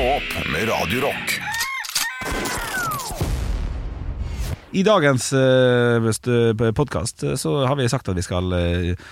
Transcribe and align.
Stå 0.00 0.08
opp 0.08 0.46
med 0.48 0.68
Radio 0.68 1.00
Rock. 1.00 1.32
I 4.70 4.82
dagens 4.82 5.26
uh, 5.32 6.70
podkast 6.72 7.24
så 7.36 7.52
har 7.66 7.76
vi 7.76 7.88
sagt 7.92 8.08
at 8.08 8.16
vi 8.16 8.24
skal 8.24 8.48
uh, 8.48 9.10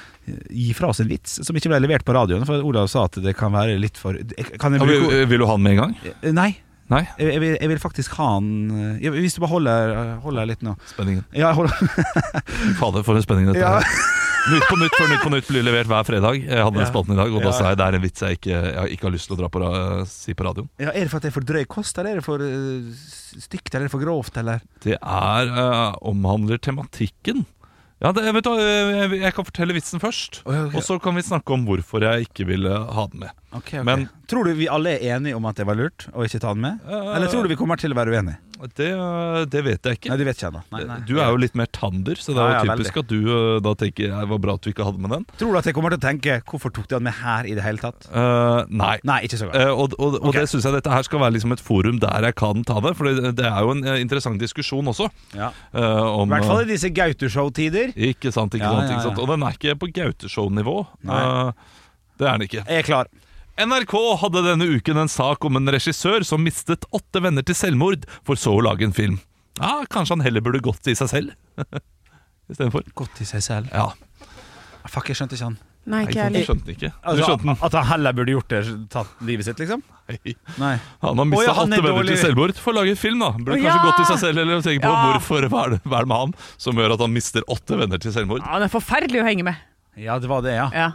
gi 0.48 0.71
fra 0.79 0.89
oss 0.89 1.03
en 1.05 1.11
vits 1.11 1.43
som 1.45 1.59
ikke 1.61 1.69
ble 1.75 1.83
levert 1.85 2.07
på 2.09 2.15
radioen. 2.17 2.47
For 2.48 2.65
Olav 2.65 2.89
sa 2.89 3.05
at 3.05 3.21
det 3.21 3.37
kan 3.37 3.53
være 3.53 3.77
litt 3.77 4.01
for 4.01 4.17
Kan 4.57 4.79
jeg 4.79 4.89
vil, 4.89 5.05
bruke 5.05 5.27
vil 5.29 5.45
du 5.45 5.47
ha 5.51 5.59
den 5.59 5.67
med 5.67 5.77
en 5.77 5.83
gang? 5.83 5.93
Eh, 6.09 6.33
Nei. 6.33 6.55
Nei? 6.89 7.03
Jeg, 7.19 7.34
jeg, 7.34 7.43
vil, 7.45 7.57
jeg 7.59 7.73
vil 7.75 7.83
faktisk 7.84 8.17
ha 8.17 8.31
den 8.41 8.97
eh, 8.97 9.11
Hvis 9.19 9.37
du 9.37 9.43
bare 9.45 9.53
holder, 9.59 9.98
holder 10.25 10.48
litt 10.55 10.65
nå. 10.65 10.73
Spenningen. 10.95 11.29
Ja, 11.37 11.53
hold 11.53 11.69
Fader, 12.81 13.05
for 13.05 13.12
en 13.12 13.29
spenning 13.29 13.53
dette 13.53 13.61
ja. 13.61 13.83
er. 13.83 14.09
Nytt 14.48 14.65
på 14.69 14.77
nytt 14.80 14.95
før 14.97 15.11
Nytt 15.11 15.25
på 15.25 15.30
nytt 15.33 15.51
blir 15.51 15.65
levert 15.66 15.91
hver 15.91 16.07
fredag. 16.09 16.38
Jeg 16.41 16.65
hadde 16.65 16.80
den 16.80 16.89
spalten 16.89 17.15
i 17.15 17.19
dag, 17.19 17.34
og 17.34 17.45
da 17.45 17.52
sa 17.52 17.73
jeg 17.73 17.79
det 17.80 17.87
er 17.87 17.98
en 17.98 18.05
vits 18.05 18.25
jeg 18.25 18.39
ikke, 18.39 18.56
jeg 18.65 18.95
ikke 18.95 19.09
har 19.09 19.15
lyst 19.15 19.29
til 19.29 19.37
å 19.37 19.41
dra 19.43 19.51
på, 19.52 19.61
si 20.09 20.34
på 20.37 20.47
radioen. 20.47 20.70
ja, 20.80 20.93
Er 20.93 21.05
det 21.05 21.12
for 21.12 21.20
at 21.20 21.27
det 21.27 21.30
er 21.33 21.37
for 21.37 21.48
drøy 21.51 21.66
kost, 21.69 22.01
eller 22.01 22.16
er 22.16 22.23
det 22.23 22.27
for 22.27 22.43
uh, 22.43 23.05
stygt, 23.45 23.70
eller 23.75 23.84
er 23.84 23.91
det 23.91 23.95
for 23.95 24.05
grovt, 24.05 24.41
eller? 24.41 24.64
Det 24.84 24.97
er 24.97 25.53
uh, 25.53 25.98
omhandler 26.08 26.61
tematikken. 26.64 27.45
Ja, 27.98 28.12
det, 28.14 28.28
vet 28.31 28.47
du, 28.47 28.53
jeg, 28.62 29.20
jeg 29.25 29.34
kan 29.34 29.47
fortelle 29.48 29.75
vitsen 29.75 30.03
først, 30.03 30.41
oh, 30.45 30.55
okay. 30.69 30.78
og 30.78 30.84
så 30.86 31.01
kan 31.03 31.19
vi 31.19 31.27
snakke 31.27 31.56
om 31.56 31.64
hvorfor 31.67 32.06
jeg 32.06 32.28
ikke 32.28 32.47
ville 32.47 32.70
ha 32.70 33.06
den 33.11 33.25
med. 33.25 33.34
Ok, 33.51 33.63
okay. 33.63 33.83
Men- 33.83 34.09
Tror 34.29 34.45
du 34.45 34.53
vi 34.53 34.67
alle 34.69 34.99
er 34.99 35.17
enige 35.17 35.37
om 35.39 35.47
at 35.49 35.57
det 35.57 35.65
var 35.65 35.79
lurt 35.79 36.05
å 36.13 36.21
ikke 36.27 36.39
ta 36.43 36.53
den 36.53 36.61
med? 36.61 36.83
Eller 36.85 37.31
tror 37.33 37.47
du 37.47 37.49
vi 37.49 37.57
kommer 37.57 37.81
til 37.81 37.95
å 37.95 37.97
være 37.97 38.13
uenige? 38.13 38.37
Det, 38.77 38.91
eh, 38.91 39.45
det 39.47 39.63
vet 39.63 39.87
jeg 39.87 39.99
ikke. 39.99 40.11
Nei, 40.11 40.17
det 40.19 40.27
vet 40.27 40.43
jeg 40.43 40.53
da. 40.53 40.61
Nei, 40.75 40.83
nei. 40.85 40.97
Du 41.07 41.15
er 41.23 41.31
jo 41.31 41.39
litt 41.39 41.55
mer 41.57 41.69
tander, 41.73 42.19
så 42.19 42.35
det 42.35 42.43
er 42.43 42.51
jo 42.51 42.57
ja, 42.59 42.75
typisk 42.75 42.99
at 43.01 43.09
du 43.09 43.19
eh, 43.23 43.61
da 43.63 43.73
tenker 43.79 44.11
det 44.11 44.29
var 44.33 44.41
bra 44.43 44.57
at 44.59 44.67
du 44.67 44.69
ikke 44.73 44.85
hadde 44.85 45.01
med 45.01 45.15
den. 45.15 45.27
Tror 45.39 45.55
du 45.55 45.59
at 45.61 45.69
jeg 45.71 45.77
kommer 45.79 45.95
til 45.95 46.01
å 46.01 46.05
tenke 46.05 46.41
'hvorfor 46.43 46.75
tok 46.75 46.89
de 46.89 46.97
den 46.97 47.07
med 47.07 47.15
her 47.23 47.47
i 47.47 47.55
det 47.55 47.63
hele 47.63 47.79
tatt'? 47.79 48.09
Uh, 48.11 48.67
nei. 48.69 48.99
Nei, 49.07 49.21
ikke 49.25 49.39
så 49.39 49.47
godt. 49.47 49.57
Uh, 49.57 49.73
og 49.73 49.95
og, 49.97 50.19
og 50.19 50.29
okay. 50.29 50.41
det 50.41 50.51
synes 50.51 50.67
jeg 50.67 50.75
dette 50.75 50.91
her 50.91 51.07
skal 51.07 51.23
være 51.23 51.33
liksom 51.39 51.55
et 51.55 51.63
forum 51.63 52.01
der 52.03 52.27
jeg 52.29 52.35
kan 52.35 52.65
ta 52.65 52.81
det. 52.85 52.97
For 52.99 53.05
det, 53.09 53.37
det 53.39 53.47
er 53.47 53.61
jo 53.63 53.71
en 53.71 53.85
interessant 53.97 54.41
diskusjon 54.43 54.91
også. 54.91 55.09
Ja. 55.33 55.53
eh, 55.73 56.05
om, 56.05 56.29
I 56.29 56.37
hvert 56.37 56.51
fall 56.51 56.67
i 56.67 56.73
disse 56.75 56.91
Gauteshow-tider. 56.91 57.95
Ikke 57.95 58.33
sant, 58.35 58.53
ikke 58.53 58.67
Ja, 58.67 58.75
sant, 58.75 58.91
ja, 58.91 58.99
ikke 58.99 59.09
sant. 59.09 59.23
Og 59.23 59.29
den 59.33 59.47
er 59.47 59.57
ikke 59.57 59.79
på 59.79 59.89
Gauteshow-nivå. 59.95 60.85
Det 62.19 62.27
er 62.27 62.37
den 62.37 62.49
ikke. 62.49 62.67
Jeg 62.67 62.83
er 62.83 62.83
klar. 62.83 63.07
NRK 63.59 63.95
hadde 64.23 64.42
denne 64.47 64.67
uken 64.78 65.01
en 65.03 65.09
sak 65.11 65.42
om 65.48 65.56
en 65.59 65.70
regissør 65.75 66.23
som 66.27 66.45
mistet 66.47 66.84
åtte 66.95 67.23
venner 67.25 67.42
til 67.47 67.56
selvmord, 67.59 68.05
for 68.27 68.39
så 68.39 68.53
å 68.55 68.62
lage 68.62 68.87
en 68.87 68.95
film. 68.95 69.17
Ja, 69.59 69.81
Kanskje 69.91 70.14
han 70.14 70.23
heller 70.23 70.45
burde 70.47 70.61
gått 70.62 70.87
i 70.87 70.95
seg 70.95 71.11
selv 71.11 71.33
istedenfor. 72.53 72.86
Gått 72.98 73.19
i 73.25 73.27
seg 73.27 73.42
selv. 73.42 73.73
Ja, 73.75 73.89
Fuck, 74.89 75.11
jeg 75.11 75.19
skjønte 75.19 75.34
ikke 75.36 75.45
han. 75.51 75.56
Nei, 75.89 75.98
ikke 76.06 76.25
jeg 76.33 76.45
skjønte 76.47 76.73
ikke. 76.73 76.89
Du 76.95 77.09
Altså, 77.11 77.25
skjønte 77.27 77.45
den. 77.48 77.59
At 77.67 77.75
han 77.77 77.86
heller 77.91 78.14
burde 78.17 78.33
gjort 78.33 78.53
det, 78.53 78.61
tatt 78.92 79.19
livet 79.29 79.45
sitt, 79.48 79.59
liksom? 79.61 79.83
Nei. 80.09 80.33
Nei. 80.61 80.70
Han 81.03 81.20
har 81.20 81.29
mista 81.29 81.45
ja, 81.48 81.55
åtte 81.64 81.69
venner 81.81 81.97
dårlig. 81.98 82.14
til 82.14 82.20
selvmord. 82.23 82.55
for 82.62 82.73
å 82.73 82.77
lage 82.79 82.95
film, 83.01 83.20
da. 83.25 83.29
Burde 83.36 83.56
Å, 83.59 83.61
kanskje 83.64 83.75
ja! 83.75 83.84
gått 83.91 84.01
i 84.01 84.06
seg 84.12 84.20
selv 84.23 84.42
eller 84.45 84.62
tenke 84.64 84.84
på 84.86 84.92
Ja. 84.95 85.03
hvorfor 85.11 85.48
hva 85.53 85.64
er, 85.67 85.75
det, 85.75 85.81
hva 85.84 85.98
er 86.01 86.06
det 86.09 86.12
med 86.14 86.23
han 86.23 86.34
som 86.64 86.81
gjør 86.81 86.95
at 86.97 87.05
han 87.05 87.12
mister 87.19 87.45
åtte 87.53 87.81
venner 87.83 88.01
til 88.05 88.14
selvmord. 88.17 88.40
Ja, 88.46 88.55
Han 88.55 88.64
er 88.69 88.73
forferdelig 88.73 89.20
å 89.20 89.27
henge 89.29 89.45
med. 89.51 89.61
Ja, 89.98 90.17
det 90.23 90.30
var 90.33 90.45
det, 90.46 90.55
ja. 90.57 90.69
Ja. 90.73 90.89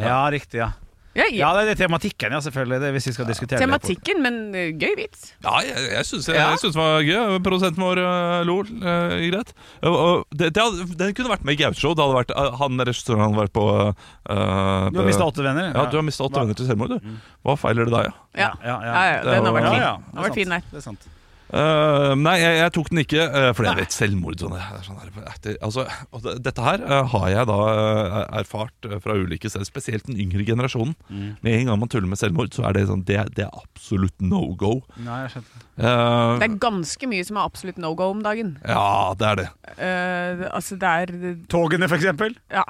Ja, 0.00 0.18
riktig, 0.34 0.62
ja. 0.62 0.72
Ja, 1.18 1.24
Ja, 1.34 1.48
det 1.58 1.72
er 1.72 1.78
tematikken, 1.88 2.30
ja, 2.30 2.38
selvfølgelig. 2.44 2.78
Det 2.84 2.90
hvis 2.94 3.08
vi 3.08 3.12
skal 3.16 3.26
diskutere 3.26 3.58
det. 3.58 3.66
Tematikken, 3.66 4.22
men 4.22 4.36
uh, 4.54 4.68
gøy 4.78 4.94
vits. 4.98 5.32
Ja, 5.42 5.56
jeg, 5.66 5.88
jeg 5.96 6.06
syns 6.06 6.28
Ja. 6.30 6.46
det 6.54 6.70
var 6.76 7.02
gøy. 7.02 7.38
Produsenten 7.42 7.82
vår 7.82 8.02
uh, 8.04 8.36
lo. 8.46 8.60
Uh, 8.62 9.16
greit. 9.26 9.52
Uh, 9.82 10.22
det, 10.30 10.52
det, 10.54 10.62
hadde, 10.62 10.86
den 11.02 11.14
kunne 11.18 11.34
vært 11.34 11.46
med 11.48 11.58
i 11.58 11.62
Gaushow. 11.64 11.96
Det 11.98 12.06
hadde 12.06 12.18
vært 12.20 12.34
uh, 12.36 12.54
han 12.62 12.86
regissøren 12.86 13.24
hadde 13.26 13.42
vært 13.42 13.54
på 13.58 13.66
uh, 13.74 14.90
du 14.90 15.00
har 15.02 15.08
mista 15.10 15.26
åtte 15.26 15.42
venner? 15.42 15.72
Ja, 15.74 15.88
du 15.90 15.98
har 15.98 16.06
mista 16.06 16.26
åtte 16.28 16.44
venner 16.44 16.58
til 16.58 16.70
selvmord, 16.70 16.94
du. 16.94 17.16
Hva 17.42 17.58
feiler 17.58 17.90
det 17.90 17.96
deg, 17.96 18.10
ja? 18.10 18.14
Ja, 18.38 18.50
Ja, 18.62 18.76
ja. 18.86 18.92
ja, 18.92 19.06
ja 19.18 19.24
den 19.26 19.50
har 19.50 19.58
vært 19.58 20.38
fin. 20.38 20.54
ja, 20.54 20.62
det 20.70 20.78
er 20.78 20.86
sant. 20.92 21.10
Det 21.50 21.60
er. 21.60 22.10
Uh, 22.10 22.14
nei, 22.18 22.36
jeg, 22.40 22.56
jeg 22.60 22.72
tok 22.76 22.90
den 22.92 23.00
ikke, 23.02 23.24
uh, 23.26 23.48
fordi 23.56 23.68
jeg 23.70 23.78
vet 23.80 23.94
selvmord 23.96 24.42
sånn, 24.42 24.54
er 24.54 24.84
sånn 24.86 25.00
her, 25.02 25.10
det, 25.44 25.54
altså, 25.66 25.84
og 26.14 26.22
det, 26.24 26.34
Dette 26.46 26.64
her 26.64 26.84
uh, 26.86 27.00
har 27.10 27.26
jeg 27.32 27.48
da 27.50 27.56
uh, 27.66 28.18
erfart 28.40 28.88
fra 29.02 29.16
ulike 29.18 29.50
steder, 29.50 29.66
spesielt 29.68 30.06
den 30.06 30.20
yngre 30.22 30.46
generasjonen. 30.46 30.94
Mm. 31.10 31.32
Med 31.42 31.56
en 31.58 31.70
gang 31.72 31.80
man 31.82 31.90
tuller 31.92 32.10
med 32.10 32.20
selvmord, 32.20 32.52
så 32.54 32.64
er 32.68 32.78
det 32.78 32.86
sånn 32.90 33.02
Det, 33.08 33.18
det 33.36 33.46
er 33.48 33.62
absolutt 33.64 34.14
no 34.22 34.44
go. 34.60 34.76
Nei, 35.02 35.24
jeg. 35.26 35.42
Uh, 35.80 36.38
Det 36.40 36.46
er 36.50 36.58
ganske 36.62 37.10
mye 37.10 37.26
som 37.26 37.40
er 37.40 37.50
absolutt 37.50 37.80
no 37.82 37.94
go 37.98 38.10
om 38.14 38.22
dagen. 38.24 38.54
ja, 38.66 39.14
det 39.18 39.26
er 39.32 39.40
det. 39.42 39.48
Eh, 39.76 40.46
altså, 40.52 40.78
det 40.80 40.94
er 41.02 41.14
Togene, 41.50 41.88
for 41.90 41.98
eksempel? 41.98 42.36
Ja. 42.52 42.66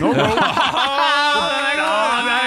No 0.00 0.14
go! 0.16 0.24
Ja 1.82 2.41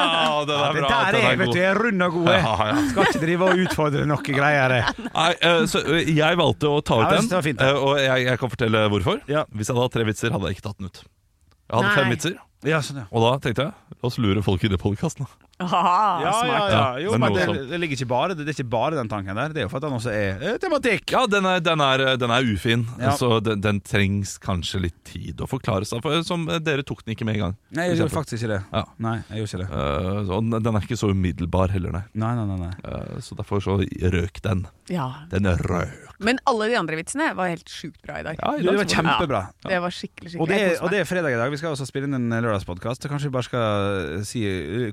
Den 0.00 0.56
er 0.60 0.72
Det 0.72 0.82
bra. 0.82 0.88
der 0.90 1.18
er, 1.18 1.26
er 1.30 1.36
vet 1.36 1.46
du, 1.46 1.52
god. 1.52 1.58
jeg 1.60 1.68
er 1.70 1.80
rund 1.84 2.02
og 2.06 2.12
gode. 2.16 2.36
Ja, 2.36 2.54
ja. 2.70 2.76
Skal 2.90 3.08
ikke 3.10 3.22
drive 3.24 3.48
og 3.50 3.62
utfordre 3.64 4.04
noe 4.10 4.24
greier. 4.40 4.74
Nei, 5.20 5.30
eh, 5.50 5.62
så 5.70 5.82
eh, 5.84 6.10
jeg 6.16 6.40
valgte 6.40 6.70
å 6.70 6.80
ta 6.84 7.00
ut 7.00 7.06
Ja, 7.06 7.20
den, 7.20 7.42
fint, 7.46 7.60
eh, 7.64 7.76
og 7.78 7.98
jeg, 8.00 8.26
jeg 8.28 8.40
kan 8.42 8.52
fortelle 8.54 8.84
hvorfor. 8.94 9.20
Ja. 9.30 9.44
Hvis 9.52 9.68
jeg 9.70 9.76
hadde 9.76 9.86
hatt 9.88 9.96
tre 9.98 10.06
vitser, 10.08 10.32
hadde 10.34 10.50
jeg 10.52 10.58
ikke 10.58 10.66
tatt 10.70 10.78
den 10.80 10.90
ut. 10.92 11.02
Jeg 11.04 11.76
hadde 11.76 11.86
Nei. 11.90 11.96
fem 12.00 12.14
vitser, 12.16 12.38
Ja, 12.66 12.80
sånn, 12.84 13.02
ja. 13.04 13.06
og 13.10 13.22
da 13.24 13.34
tenkte 13.44 13.68
jeg 13.68 13.96
la 14.00 14.08
oss 14.10 14.18
lure 14.20 14.42
folk 14.44 14.64
i 14.66 14.72
det 14.72 14.80
podkasten. 14.82 15.28
Aha, 15.60 16.20
Ja, 16.20 16.24
ja, 16.24 16.32
smart. 16.40 16.70
ja. 16.72 16.78
Ja, 16.80 16.98
Jo, 17.04 17.16
men 17.20 17.34
det, 17.36 17.46
det 17.70 17.78
ligger 17.82 17.98
ikke 17.98 18.08
bare 18.08 18.34
Det 18.38 18.46
er 18.48 18.52
ikke 18.54 18.68
bare 18.72 18.96
den 18.96 19.08
tanken 19.10 19.36
der. 19.36 19.52
Det 19.52 19.60
er 19.62 19.66
jo 19.66 19.70
for 19.72 19.80
at 19.80 19.84
den 19.86 19.96
også 19.98 20.12
er 20.14 20.44
eh, 20.52 20.58
tematikk. 20.62 21.04
Ja, 21.12 21.26
den 21.28 21.44
er, 21.46 21.60
den 21.60 21.80
er, 21.84 22.04
den 22.20 22.30
er 22.32 22.48
ufin, 22.54 22.86
Ja. 23.00 23.12
så 23.18 23.40
den, 23.44 23.60
den 23.60 23.80
trengs 23.84 24.38
kanskje 24.40 24.80
litt 24.86 24.98
tid 25.04 25.40
å 25.44 25.48
forklare 25.50 25.84
seg. 25.88 26.00
For, 26.04 26.22
som 26.26 26.46
dere 26.64 26.82
tok 26.86 27.04
den 27.04 27.14
ikke 27.16 27.28
med 27.28 27.36
i 27.36 27.42
gang. 27.44 27.56
Nei, 27.76 27.90
jeg 27.90 28.00
gjorde 28.00 28.16
faktisk 28.16 28.38
ikke 28.40 28.52
det. 28.54 28.60
Ja. 28.72 28.84
Nei, 28.98 29.16
jeg 29.28 29.42
gjorde 29.44 29.50
ikke 29.50 29.62
det. 29.62 29.70
uh, 29.70 30.34
Og 30.38 30.50
den 30.64 30.76
er 30.80 30.86
ikke 30.88 31.00
så 31.00 31.10
umiddelbar 31.12 31.74
heller, 31.74 31.92
nei. 31.98 32.04
Nei, 32.24 32.32
nei, 32.40 32.46
nei, 32.50 32.58
nei. 32.66 32.72
Uh, 32.84 33.20
så 33.24 33.36
derfor 33.38 33.60
så 33.64 33.78
røk 34.16 34.40
den. 34.46 34.64
Ja. 34.90 35.10
Den 35.30 35.46
røk. 35.60 35.92
Men 36.20 36.36
alle 36.50 36.66
de 36.68 36.74
andre 36.76 36.98
vitsene 36.98 37.30
var 37.36 37.48
helt 37.52 37.68
sjukt 37.72 38.00
bra 38.04 38.18
i 38.20 38.24
dag. 38.26 38.36
Ja, 38.40 38.50
i 38.58 38.64
dag 38.64 38.74
det 38.74 38.80
var 38.82 38.88
kjempebra. 38.90 39.14
kjempebra. 39.16 39.70
Det 39.70 39.78
var 39.84 39.94
skikkelig, 39.96 40.32
skikkelig 40.34 40.42
Og 40.44 40.50
det, 40.50 40.58
er, 40.60 40.74
og 40.84 40.90
det 40.92 40.98
er 41.00 41.06
fredag 41.08 41.32
i 41.32 41.38
dag. 41.40 41.52
Vi 41.54 41.60
skal 41.62 41.72
også 41.76 41.86
spille 41.88 42.08
inn 42.10 42.18
en 42.18 42.34
lørdagspodkast. 42.44 43.06
Kanskje 43.08 43.30
vi 43.30 43.34
bare 43.38 43.46
skal 43.48 44.24
si 44.28 44.42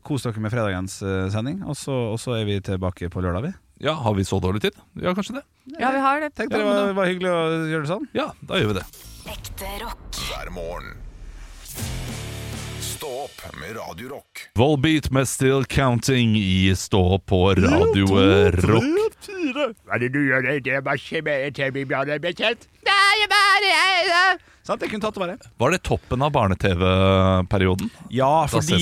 kos 0.07 0.23
dere 0.27 0.39
med 0.43 0.53
fredagens 0.57 0.99
sending, 1.33 1.61
og 1.69 1.77
så, 1.77 1.95
og 2.15 2.19
så 2.21 2.35
er 2.41 2.49
vi 2.49 2.59
tilbake 2.65 3.07
på 3.13 3.21
lørdag, 3.23 3.47
vi. 3.47 3.53
Ja, 3.85 3.93
Har 3.93 4.13
vi 4.17 4.25
så 4.25 4.39
dårlig 4.41 4.61
tid? 4.65 4.77
Ja, 4.97 5.13
kanskje 5.13 5.37
det. 5.37 5.43
Ja, 5.77 5.91
vi 5.93 5.99
har 6.01 6.19
det. 6.23 6.31
Tenkte 6.33 6.57
det 6.57 6.65
var, 6.65 6.93
var 6.97 7.05
hyggelig 7.11 7.29
å 7.29 7.41
gjøre 7.69 7.83
det 7.85 7.91
sånn. 7.91 8.07
Ja, 8.17 8.31
da 8.41 8.57
gjør 8.57 8.71
vi 8.73 8.79
det. 8.79 8.85
Ekte 9.37 9.73
rock. 9.83 10.21
hver 10.31 10.49
morgen. 10.55 10.95
Stå 12.97 13.09
opp 13.27 13.41
med 13.61 13.75
Radio 13.77 14.07
Rock. 14.09 14.39
Volbeat 14.57 15.11
med 15.13 15.27
Still 15.29 15.65
Counting 15.69 16.31
i 16.37 16.73
Stå 16.75 17.19
på 17.29 17.41
Radio 17.53 18.07
Rock. 18.09 19.27
Hva 19.53 19.93
er 19.93 20.01
det 20.01 20.07
du 20.15 20.17
gjør? 20.23 20.47
Det 20.65 20.71
er 20.73 20.81
bare 20.81 20.97
ikke 20.97 21.21
mer 21.27 21.51
til 21.53 21.75
vi 21.75 21.83
blir 21.85 22.13
bekjent. 22.23 22.65
Sant, 24.65 24.81
jeg 24.81 24.89
kunne 24.89 25.03
tatt 25.03 25.19
over 25.21 25.29
det. 25.29 25.51
Var 25.61 25.75
det 25.75 25.79
toppen 25.85 26.25
av 26.25 26.31
barne-TV-perioden? 26.33 27.91
Ja, 28.17 28.47
fordi? 28.49 28.79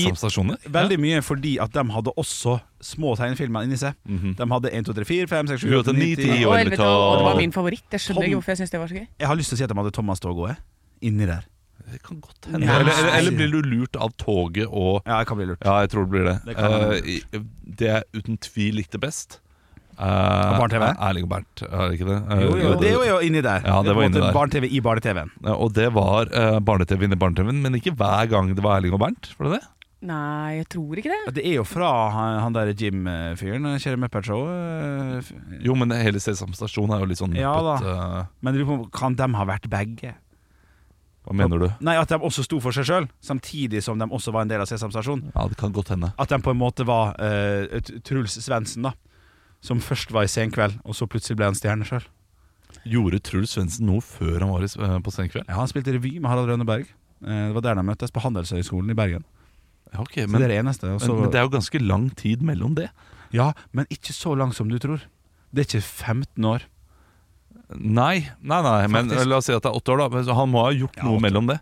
Veldig 0.64 0.98
mye 1.02 1.20
fordi 1.20 1.58
at 1.60 1.76
de 1.76 1.84
hadde 1.98 2.14
også 2.16 2.56
små 2.80 3.12
tegnefilmer 3.20 3.68
inni 3.68 3.76
seg. 3.82 3.98
Mhm. 4.08 4.32
De 4.40 4.46
hadde 4.54 4.72
1, 4.72 4.88
2, 4.88 4.94
3, 4.96 5.08
4, 5.12 5.28
5, 5.34 5.52
6, 5.52 5.60
7, 5.60 5.68
7, 5.68 5.76
8, 5.82 5.92
8, 5.92 5.98
9, 5.98 6.08
9, 6.08 6.16
10 6.16 6.24
10 6.24 6.32
Og, 6.46 6.54
og 6.54 6.56
helvete, 6.62 6.88
og 6.88 7.18
det 7.20 7.28
var 7.28 7.36
min 7.44 7.52
favoritt. 7.52 7.84
Jeg 7.92 8.06
skjønner 8.06 8.30
ikke 8.30 8.40
hvorfor 8.40 8.56
jeg 8.56 8.62
syns 8.64 8.72
det 8.72 8.80
var 8.80 8.88
så 8.94 8.96
gøy. 9.02 9.06
Jeg 9.20 9.28
har 9.34 9.38
lyst 9.42 9.52
til 9.52 9.58
å 9.58 9.60
si 9.60 9.68
at 9.68 9.76
de 9.76 9.78
hadde 9.82 9.94
Thomas 10.00 10.24
Tog 10.24 10.42
jeg, 10.48 10.56
inni 11.04 11.28
der. 11.28 11.44
Det 11.86 12.00
kan 12.02 12.18
godt 12.20 12.46
hende. 12.50 12.66
Eller, 12.66 12.90
eller, 12.90 13.10
eller 13.20 13.34
blir 13.38 13.50
du 13.54 13.68
lurt 13.70 13.96
av 13.96 14.10
toget 14.18 14.66
og 14.68 15.02
Ja, 15.06 15.20
jeg 15.22 15.26
kan 15.30 15.36
bli 15.38 15.46
lurt. 15.52 15.62
Ja, 15.64 15.76
jeg 15.84 15.90
tror 15.92 16.06
det 16.06 16.10
blir 16.16 16.24
det. 16.26 16.36
Det. 16.44 16.56
Eh, 16.58 17.10
i- 17.14 17.44
det 17.78 17.90
jeg 17.92 18.02
uten 18.22 18.38
tvil 18.42 18.74
likte 18.80 18.98
best 19.02 19.38
uh, 19.98 20.56
barne-TV? 20.58 20.88
Erling 20.98 21.24
og 21.28 21.30
Bernt, 21.30 21.62
er 21.62 21.88
det 21.88 21.98
ikke 22.00 22.08
det? 22.10 22.18
Uh, 22.26 22.42
Jo, 22.42 22.50
jo, 22.60 22.72
det 22.82 22.90
var 22.98 23.06
jo 23.12 23.20
inni 23.28 23.42
der. 23.44 23.62
Ja, 23.64 23.78
det 23.86 23.94
var 23.96 24.08
inni 24.08 24.20
der. 24.20 24.34
Barne-TV 24.34 24.68
i 24.72 24.80
barne-TV-en. 24.84 25.30
Ja, 25.46 25.54
Og 25.54 25.72
det 25.78 25.88
var 25.94 26.28
uh, 26.34 26.58
barne-TV 26.60 27.06
inni 27.08 27.16
barne-TV-en, 27.22 27.62
men 27.62 27.78
ikke 27.78 27.94
hver 27.96 28.28
gang 28.34 28.50
det 28.54 28.64
var 28.66 28.80
Erling 28.80 28.92
og 28.98 29.00
Bernt. 29.06 29.30
Var 29.38 29.48
det 29.50 29.60
det? 29.60 29.64
Nei, 30.06 30.58
jeg 30.58 30.66
tror 30.74 30.98
ikke 31.00 31.08
det. 31.14 31.34
Det 31.38 31.46
er 31.48 31.54
jo 31.56 31.64
fra 31.64 31.88
han, 32.12 32.36
han 32.44 32.52
der 32.58 32.74
Jim-fyren, 32.76 33.64
Kjære 33.80 33.96
Muppet 34.02 34.26
Show. 34.28 34.42
eh, 34.52 35.32
Jo, 35.64 35.74
men 35.74 35.90
hele 35.96 36.20
Sesam 36.20 36.52
Stasjon 36.54 36.92
er 36.92 37.00
jo 37.00 37.08
litt 37.08 37.18
sånn 37.22 37.34
Ja 37.38 37.54
da. 37.64 38.26
Men 38.44 38.60
kan 38.92 39.16
de 39.16 39.30
ha 39.34 39.44
vært 39.48 39.70
begge? 39.72 40.12
Hva 41.26 41.34
mener 41.34 41.58
du? 41.58 41.66
Nei, 41.82 41.96
At 41.98 42.12
de 42.12 42.18
også 42.22 42.44
sto 42.46 42.60
for 42.62 42.74
seg 42.74 42.86
sjøl, 42.86 43.08
samtidig 43.24 43.82
som 43.82 43.98
de 43.98 44.06
også 44.06 44.34
var 44.34 44.46
en 44.46 44.52
del 44.52 44.62
av 44.62 44.68
Sesam 44.70 44.92
Stasjon. 44.94 45.24
Ja, 45.34 45.46
det 45.50 45.58
kan 45.58 45.74
godt 45.74 45.90
hende. 45.90 46.12
At 46.22 46.30
de 46.30 46.38
på 46.42 46.54
en 46.54 46.60
måte 46.60 46.86
var 46.86 47.16
eh, 47.18 47.80
Truls 48.06 48.38
Svendsen, 48.44 48.86
da. 48.86 48.94
Som 49.64 49.80
først 49.82 50.12
var 50.14 50.28
i 50.28 50.30
Senkveld, 50.30 50.78
og 50.86 50.94
så 50.94 51.08
plutselig 51.10 51.40
ble 51.40 51.48
han 51.50 51.58
stjerne 51.58 51.88
sjøl. 51.88 52.06
Gjorde 52.86 53.18
Truls 53.26 53.56
Svendsen 53.56 53.88
noe 53.88 54.04
før 54.04 54.38
han 54.44 54.52
var 54.52 54.62
i, 54.62 54.70
eh, 54.70 54.98
på 55.02 55.14
Senkveld? 55.14 55.48
Ja, 55.48 55.58
han 55.58 55.72
spilte 55.72 55.96
revy 55.96 56.14
med 56.20 56.30
Harald 56.30 56.52
Rønneberg. 56.52 56.86
Eh, 57.24 57.42
det 57.48 57.56
var 57.58 57.66
der 57.66 57.80
de 57.80 57.86
møttes, 57.90 58.14
på 58.14 58.22
Handelshøyskolen 58.22 58.94
i 58.94 58.98
Bergen. 58.98 59.26
Ja, 59.90 60.04
ok, 60.04 60.22
men, 60.28 60.38
det 60.42 60.50
er 60.50 60.60
eneste. 60.60 60.92
og 60.94 61.02
men, 61.02 61.20
men 61.24 61.34
det 61.34 61.40
er 61.40 61.46
jo 61.48 61.54
ganske 61.56 61.82
lang 61.82 62.08
tid 62.18 62.46
mellom 62.46 62.78
det. 62.78 62.90
Ja, 63.34 63.50
men 63.74 63.90
ikke 63.90 64.14
så 64.14 64.36
lang 64.38 64.54
som 64.54 64.70
du 64.70 64.78
tror. 64.82 65.02
Det 65.50 65.64
er 65.64 65.68
ikke 65.70 65.82
15 65.82 66.44
år. 66.46 66.66
Nei, 67.74 68.28
nei, 68.42 68.58
nei 68.62 68.86
men 68.86 69.08
Faktisk. 69.10 69.26
la 69.28 69.36
oss 69.40 69.46
si 69.48 69.52
at 69.56 69.62
det 69.64 69.70
er 69.72 69.78
åtte 69.80 69.90
år, 69.94 69.98
da. 70.04 70.08
Men 70.14 70.28
han 70.38 70.50
må 70.52 70.60
ha 70.62 70.70
gjort 70.76 70.96
Ja, 70.96 71.02
noe 71.08 71.16
åtte. 71.18 71.22
mellom 71.26 71.48
det. 71.50 71.58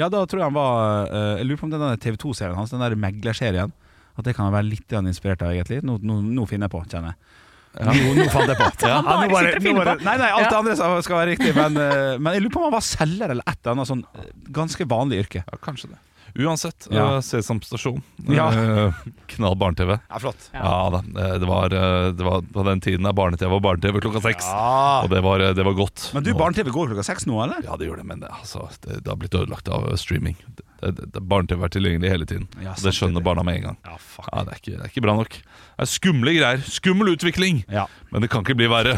Ja, 0.00 0.08
da 0.08 0.24
tror 0.26 0.40
jeg 0.40 0.46
han 0.48 0.54
var 0.56 1.06
eh, 1.10 1.36
Jeg 1.38 1.46
lurer 1.46 1.60
på 1.60 1.64
om 1.68 1.70
den 1.74 1.80
der 1.84 1.96
TV 2.02 2.16
2-serien 2.16 2.56
hans, 2.56 2.70
den 2.70 2.80
der 2.82 2.96
meglerserien, 2.98 3.70
at 4.18 4.24
det 4.26 4.34
kan 4.36 4.50
være 4.52 4.66
litt 4.66 4.88
grann 4.90 5.06
inspirert 5.06 5.42
av 5.46 5.52
egentlig. 5.54 5.82
Nå, 5.86 5.98
nå, 6.02 6.20
nå 6.22 6.46
finner 6.50 6.66
jeg 6.66 6.74
på, 6.74 6.82
kjenner 6.90 7.14
jeg. 7.14 7.38
Nå, 7.86 8.14
nå 8.18 8.24
fant 8.34 8.50
jeg 8.50 8.58
på. 8.58 8.66
Han 8.90 9.04
bare 9.06 9.28
nå 9.30 9.38
sitter 9.38 9.56
og 9.60 9.62
finner 9.62 9.84
bare- 9.84 9.98
på. 10.00 10.04
Nei, 10.08 10.16
nei, 10.18 10.30
alt 10.34 10.48
det 10.48 10.52
Ja. 10.52 10.58
andre 10.58 10.74
skal 10.76 11.02
skal 11.06 11.16
være 11.20 11.30
riktig, 11.36 11.54
men, 11.54 11.76
eh, 11.78 12.18
men 12.18 12.32
jeg 12.34 12.42
lurer 12.42 12.54
på 12.56 12.58
om 12.64 12.66
han 12.66 12.74
var 12.74 12.86
selger 12.86 13.30
eller 13.36 13.44
et 13.46 13.58
eller 13.62 13.76
annet 13.76 13.90
sånn 13.92 14.02
eh, 14.18 14.30
ganske 14.50 14.86
vanlig 14.90 15.20
yrke. 15.22 15.44
Ja, 15.46 15.58
kanskje 15.62 15.92
det. 15.94 16.00
Uansett, 16.34 16.86
Ja. 16.90 17.04
uh, 17.16 17.20
Sesam 17.20 17.60
Stasjon. 17.62 18.02
Ja. 18.28 18.48
Uh, 18.52 18.94
knall 19.34 19.56
barne-TV. 19.56 19.98
Ja, 20.08 20.18
flott. 20.22 20.50
Ja. 20.52 20.90
da, 20.94 21.00
eh, 21.20 21.34
det 21.40 21.46
var, 21.48 21.68
det 21.68 22.24
var 22.24 22.42
på 22.42 22.64
den 22.66 22.80
tiden 22.80 23.06
da 23.06 23.12
barne-TV 23.12 23.50
var 23.50 23.60
barne-TV 23.60 24.00
klokka 24.00 24.20
seks. 24.24 24.46
Ja. 24.46 25.02
Og 25.04 25.10
det 25.10 25.20
var, 25.26 25.38
det 25.54 25.64
var 25.66 25.76
godt. 25.78 26.10
Men 26.14 26.26
du, 26.26 26.32
barne-TV 26.34 26.70
går 26.70 26.92
klokka 26.92 27.06
seks 27.06 27.26
nå, 27.26 27.38
eller? 27.44 27.62
Ja, 27.66 27.76
det 27.80 27.88
gjør 27.88 28.02
det, 28.02 28.06
men 28.10 28.20
det, 28.24 28.30
altså, 28.34 28.68
det, 28.86 29.00
det 29.04 29.10
har 29.10 29.18
blitt 29.20 29.34
ødelagt 29.34 29.68
av 29.68 29.88
streaming. 30.00 30.36
Barne-TV 30.80 31.64
er 31.66 31.72
tilgjengelig 31.74 32.10
hele 32.14 32.26
tiden. 32.28 32.46
Ja, 32.64 32.72
det 32.80 32.94
skjønner 32.96 33.24
barna 33.24 33.44
med 33.46 33.60
en 33.60 33.66
gang. 33.70 33.80
Ja, 33.84 33.98
fuck. 34.00 34.28
Ja, 34.32 34.44
det, 34.46 34.54
er 34.54 34.62
ikke, 34.62 34.76
det 34.76 34.86
er 34.86 34.92
ikke 34.94 35.04
bra 35.04 35.16
nok. 35.18 35.36
Det 35.40 35.84
er 35.86 35.90
skumle 35.92 36.36
greier. 36.36 36.62
Skummel 36.66 37.12
utvikling. 37.14 37.64
Ja. 37.68 37.86
Men 38.14 38.24
det 38.24 38.30
kan 38.32 38.46
ikke 38.46 38.56
bli 38.62 38.70
verre. 38.70 38.96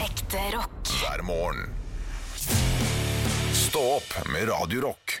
Ekte 0.00 0.42
rock. 0.56 0.94
hver 1.02 1.22
morgen. 1.28 1.68
Stå 3.54 3.82
opp 4.00 4.14
med 4.32 4.48
Radio 4.50 4.80
Rock. 4.88 5.20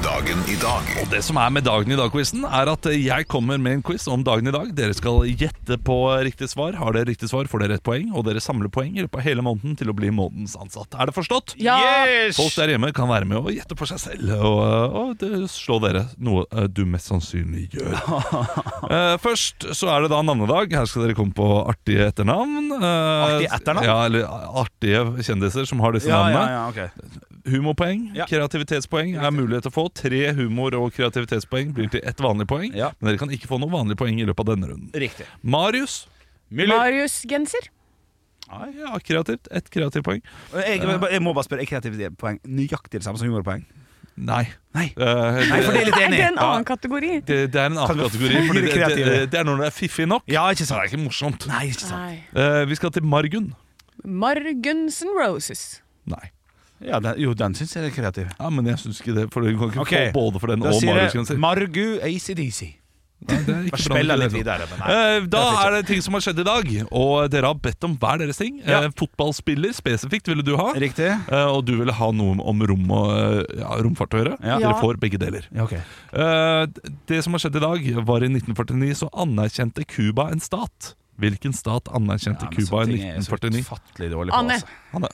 Dagen 0.00 0.38
i 0.48 0.54
dag 0.60 0.86
Og 1.02 1.08
Det 1.12 1.18
som 1.26 1.36
er 1.40 1.50
med 1.52 1.64
Dagen 1.66 1.90
i 1.92 1.96
dag-quizen, 1.98 2.44
er 2.46 2.68
at 2.72 2.86
jeg 2.88 3.26
kommer 3.28 3.58
med 3.60 3.74
en 3.78 3.82
quiz 3.84 4.06
om 4.10 4.22
dagen 4.24 4.48
i 4.48 4.52
dag. 4.54 4.70
Dere 4.76 4.94
skal 4.96 5.26
gjette 5.28 5.76
på 5.84 5.96
riktig 6.24 6.48
svar. 6.52 6.76
Har 6.78 6.94
dere 6.96 7.08
riktig 7.10 7.28
svar, 7.30 7.48
får 7.50 7.64
dere 7.64 7.76
ett 7.78 7.84
poeng, 7.84 8.08
og 8.16 8.24
dere 8.28 8.40
samler 8.42 8.70
poeng 8.72 8.94
i 8.96 9.02
løpet 9.04 9.18
av 9.20 9.24
hele 9.26 9.44
måneden 9.44 9.74
til 9.80 9.90
å 9.92 9.94
bli 9.96 10.08
månedens 10.14 10.54
ansatt. 10.60 10.94
Er 10.96 11.10
det 11.10 11.16
forstått? 11.16 11.54
Ja! 11.60 11.76
Folk 12.36 12.54
der 12.56 12.72
hjemme 12.74 12.92
kan 12.96 13.10
være 13.10 13.28
med 13.28 13.40
og 13.42 13.50
gjette 13.52 13.76
på 13.78 13.88
seg 13.90 14.00
selv, 14.02 14.32
og, 14.38 14.96
og 15.02 15.12
det 15.20 15.42
slå 15.52 15.76
dere, 15.84 16.06
noe 16.22 16.46
eh, 16.54 16.68
du 16.70 16.82
mest 16.88 17.10
sannsynlig 17.12 17.68
gjør. 17.76 17.96
Eh, 18.90 19.14
først 19.22 19.68
så 19.76 19.86
er 19.92 20.02
det 20.02 20.08
da 20.10 20.18
navnedag. 20.24 20.72
Her 20.74 20.86
skal 20.88 21.04
dere 21.04 21.14
komme 21.14 21.34
på 21.36 21.44
artige 21.70 22.08
etternavn. 22.10 22.72
Eh, 22.74 22.86
Artige 22.88 23.50
etternavn? 23.54 23.86
Ja, 23.86 23.98
eller 24.08 24.24
artige 24.64 25.02
kjendiser 25.28 25.68
som 25.68 25.82
har 25.84 25.94
disse 25.94 26.10
Ja, 26.10 26.24
navnene. 26.24 26.40
ja, 26.50 26.56
ja, 26.56 26.88
ok. 26.88 27.28
Humorpoeng, 27.48 28.10
Ja. 28.14 28.26
kreativitetspoeng 28.28 29.14
er 29.16 29.30
mulighet 29.32 29.62
til 29.64 29.70
å 29.70 29.74
få. 29.74 29.84
Tre 29.94 30.32
humor- 30.36 30.74
og 30.76 30.92
kreativitetspoeng 30.92 31.72
blir 31.72 31.88
til 31.90 32.00
ett 32.04 32.16
vanlig 32.20 32.46
poeng. 32.46 32.74
Ja. 32.76 32.90
Men 33.00 33.12
dere 33.14 33.18
kan 33.18 33.30
ikke 33.30 33.48
få 33.48 33.58
noe 33.60 33.70
vanlig 33.70 33.96
poeng 33.96 34.18
i 34.20 34.24
løpet 34.28 34.40
av 34.48 34.56
denne 34.56 34.68
runden. 34.68 34.90
Riktig. 34.92 35.26
Marius. 35.42 36.06
Marius 36.50 37.22
Genser. 37.26 37.68
Ja, 38.50 38.98
kreativt. 38.98 39.46
Ett 39.50 39.70
kreativt 39.70 40.02
poeng. 40.04 40.20
Jeg, 40.52 40.80
jeg 40.82 41.22
må 41.22 41.32
bare 41.32 41.44
spørre, 41.46 41.62
er 41.62 41.70
kreativitetspoeng 41.70 42.40
nøyaktig 42.44 42.98
det 42.98 43.04
samme 43.06 43.16
som 43.18 43.28
humorpoeng? 43.30 43.64
Nei. 44.20 44.42
Nei. 44.74 44.90
Eh, 44.98 45.38
Nei, 45.48 45.60
for 45.64 45.72
det 45.72 45.80
er 45.80 45.86
litt 45.86 45.96
Er 45.96 46.06
enig. 46.08 46.18
det 46.18 46.26
en 46.32 46.38
annen 46.44 46.64
kategori? 46.68 47.12
det, 47.24 47.36
det 47.52 47.60
er 47.60 47.70
en 47.70 47.78
annen 47.78 47.88
kategori. 48.04 48.42
Fordi 48.50 48.60
det, 48.66 48.74
det, 49.06 49.30
det 49.30 49.38
er 49.40 49.44
når 49.48 49.62
det 49.62 49.66
er 49.70 49.70
fiffig 49.72 50.06
nok. 50.10 50.22
Ja, 50.28 50.42
ikke 50.50 50.66
sant. 50.66 50.82
Det 50.82 50.90
er 50.90 50.96
ikke 50.98 51.04
morsomt. 51.06 51.46
Nei, 51.48 51.62
ikke 51.70 51.86
sant. 51.86 51.96
Nei. 51.96 52.18
Eh, 52.34 52.64
vi 52.68 52.74
skal 52.76 52.90
til 52.90 53.02
Margunn. 53.06 53.54
Margunsen 54.04 55.08
Roses. 55.16 55.80
Nei. 56.10 56.30
Ja, 56.80 56.98
den, 57.04 57.14
jo, 57.20 57.34
den 57.36 57.54
syns 57.58 57.74
jeg 57.76 57.84
er 57.90 57.94
kreativ. 57.94 58.28
Ja, 58.38 58.48
Men 58.50 58.66
jeg 58.66 58.78
syns 58.80 59.00
ikke 59.02 59.14
det. 59.18 59.28
For 59.34 59.44
du 59.44 59.52
kan 59.58 59.68
ikke 59.74 59.80
okay. 59.84 60.10
få 60.12 60.20
både 60.20 60.40
for 60.40 60.46
den 60.54 60.60
Da 60.64 60.70
og 60.72 60.84
Marius. 60.84 61.32
Margu 61.36 61.98
ACDC. 62.02 62.76
Bra 63.20 63.76
spiller 63.76 64.16
litt 64.16 64.32
videre. 64.32 64.64
Men 64.70 64.78
nei. 64.80 64.92
Eh, 64.96 65.26
Da 65.28 65.40
er 65.66 65.74
det 65.76 65.82
ting 65.90 66.00
som 66.00 66.14
har 66.16 66.22
skjedd 66.24 66.38
i 66.40 66.44
dag, 66.46 66.70
og 66.88 67.26
dere 67.28 67.50
har 67.50 67.58
bedt 67.60 67.84
om 67.84 67.98
hver 68.00 68.22
deres 68.22 68.40
ting. 68.40 68.62
Ja. 68.64 68.78
Eh, 68.86 68.94
Fotballspiller 68.96 69.74
spesifikt 69.76 70.30
ville 70.32 70.40
du 70.46 70.54
ha, 70.56 70.70
Riktig. 70.72 71.10
eh, 71.28 71.44
og 71.52 71.66
du 71.68 71.74
ville 71.82 71.92
ha 71.92 72.08
noe 72.16 72.38
om 72.40 72.64
rom 72.64 72.88
og 72.96 73.12
eh, 73.12 73.60
ja, 73.60 73.76
romfart 73.84 74.16
å 74.16 74.22
gjøre. 74.22 74.38
Ja. 74.40 74.56
Dere 74.64 74.72
får 74.80 74.96
begge 75.04 75.20
deler. 75.20 75.44
Ja, 75.52 75.68
ok. 75.68 75.76
Eh, 75.76 76.96
Det 77.12 77.20
som 77.26 77.36
har 77.36 77.44
skjedd 77.44 77.60
i 77.60 77.64
dag, 77.66 77.90
var 78.08 78.24
i 78.24 78.32
1949 78.32 78.96
så 79.04 79.10
anerkjente 79.12 79.84
Cuba 79.84 80.30
en 80.32 80.40
stat. 80.40 80.94
Hvilken 81.20 81.52
stat 81.52 81.92
anerkjente 81.92 82.48
Ja, 82.48 82.54
Cuba 82.56 82.62
i 82.62 82.86
sånne 82.88 82.94
ting 82.96 83.04
er 83.04 83.18
jeg 83.20 83.26
så 83.28 83.36
1949? 83.36 83.66
utfattelig 83.68 84.14
dårlig 84.16 84.32
på. 84.32 84.40
Anne. 84.96 85.10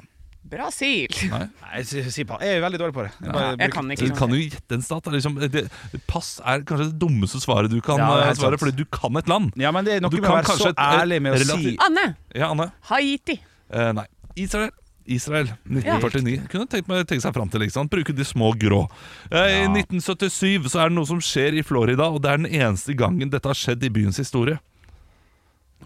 Brasil. 0.51 1.09
nei. 1.31 1.43
Nei, 1.63 1.83
si, 1.83 2.03
si 2.15 2.25
pa- 2.25 2.39
Jeg 2.41 2.59
er 2.59 2.63
veldig 2.65 2.79
dårlig 2.83 2.95
på 2.95 3.03
det. 3.07 3.13
Jeg, 3.21 3.33
bare 3.33 3.49
jeg 3.51 3.59
bruker- 3.59 3.73
kan 3.75 3.89
Du 3.89 4.15
kan 4.15 4.31
jo 4.31 4.37
gjette 4.43 4.73
en 4.79 4.83
stat. 4.83 5.05
Liksom, 5.17 5.39
det, 5.51 5.65
pass 6.07 6.41
er 6.45 6.61
kanskje 6.69 6.91
det 6.93 6.99
dummeste 7.03 7.41
svaret 7.43 7.71
du 7.71 7.81
kan 7.81 7.99
Ja, 7.99 8.07
det 8.07 8.17
er 8.17 8.23
eh, 8.23 8.27
helt 8.31 8.39
svare, 8.39 8.59
sant. 8.59 8.61
fordi 8.65 8.77
du 8.77 8.85
kan 8.87 9.17
et 9.17 9.29
land. 9.29 9.53
Ja, 9.57 9.71
men 9.73 9.85
det 9.85 9.95
er 9.97 10.01
noe 10.01 10.11
Du 10.11 10.21
med 10.21 10.31
å 10.31 10.33
kan 10.33 10.37
være 10.39 10.47
så 10.47 10.53
kanskje 10.55 10.69
et- 10.71 10.79
et 10.79 11.01
ærlig 11.03 11.23
med 11.23 11.33
å 11.33 11.39
si 11.39 11.45
relativt- 11.45 11.87
Anne. 11.87 12.17
Ja, 12.35 12.51
Anne? 12.51 12.73
Haiti. 12.91 13.41
Eh, 13.71 13.93
nei. 13.93 14.07
Israel. 14.37 14.71
Israel, 15.09 15.47
1949. 15.71 16.49
Kunne 16.51 16.67
tenkt 16.67 16.89
meg 16.89 17.07
tenke 17.07 17.23
seg 17.23 17.33
fram 17.33 17.49
til. 17.49 17.61
Ikke 17.63 17.73
sant? 17.77 17.89
Bruke 17.91 18.13
de 18.13 18.25
små 18.25 18.53
grå. 18.59 18.89
Eh, 19.31 19.63
I 19.63 19.69
1977 19.71 20.67
så 20.69 20.81
er 20.83 20.89
det 20.91 20.97
noe 20.97 21.07
som 21.07 21.21
skjer 21.21 21.55
i 21.59 21.63
Florida, 21.63 22.09
og 22.11 22.23
det 22.23 22.31
er 22.33 22.37
den 22.39 22.51
eneste 22.51 22.97
gangen 22.99 23.31
dette 23.31 23.47
har 23.47 23.55
skjedd 23.55 23.85
i 23.85 23.89
byens 23.89 24.17
historie. 24.19 24.59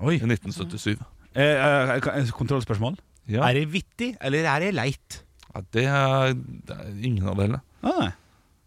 Oi. 0.01 0.15
I 0.17 0.25
1977. 0.25 0.97
Eh, 1.37 1.43
eh, 1.43 2.01
kan- 2.01 2.27
Kontrollspørsmål. 2.33 2.97
Ja, 3.31 3.45
Er 3.49 3.55
det 3.61 3.65
vittig, 3.73 4.11
eller 4.21 4.47
er 4.51 4.61
det 4.67 4.73
leit? 4.75 5.21
ja 5.55 5.61
det, 5.75 5.85
er, 5.87 6.35
det 6.69 6.77
er 6.77 6.91
ingen 7.07 7.27
av 7.31 7.37
delene. 7.39 7.61
Ah, 7.83 8.01
nei. 8.05 8.11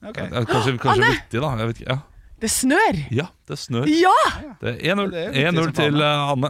Ok. 0.03 0.17
Det 0.19 0.25
er 0.41 0.45
Kanskje, 0.49 0.73
kanskje 0.83 1.09
vittig, 1.13 1.41
da. 1.43 1.51
Jeg 1.61 1.69
vet 1.69 1.79
ikke. 1.83 1.93
Ja. 1.95 1.99
Det 2.43 2.49
snør. 2.51 2.97
ja, 3.15 3.29
det 3.47 3.55
snør. 3.59 3.85
Ja! 3.87 4.11
Det 4.59 4.73
er 4.83 4.95
1-0 4.95 5.11
Det 5.13 5.19
er 5.21 5.29
vittig 5.31 5.43
1-0 5.53 5.63
som 5.63 5.75
til 5.77 6.01
eh, 6.03 6.31
Anne. 6.33 6.49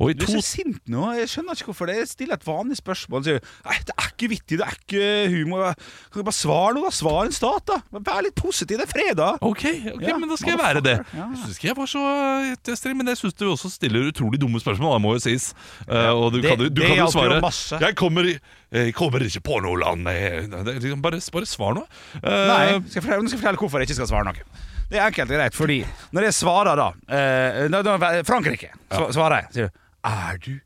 Og 0.00 0.10
i 0.10 0.14
Du 0.16 0.22
er 0.24 0.30
så 0.32 0.40
sint 0.44 0.80
nå. 0.90 1.02
Jeg 1.18 1.28
skjønner 1.28 1.58
ikke 1.58 1.68
hvorfor 1.68 1.90
det. 1.90 1.96
Jeg 2.00 2.08
stiller 2.08 2.38
et 2.40 2.46
vanlig 2.48 2.78
spørsmål. 2.80 3.26
Sier, 3.26 3.42
Nei, 3.68 3.76
det 3.88 3.94
er 4.00 4.08
ikke 4.08 4.30
vittig, 4.32 4.58
det 4.62 4.64
er 4.64 4.78
ikke 4.78 5.04
humor. 5.34 5.74
Kan 6.08 6.22
du 6.22 6.26
bare 6.30 6.36
svare 6.38 6.72
noe, 6.78 6.88
da? 6.88 6.94
Svar 6.96 7.28
en 7.28 7.36
stat, 7.36 7.68
da. 7.68 7.78
Vær 8.08 8.24
litt 8.24 8.36
positiv. 8.40 8.80
Det 8.80 8.86
er 8.88 8.92
fredag. 8.94 9.38
Ok, 9.44 9.64
ok, 9.94 10.02
Ja, 10.08 10.16
men 10.22 10.32
da 10.32 10.40
skal 10.40 10.54
jeg 10.54 10.62
være 10.64 10.84
det. 10.88 10.96
Ja. 11.12 11.28
Jeg 11.34 11.42
syns 11.44 11.60
ikke 11.60 11.70
jeg 11.74 11.78
var 11.82 11.92
så 11.92 12.04
eh, 12.48 12.74
streng, 12.80 12.98
men 13.02 13.12
jeg 13.12 13.20
syns 13.20 13.36
du 13.40 13.46
også 13.52 13.72
stiller 13.76 14.08
utrolig 14.10 14.40
dumme 14.40 14.64
spørsmål. 14.64 14.96
Det 14.96 15.04
må 15.04 15.14
jo 15.18 15.24
sies. 15.28 15.50
Uh, 15.84 16.08
og 16.16 16.32
du 16.32 16.40
Det- 16.40 16.50
kan, 16.54 16.58
du 16.64 16.68
det 16.72 16.88
kan 16.88 17.02
jo 17.04 17.10
svare 17.12 17.40
masse. 17.44 17.78
Jeg 17.84 17.96
kommer, 18.00 18.32
i- 18.32 18.38
jeg 18.72 18.94
kommer 18.96 19.20
ikke 19.28 19.44
på 19.44 19.60
noe 19.60 19.76
land. 19.84 20.08
liksom 20.08 21.02
Bare, 21.04 21.20
bare 21.32 21.46
svar 21.46 21.74
nå. 21.76 21.84
Uh, 22.24 22.30
Nei, 22.48 22.80
skal 22.88 23.02
jeg 23.02 23.02
fortelle, 23.04 23.22
nå 23.22 23.28
skal 23.28 23.38
jeg 23.38 23.44
fortelle 23.44 23.60
hvorfor 23.60 23.78
jeg 23.84 23.88
ikke 23.92 24.00
skal 24.00 24.08
svare 24.16 24.32
noe. 24.32 24.72
Det 24.90 24.98
er 25.00 25.06
enkelt 25.08 25.30
og 25.30 25.36
greit, 25.38 25.54
fordi 25.56 25.80
når 26.12 26.22
jeg 26.28 26.34
svarer 26.36 26.76
da 26.76 26.90
eh, 27.08 27.68
da- 27.72 28.22
Frankrike, 28.28 28.70
så 28.92 29.08
svarer 29.16 29.42
jeg. 29.42 29.52
Sier 29.54 29.68
du 29.72 29.80
Er 30.04 30.38
du 30.44 30.60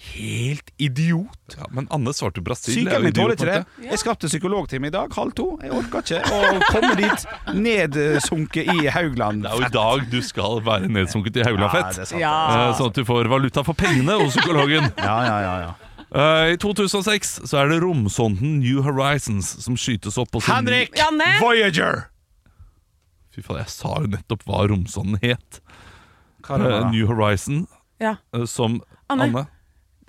helt 0.00 0.70
idiot? 0.80 1.54
ja, 1.58 1.66
men 1.70 1.86
Anne 1.92 2.12
svarte 2.16 2.40
Brasil. 2.42 2.88
er 2.88 2.96
jo 2.96 3.04
mitt 3.04 3.14
tåler 3.14 3.34
idiot 3.36 3.46
ikke 3.46 3.58
det. 3.84 3.90
Jeg 3.90 3.98
skapte 4.00 4.26
psykologtime 4.30 4.88
i 4.88 4.90
dag, 4.94 5.12
halv 5.14 5.32
to. 5.36 5.58
Jeg 5.62 5.70
orker 5.76 6.00
ikke 6.00 6.22
å 6.24 6.60
komme 6.70 6.94
dit 6.96 7.26
nedsunket 7.54 8.70
i 8.74 8.86
Haugland. 8.94 9.42
Det 9.44 9.50
er 9.52 9.60
jo 9.60 9.68
i 9.68 9.72
dag 9.76 10.06
du 10.10 10.18
skal 10.24 10.60
være 10.66 10.88
nedsunket 10.88 11.36
i 11.36 11.44
Haugland 11.46 11.68
Ja, 11.68 11.74
Fett. 11.76 11.94
det 12.00 12.02
er 12.06 12.10
sant. 12.14 12.20
Ja. 12.24 12.34
Eh, 12.70 12.74
Sånn 12.80 12.90
at 12.90 12.98
du 12.98 13.04
får 13.04 13.28
valuta 13.30 13.64
for 13.64 13.74
pengene 13.78 14.16
hos 14.22 14.34
psykologen. 14.36 14.90
Ja, 15.10 15.16
ja, 15.28 15.38
ja, 15.46 15.54
ja. 15.68 15.74
Eh, 16.10 16.52
I 16.54 16.56
2006 16.58 17.36
så 17.46 17.60
er 17.60 17.68
det 17.70 17.80
romsonden 17.84 18.58
New 18.64 18.80
Horizons 18.82 19.52
som 19.62 19.76
skytes 19.78 20.16
opp. 20.18 20.32
på 20.32 20.40
sin- 20.42 20.54
Henrik 20.56 20.96
Janne! 20.98 21.36
Voyager! 21.40 22.08
Fy 23.34 23.42
faen, 23.46 23.60
jeg 23.62 23.68
sa 23.70 23.94
jo 24.02 24.08
nettopp 24.10 24.42
hva 24.48 24.64
romsonden 24.70 25.20
het. 25.22 25.60
Hva 26.46 26.58
det 26.58 26.72
Eh. 26.72 26.90
New 26.90 27.06
Horizon, 27.06 27.66
Ja. 28.00 28.16
Uh, 28.34 28.44
som 28.46 28.80
Anne. 29.08 29.22
Anne 29.28 29.46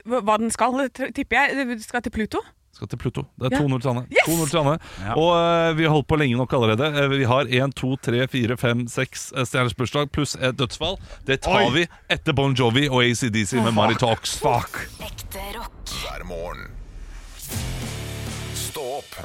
Hva 0.06 0.38
den 0.40 0.50
skal, 0.50 0.90
tipper 0.90 1.36
jeg. 1.38 1.68
Det 1.68 1.82
Skal 1.84 2.01
til 2.01 2.12
Pluto? 2.12 2.40
skal 2.74 2.88
til 2.88 2.98
Pluto. 2.98 3.22
Det 3.38 3.51
er 3.51 3.58
Ja. 3.58 3.62
2-0 3.68 3.82
til 3.82 3.90
Anne. 3.90 4.08
Yes! 4.10 4.25
2-0 4.28 4.50
til 4.50 4.58
Anne. 4.58 4.80
Ja. 5.04 5.13
Og 5.13 5.30
uh, 5.36 5.78
vi 5.78 5.84
har 5.84 5.92
holdt 5.92 6.08
på 6.08 6.18
lenge 6.18 6.38
nok 6.40 6.54
allerede. 6.54 7.10
Vi 7.20 7.24
har 7.25 7.46
1, 7.46 7.75
2, 7.75 7.96
3, 8.01 8.28
4, 8.28 8.58
5, 8.58 8.88
6 8.88 9.34
eh, 9.36 9.44
stjerners 9.46 9.75
bursdag 9.75 10.10
pluss 10.12 10.36
et 10.40 10.56
dødsfall. 10.58 10.98
Det 11.28 11.42
tar 11.42 11.68
Oi. 11.68 11.70
vi 11.75 11.88
etter 12.10 12.34
Bon 12.34 12.56
Jovi 12.56 12.88
og 12.90 13.04
ACDC 13.04 13.54
med 13.62 13.74
Mari 13.75 13.94
Talks. 13.96 14.40
Fuck. 14.40 14.88
Ekte 15.04 15.44
rock. 15.60 15.84
hver 15.86 16.24
morgen. 16.25 16.72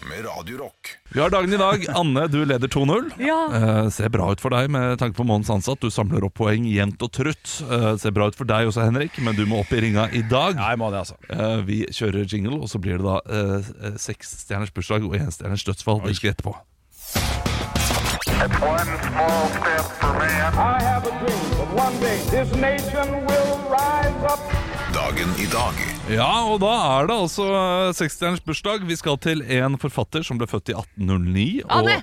Med 0.09 0.25
Radio 0.27 0.59
Rock. 0.59 0.93
Vi 1.09 1.21
har 1.21 1.31
dagen 1.31 1.53
i 1.53 1.57
dag. 1.57 1.87
Anne, 1.97 2.27
du 2.29 2.45
leder 2.45 2.69
2-0. 2.69 3.11
Ja. 3.23 3.39
Eh, 3.55 3.89
ser 3.95 4.11
bra 4.13 4.29
ut 4.33 4.43
for 4.43 4.53
deg 4.53 4.69
med 4.73 4.99
tanke 5.01 5.17
på 5.17 5.25
månedens 5.27 5.53
ansatt. 5.55 5.81
Du 5.81 5.91
samler 5.91 6.27
opp 6.27 6.37
poeng 6.37 6.67
jevnt 6.69 7.03
og 7.03 7.13
trutt. 7.17 7.57
Eh, 7.65 7.89
ser 8.03 8.15
bra 8.17 8.29
ut 8.29 8.39
for 8.39 8.49
deg 8.49 8.69
også, 8.69 8.85
Henrik, 8.87 9.17
men 9.25 9.39
du 9.39 9.47
må 9.49 9.63
opp 9.63 9.73
i 9.73 9.81
ringa 9.87 10.09
i 10.13 10.23
dag. 10.27 10.59
Ja, 10.59 10.73
jeg 10.75 10.83
må 10.83 10.91
det, 10.93 11.05
altså. 11.07 11.17
Eh, 11.33 11.65
vi 11.69 11.83
kjører 11.89 12.27
jingle, 12.29 12.61
og 12.61 12.69
så 12.73 12.83
blir 12.83 13.01
det 13.01 13.07
da 13.07 13.21
eh, 13.25 13.97
seksstjerners 14.03 14.75
bursdag 14.77 15.07
og 15.07 15.17
én 15.17 15.31
dødsfall 15.33 15.67
dødsfall 15.71 16.05
like 16.07 16.35
etterpå. 16.35 16.57
It's 18.37 18.61
one 18.61 18.91
small 19.01 19.49
step 19.49 19.85
for 20.01 20.13
man. 20.13 20.55
I 20.55 20.83
have 20.83 21.07
a 21.07 21.11
dream 21.21 21.51
that 21.57 21.75
one 21.75 22.01
day 22.01 22.19
this 22.31 22.55
nation 22.57 23.27
will. 23.27 23.46
Dagen 25.17 25.31
i 25.41 25.47
dag 25.49 25.77
Ja, 26.13 26.27
og 26.45 26.59
da 26.61 26.71
er 27.01 27.07
det 27.09 27.15
altså 27.17 27.45
60-årens 27.97 28.43
bursdag. 28.45 28.83
Vi 28.85 28.97
skal 29.01 29.17
til 29.25 29.41
en 29.57 29.79
forfatter 29.81 30.21
som 30.27 30.37
ble 30.37 30.45
født 30.51 30.69
i 30.69 30.75
1809. 30.77 31.63
og- 31.65 31.73
Anne! 31.79 32.03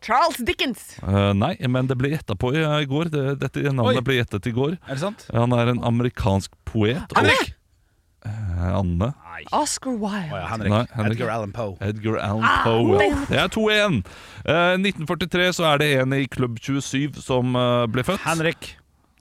Charles 0.00 0.36
Dickens. 0.40 0.96
Uh, 1.02 1.32
nei, 1.36 1.56
men 1.68 1.86
det 1.90 1.96
ble 2.00 2.08
gjetta 2.14 2.32
på 2.40 2.54
i, 2.56 2.62
i 2.64 2.86
går. 2.88 3.10
Det, 3.12 3.24
dette 3.42 3.60
navnet 3.68 4.00
Oi. 4.00 4.04
ble 4.04 4.16
gjettet 4.16 4.48
i 4.48 4.52
går. 4.56 4.78
Er 4.88 4.94
det 4.96 5.00
sant? 5.02 5.26
Han 5.32 5.52
er 5.52 5.72
en 5.74 5.82
amerikansk 5.84 6.52
poet. 6.64 7.04
og- 7.12 7.20
uh, 7.20 7.20
Anne. 7.20 8.72
Anne. 8.80 9.10
Oscar 9.52 9.90
Wilde. 9.92 10.30
Wilde. 10.32 10.40
ja, 10.40 10.46
Henrik. 10.54 10.72
Nei, 10.72 10.86
Henrik. 10.96 11.18
Edgar 11.20 11.34
Allan 11.36 11.52
Poe. 11.52 11.76
Edgar 11.84 12.16
Allan 12.16 12.48
Poe. 12.64 12.96
ja. 13.04 13.20
Det 13.28 13.38
er 13.44 13.48
2-1. 13.48 14.00
Eh, 14.46 14.76
1943 14.80 15.52
så 15.60 15.68
er 15.74 15.78
det 15.84 15.92
en 16.00 16.12
i 16.16 16.24
Klubb 16.32 16.56
27 16.64 17.20
som 17.20 17.52
eh, 17.60 17.84
ble 17.92 18.02
født. 18.08 18.24
Henrik. 18.24 18.72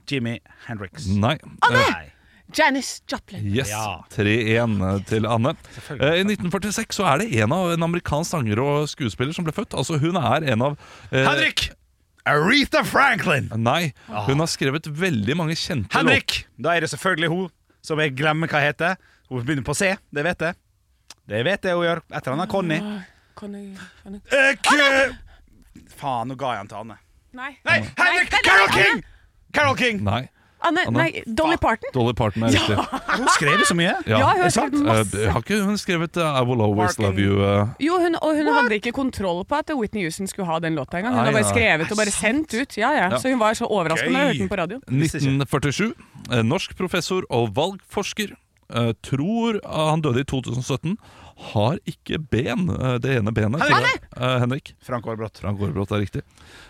Jimmy 0.08 0.40
Hendrix. 0.68 1.08
Nei. 1.12 1.36
Nei. 1.72 2.13
Janis 2.58 3.02
Joplin. 3.10 3.46
Yes, 3.56 3.70
Ja. 3.72 4.02
3-1 4.14 5.06
til 5.10 5.26
Anne. 5.30 5.56
Eh, 5.90 6.20
I 6.22 6.24
1946 6.26 6.98
så 7.00 7.06
er 7.14 7.24
det 7.24 7.30
en 7.44 7.52
av 7.56 7.72
en 7.74 7.84
amerikansk 7.90 8.32
sanger 8.36 8.60
og 8.64 8.88
skuespiller 8.92 9.34
som 9.36 9.46
ble 9.48 9.54
født. 9.56 9.74
Altså 9.78 9.98
Hun 10.02 10.16
er 10.20 10.46
en 10.54 10.62
av 10.70 10.78
eh, 11.12 11.24
Henrik! 11.26 11.72
Aretha 12.26 12.84
Franklin! 12.88 13.50
Nei, 13.60 13.92
hun 14.08 14.40
har 14.40 14.48
skrevet 14.48 14.86
veldig 14.88 15.36
mange 15.36 15.58
kjente 15.60 15.92
Henrik! 15.98 16.46
Da 16.56 16.78
er 16.78 16.86
det 16.86 16.90
selvfølgelig 16.94 17.30
hun 17.34 17.50
som 17.84 18.00
jeg 18.00 18.14
glemmer 18.16 18.48
hva 18.48 18.62
heter. 18.64 18.96
Hun 19.28 19.44
begynner 19.44 19.66
på 19.68 19.76
C, 19.76 19.90
det 20.16 20.24
vet 20.24 20.40
jeg. 20.46 20.56
Det 21.28 21.42
vet 21.44 21.66
jeg 21.68 21.76
hun 21.76 21.84
gjør. 21.84 22.00
Et 22.14 22.22
eller 22.22 22.38
annet 22.38 22.52
Conny. 22.54 22.78
Conny, 23.36 23.66
Conny. 24.04 24.22
Ikke 24.54 25.18
Faen, 25.98 26.30
nå 26.32 26.36
ga 26.40 26.54
jeg 26.56 26.64
den 26.64 26.72
til 26.72 26.80
Anne. 26.84 26.98
Nei. 27.34 27.52
Nei, 27.66 27.80
Henrik! 27.98 28.36
Carol 28.46 28.72
King! 28.78 29.04
Carol 29.54 29.76
King! 29.80 30.04
Låter. 30.64 30.72
Nei, 30.72 30.84
Anne, 30.86 30.88
Anne. 30.88 30.98
nei, 31.04 31.24
Dolly 31.28 31.58
Parton. 31.58 31.90
Dolly 31.94 32.14
Parton 32.14 32.44
er 32.44 32.54
riktig. 32.56 32.78
Hun 33.20 33.28
skrevet 33.36 33.68
så 33.68 33.76
mye? 33.76 33.94
Ja, 34.08 34.18
Ja, 34.20 34.30
hun 34.34 34.42
har 34.42 34.50
skrevet 34.56 34.84
masse. 34.88 35.20
Eh, 35.24 35.32
har 35.34 35.42
ikke 35.44 35.60
hun 35.66 35.78
skrevet 35.78 36.18
eh, 36.18 36.40
I 36.40 36.44
Will 36.48 36.62
Always 36.66 36.96
Parton. 36.96 37.06
Love 37.06 37.20
You? 37.22 37.44
eh? 37.46 37.68
Jo, 37.86 38.00
hun, 38.02 38.16
og 38.22 38.36
hun 38.40 38.48
hadde 38.56 38.76
ikke 38.80 38.92
kontroll 38.96 39.44
på 39.46 39.56
at 39.60 39.70
Whitney 39.76 40.04
Houston 40.08 40.28
skulle 40.28 40.48
ha 40.50 40.60
den 40.64 40.76
låta 40.80 40.98
engang. 40.98 41.14
Hun 41.14 41.22
Nei, 41.24 41.32
har 41.32 41.38
bare 41.42 41.52
skrevet 41.52 41.92
og 41.92 41.98
bare 42.02 42.12
sendt 42.16 42.54
ut. 42.58 42.78
Ja, 42.78 42.92
ja. 42.96 43.10
Ja. 43.14 43.20
Så 43.22 43.30
hun 43.30 43.40
var 43.44 43.54
så 43.60 43.66
overraskende 43.70 44.14
da 44.18 44.20
jeg 44.24 44.32
hørte 44.34 44.44
den 44.46 44.50
på 44.50 44.62
radio. 44.64 44.80
1947. 44.88 45.94
eh, 46.32 46.44
Norsk 46.44 46.78
professor 46.80 47.26
og 47.30 47.52
valgforsker 47.58 48.34
eh, 48.74 48.94
tror 49.06 49.60
eh, 49.62 49.90
han 49.92 50.02
døde 50.02 50.24
i 50.24 50.28
2017. 50.30 50.98
Har 51.54 51.78
ikke 51.90 52.18
ben, 52.32 52.70
eh, 52.70 52.98
det 53.02 53.18
ene 53.20 53.32
benet. 53.34 53.62
Henrik! 53.62 54.02
til- 54.04 54.22
uh, 54.24 54.40
Henrik. 54.40 54.74
Frank 54.86 55.08
Aarbrot. 55.08 55.40
Frank 55.42 55.60
Aarbrot 55.60 55.92
er 55.92 56.00
riktig. 56.04 56.22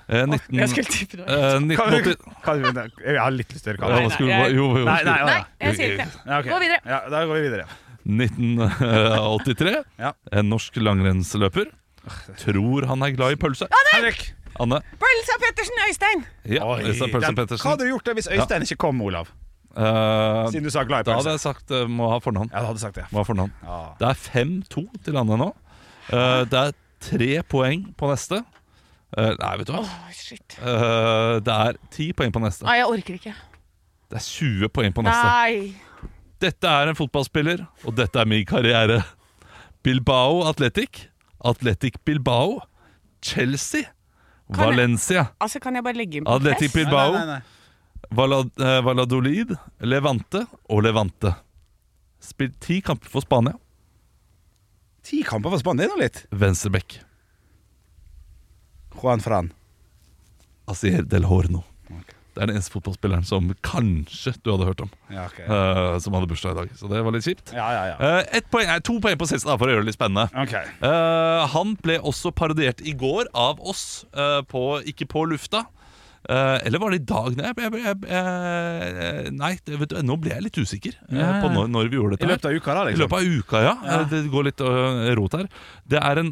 Uh, 0.09 0.25
19, 0.25 0.59
Jeg 0.59 0.69
skulle 0.69 0.89
tippe 0.93 1.17
det. 1.17 1.27
eh, 1.27 1.59
1980 1.59 2.91
Jeg 3.05 3.19
har 3.19 3.31
litt 3.31 3.53
lyst 3.53 3.63
til 3.63 3.73
å 3.73 3.77
gjøre 3.77 4.11
skulle- 4.11 4.29
nei, 4.29 4.47
jeg- 4.47 4.55
jo, 4.55 4.67
jo, 4.77 4.85
Nei, 4.85 5.03
nei, 5.03 5.17
ja. 5.19 5.45
jeg 5.61 5.75
sier 5.75 5.93
ikke 5.93 6.07
det. 6.25 6.51
Gå 6.51 6.59
videre. 6.59 6.79
Ja, 6.85 6.99
da 7.09 7.25
går 7.25 7.33
vi 7.33 7.41
videre. 7.49 7.65
1983. 8.03 9.83
Ja. 9.99 10.13
En 10.31 10.49
norsk 10.49 10.75
langrennsløper. 10.75 11.69
Tror 12.41 12.85
han 12.89 13.03
er 13.03 13.11
glad 13.15 13.31
i 13.31 13.35
pølse. 13.39 13.67
Henrik! 13.93 14.33
Anne. 14.59 14.81
Pølsa 15.01 15.37
Pettersen 15.41 15.79
Øystein! 15.87 16.25
Ja, 16.45 16.65
Oi, 16.67 16.83
Pølsa 16.83 17.31
Pettersen. 17.33 17.63
Hva 17.63 17.71
hadde 17.73 17.87
du 17.87 17.93
gjort 17.95 18.11
hvis 18.19 18.27
Øystein 18.29 18.61
ikke 18.67 18.77
kom, 18.77 19.01
Olav? 19.01 19.31
Eh, 19.73 20.47
Siden 20.53 20.67
du 20.67 20.69
sa 20.73 20.83
glad 20.85 21.01
i 21.01 21.09
da 21.09 21.15
hadde 21.17 21.31
jeg 21.33 21.41
sagt 21.41 21.71
uh, 21.73 21.87
må 21.89 22.09
ha 22.11 22.19
fornavn. 22.21 22.51
Ja, 22.53 22.61
du 22.61 22.67
hadde 22.71 22.81
sagt 22.83 22.97
det. 22.99 23.05
Må 23.11 23.23
ha 23.23 23.25
fornavn. 23.25 23.53
Ja. 23.65 23.77
Det 23.99 24.09
er 24.11 24.19
5-2 24.21 24.83
til 25.05 25.15
landet 25.17 25.39
nå. 25.41 25.47
Uh, 26.11 26.43
det 26.51 26.59
er 26.59 26.75
tre 27.03 27.31
poeng 27.49 27.87
på 27.97 28.09
neste. 28.11 28.43
Uh, 29.17 29.31
nei, 29.39 29.53
vet 29.61 29.69
du 29.69 29.73
hva? 29.75 29.81
Åh, 29.85 30.11
shit. 30.17 30.57
Uh, 30.61 31.39
det 31.45 31.55
er 31.55 31.79
10 31.93 32.11
poeng 32.19 32.33
på 32.35 32.43
neste. 32.43 32.67
Nei, 32.69 32.77
jeg 32.81 32.91
orker 32.91 33.17
ikke. 33.17 33.33
Det 34.13 34.19
er 34.21 34.27
20 34.29 34.69
poeng 34.77 34.93
på 34.93 35.05
neste. 35.05 35.33
Nei. 35.33 36.11
Dette 36.43 36.69
er 36.69 36.91
en 36.91 36.97
fotballspiller, 36.99 37.63
og 37.87 37.95
dette 37.97 38.19
er 38.19 38.27
min 38.29 38.45
karriere. 38.45 38.99
Bilbao 39.83 40.43
Athletic, 40.49 41.07
Athletic 41.43 41.97
Bilbao, 42.05 42.59
Chelsea, 43.23 43.83
Kan 44.53 44.59
jeg- 44.59 44.75
Valencia, 44.77 45.25
Altså, 45.41 45.59
kan 45.63 45.75
jeg 45.75 45.83
bare 45.83 45.95
legge 45.97 46.17
inn 46.19 46.25
på 46.25 46.35
Athletic 46.35 46.71
press? 46.71 46.73
Bilbao, 46.83 47.11
Nei, 47.13 47.25
nei, 47.25 47.25
nei. 47.25 47.41
Valladolid, 48.13 49.55
Levante 49.81 50.45
og 50.69 50.83
Levante. 50.85 51.33
Spilt 52.23 52.59
ti 52.63 52.79
kamper 52.85 53.09
for 53.11 53.25
Spania. 53.25 53.57
Ti 55.03 55.23
kamper 55.27 55.51
for 55.53 55.63
Spania, 55.63 55.83
det 55.83 55.89
er 55.89 55.93
nå 55.95 56.01
litt. 56.03 56.23
Venstrebekk. 56.31 56.99
Juan 59.01 59.23
Fran. 59.23 59.51
Asier 60.69 61.03
del 61.03 61.25
Horno. 61.27 61.65
Det 62.33 62.41
er 62.41 62.49
den 62.49 62.55
eneste 62.57 62.73
fotballspilleren 62.73 63.25
som 63.29 63.51
kanskje 63.61 64.31
du 64.41 64.49
hadde 64.49 64.65
hørt 64.65 64.79
om, 64.81 64.89
Ja, 65.13 65.27
okay. 65.27 65.45
uh, 65.45 65.99
som 66.01 66.15
hadde 66.17 66.25
bursdag 66.31 66.55
i 66.55 66.57
dag. 66.63 66.71
Så 66.79 66.89
det 66.89 67.03
var 67.05 67.13
litt 67.13 67.27
kjipt. 67.27 67.51
Ja, 67.53 67.67
ja, 67.75 67.83
ja. 67.91 67.97
Eh, 68.01 68.39
ett 68.39 68.47
poeng, 68.49 68.65
nei, 68.71 68.79
to 68.81 68.95
poeng 69.03 69.19
på 69.21 69.27
siste, 69.29 69.45
da, 69.51 69.57
for 69.61 69.69
å 69.69 69.75
gjøre 69.75 69.83
det 69.85 69.91
litt 69.91 69.99
spennende. 69.99 70.25
Okay. 70.41 70.71
Uh, 70.81 71.45
han 71.53 71.75
ble 71.85 71.99
også 72.01 72.31
parodiert 72.33 72.81
i 72.81 72.95
går 72.97 73.29
av 73.37 73.61
oss, 73.61 74.07
eh, 74.17 74.39
på, 74.49 74.63
ikke 74.89 75.05
på 75.13 75.27
lufta. 75.29 75.67
Eh, 76.29 76.57
eller 76.67 76.79
var 76.79 76.93
det 76.93 77.01
i 77.01 77.03
dag? 77.03 77.35
Nei, 77.35 77.49
jeg, 77.51 77.55
jeg, 77.59 77.83
jeg, 77.83 77.97
eh, 78.15 79.29
nei 79.35 79.51
det, 79.67 79.79
vet 79.81 79.91
du, 79.91 79.97
nå 80.07 80.15
ble 80.23 80.31
jeg 80.31 80.45
litt 80.45 80.59
usikker 80.59 80.93
ja. 81.11 81.29
på 81.43 81.49
når, 81.51 81.71
når 81.73 81.89
vi 81.91 81.99
gjorde 81.99 82.15
dette. 82.15 82.27
I 82.27 82.31
løpet 82.31 82.47
av 82.47 82.59
uka, 82.59 82.75
da, 82.77 82.83
I 82.83 82.91
liksom? 82.93 83.03
løpet 83.03 83.17
av 83.17 83.39
uka, 83.41 83.63
ja. 83.65 83.73
Ja. 83.83 83.97
Eh, 83.97 84.05
Det 84.13 84.21
går 84.31 84.47
litt 84.47 84.63
uh, 84.63 85.01
rot 85.19 85.35
her. 85.35 85.49
Det 85.91 85.99
er 85.99 86.21
en 86.23 86.31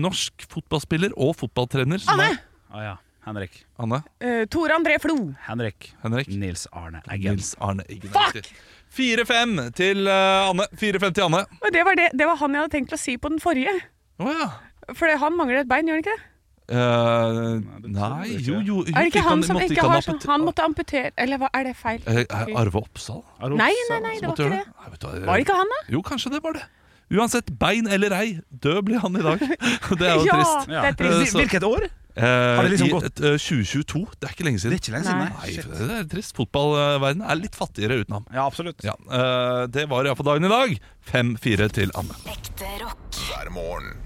norsk 0.00 0.44
fotballspiller 0.52 1.16
og 1.16 1.32
fotballtrener 1.40 2.02
som 2.04 2.18
Anne! 2.18 2.34
er 2.36 2.46
Ah, 2.70 2.82
ja. 2.84 2.92
Henrik. 3.26 3.56
Anne? 3.82 3.98
Uh, 4.22 4.44
Tore 4.52 4.76
André 4.76 5.00
Flo. 5.02 5.16
Henrik. 5.48 5.88
Henrik? 6.04 6.28
Nils 6.30 6.68
Arne 6.76 7.00
Eggen. 7.10 7.40
Nils 7.40 7.54
Arne 7.58 7.82
Eggen. 7.90 8.12
Fuck! 8.14 8.46
4-5 8.94 9.56
til 9.78 10.06
Anne. 10.10 10.66
4-5 10.78 11.16
til 11.16 11.26
Anne. 11.26 11.44
Det 11.72 11.82
var, 11.86 11.98
det, 11.98 12.10
det 12.14 12.28
var 12.28 12.38
han 12.42 12.54
jeg 12.56 12.64
hadde 12.64 12.74
tenkt 12.76 12.94
å 12.94 13.00
si 13.00 13.16
på 13.22 13.30
den 13.32 13.42
forrige. 13.42 13.72
Oh, 14.20 14.30
ja. 14.30 14.50
For 14.98 15.10
han 15.22 15.36
mangler 15.38 15.62
et 15.64 15.70
bein, 15.70 15.88
gjør 15.88 15.98
han 15.98 16.04
ikke 16.04 16.16
det? 16.16 16.26
Eh, 16.70 17.36
det 17.82 17.90
nei, 17.90 18.26
jo, 18.38 18.60
jo, 18.62 18.76
jo 18.86 18.94
Er 18.94 19.08
det 19.08 19.10
ikke 19.10 19.24
han 19.26 19.40
som 19.42 19.56
måtte 19.58 19.74
ikke 19.74 19.88
har 19.90 20.04
sånn 20.06 20.20
Han 20.30 20.44
måtte 20.46 20.62
amputere 20.62 21.10
Eller 21.18 21.40
hva, 21.42 21.48
er 21.50 21.64
det 21.66 21.72
feil? 21.74 21.98
Eh, 22.06 22.20
Arve 22.30 22.78
Oppsal? 22.84 23.24
Nei, 23.58 23.72
nei, 23.90 23.98
nei, 24.04 24.12
det 24.20 24.28
var 24.28 24.36
ikke 24.38 24.52
det. 24.52 24.60
Nei, 24.70 24.90
du 24.94 25.06
Var 25.26 25.32
det 25.34 25.46
ikke 25.48 25.56
han, 25.58 25.72
da? 25.74 25.80
Jo, 25.90 26.02
kanskje 26.06 26.30
det 26.36 26.42
var 26.44 26.54
det. 26.54 26.62
Uansett, 27.10 27.48
bein 27.58 27.88
eller 27.90 28.14
ei, 28.14 28.28
død 28.62 28.84
blir 28.86 29.00
han 29.02 29.16
i 29.18 29.22
dag. 29.24 29.40
Det 29.98 30.06
er 30.06 30.20
jo 30.20 30.28
Ja, 30.28 30.36
trist. 30.38 30.68
det 30.70 30.76
er 30.78 30.94
trist. 31.00 31.32
Så- 31.32 31.40
Hvilket 31.42 31.66
år? 31.66 31.88
Eh, 32.14 32.62
det 32.62 32.70
liksom 32.70 32.90
I 32.90 33.32
eh, 33.32 33.38
2022. 33.38 34.02
Det 34.20 34.28
er 34.28 34.34
ikke 34.36 34.46
lenge 34.46 34.60
siden. 34.62 34.70
Det 34.70 34.78
er 34.78 34.84
ikke 34.84 34.94
lenge 34.94 35.08
siden, 35.08 35.18
nei. 35.18 35.30
Nei, 35.40 35.88
det 35.90 35.96
er 35.96 36.06
trist. 36.10 36.36
Fotballverdenen 36.38 37.26
er 37.26 37.40
litt 37.40 37.58
fattigere 37.58 37.98
uten 38.04 38.18
ham. 38.18 38.28
Ja, 38.34 38.46
absolutt. 38.46 38.84
Ja, 38.86 38.94
uh, 39.10 39.66
Det 39.66 39.88
var 39.90 40.06
iallfall 40.06 40.30
dagen 40.30 40.46
i 40.46 40.52
dag. 40.54 40.76
5-4 41.10 41.70
til 41.80 41.90
Anne. 41.98 42.14
Ekte 42.30 42.70
rock. 42.84 43.02
hver 43.26 43.50
morgen. 43.54 43.96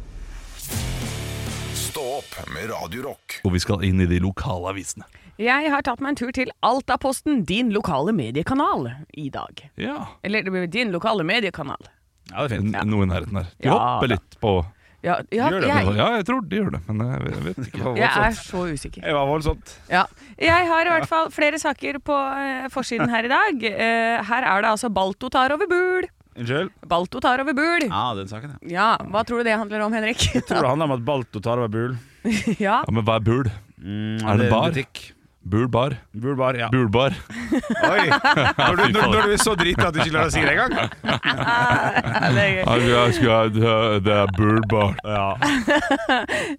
Stå 1.94 2.02
opp 2.18 2.48
med 2.50 2.70
Radio 2.72 3.02
Rock. 3.04 3.36
Og 3.46 3.52
vi 3.54 3.60
skal 3.62 3.84
inn 3.86 4.00
i 4.02 4.06
de 4.10 4.16
lokale 4.18 4.66
avisene. 4.72 5.04
Jeg 5.38 5.68
har 5.70 5.82
tatt 5.86 6.00
meg 6.02 6.14
en 6.14 6.18
tur 6.18 6.32
til 6.34 6.48
Altaposten, 6.66 7.44
din 7.46 7.68
lokale 7.74 8.10
mediekanal, 8.16 8.88
i 9.14 9.28
dag. 9.30 9.62
Ja, 9.78 10.00
Eller 10.26 10.42
din 10.66 10.90
lokale 10.90 11.22
mediekanal. 11.26 11.78
Ja, 12.32 12.46
det 12.48 12.48
er 12.48 12.54
fint. 12.56 12.74
Ja. 12.74 12.82
Noe 12.88 13.06
i 13.06 13.10
nærheten 13.12 13.38
her. 13.38 13.46
De 13.60 13.68
Ja, 13.68 13.76
hopper 13.78 14.10
da. 14.10 14.16
litt 14.16 14.36
på 14.42 14.52
Ja, 15.04 15.18
ja, 15.30 15.50
Gjør 15.52 15.60
det, 15.60 15.68
jeg, 15.68 15.94
Ja, 16.00 16.08
jeg 16.16 16.24
tror 16.26 16.40
de 16.48 16.56
gjør 16.58 16.70
det, 16.72 16.82
men 16.88 17.06
jeg 17.12 17.22
vet- 17.28 17.44
vet 17.44 17.66
ikke. 17.68 17.94
Jeg 18.02 18.10
er 18.10 18.30
så 18.40 18.64
usikker. 18.74 19.02
Det 19.04 19.14
var 19.14 19.26
voldsomt. 19.30 19.76
Ja. 19.90 20.04
Jeg 20.40 20.66
har 20.66 20.86
i 20.86 20.90
hvert 20.96 21.06
fall 21.08 21.30
flere 21.30 21.58
saker 21.62 21.98
på 22.00 22.16
eh, 22.40 22.68
forsiden 22.74 23.08
her 23.12 23.22
i 23.22 23.28
dag. 23.28 23.62
Eh, 23.70 24.24
her 24.24 24.42
er 24.50 24.62
det 24.66 24.70
altså 24.74 24.90
Balto 24.90 25.28
tar 25.28 25.52
over 25.52 25.68
Bul. 25.70 26.08
Unnskyld? 26.36 26.70
Balto 26.90 27.20
tar 27.22 27.38
over 27.44 27.54
Bul. 27.54 27.84
Ja, 27.88 28.04
den 28.18 28.28
saken, 28.30 28.56
ja. 28.62 28.68
Ja, 28.74 28.88
hva 29.10 29.22
tror 29.26 29.38
du 29.42 29.46
det 29.50 29.54
handler 29.58 29.80
om, 29.86 29.92
Henrik? 29.94 30.20
Jeg 30.34 30.42
tror 30.48 30.62
det 30.64 30.70
handler 30.74 30.86
om 30.90 30.96
at 30.98 31.04
Balto 31.06 31.40
tar 31.44 31.58
over 31.62 31.70
Bul. 31.70 31.92
ja. 32.58 32.80
Ja, 32.82 32.90
Men 32.90 33.04
hva 33.06 33.14
er 33.20 33.24
bul? 33.26 33.46
Mm, 33.78 34.16
Er 34.24 34.36
det 34.40 34.46
en 34.48 34.52
bar? 34.54 34.70
Butikk. 34.72 35.10
Bul 35.44 35.66
bar. 35.68 35.92
Bulbar, 36.16 36.56
ja. 36.56 36.70
Bulbar. 36.72 37.12
Oi! 37.90 38.06
Når 38.08 38.78
du, 38.78 38.82
når, 38.94 39.02
når 39.12 39.26
du 39.28 39.32
er 39.34 39.42
så 39.42 39.52
drita 39.60 39.90
at 39.90 39.92
du 39.92 39.98
ikke 40.00 40.14
klarer 40.14 40.30
å 40.30 40.32
si 40.32 40.40
det 40.40 40.54
engang? 40.54 40.72
det 44.08 44.14
er 44.16 44.32
Bul 44.38 44.62
bar. 44.72 44.96
Ja. 45.04 45.36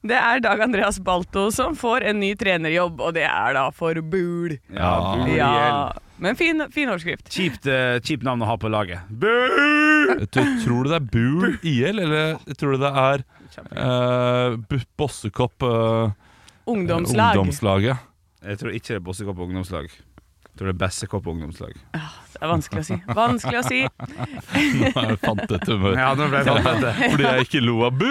Det 0.05 0.19
er 0.21 0.37
Dag 0.45 0.61
Andreas 0.67 1.01
Balto 1.01 1.47
som 1.55 1.73
får 1.75 2.05
en 2.11 2.19
ny 2.21 2.35
trenerjobb, 2.37 3.01
og 3.01 3.15
det 3.17 3.25
er 3.25 3.57
da 3.57 3.71
for 3.73 3.97
Bul. 4.05 4.53
ja 4.69 4.93
Bul 5.15 5.33
Ja. 5.33 5.89
Men 6.21 6.37
fin, 6.39 6.63
fin 6.71 6.89
overskrift. 6.89 7.27
Kjipt, 7.33 7.67
eh, 7.67 7.97
kjipt 7.99 8.23
navn 8.23 8.43
å 8.43 8.47
ha 8.47 8.55
på 8.59 8.69
laget. 8.71 9.03
Boo! 9.09 10.19
Du, 10.21 10.25
tror 10.63 10.85
du 10.85 10.91
det 10.91 10.99
er 10.99 11.07
Bul 11.11 11.57
IL, 11.65 11.99
eller 11.99 12.37
tror 12.55 12.75
du 12.75 12.83
det 12.85 12.91
er 12.91 13.25
Eh, 13.55 14.55
Bossekopp 14.97 15.63
eh, 15.63 16.11
Ungdomslag. 16.65 17.37
Ungdomslaget. 17.37 17.97
Jeg 18.45 18.59
tror 18.61 18.75
ikke 18.75 18.91
det 18.91 18.97
er 18.99 19.05
Bossekopp 19.05 19.39
ungdomslag. 19.45 19.89
Jeg 20.55 20.61
tror 20.61 20.69
det 20.69 20.73
er 20.77 20.79
Bessekopp 20.85 21.25
ungdomslag. 21.27 21.73
Ja, 21.91 21.99
Det 22.31 22.39
er 22.39 22.47
vanskelig 22.47 22.79
å 22.79 22.85
si. 22.87 22.95
Vanskelig 23.17 23.57
å 23.59 23.63
si. 23.65 23.79
Nå 24.79 24.91
er 25.01 25.09
det 25.09 25.17
fant 25.19 25.51
et 25.57 25.65
humør. 25.67 25.97
Ja, 25.99 26.13
nå 26.15 26.29
ble 26.31 26.39
jeg 26.45 26.63
fant 26.63 26.79
dette. 26.85 27.09
Fordi 27.11 27.25
jeg 27.27 27.47
ikke 27.49 27.61
lo 27.65 27.75
av 27.89 27.97
bu! 27.99 28.07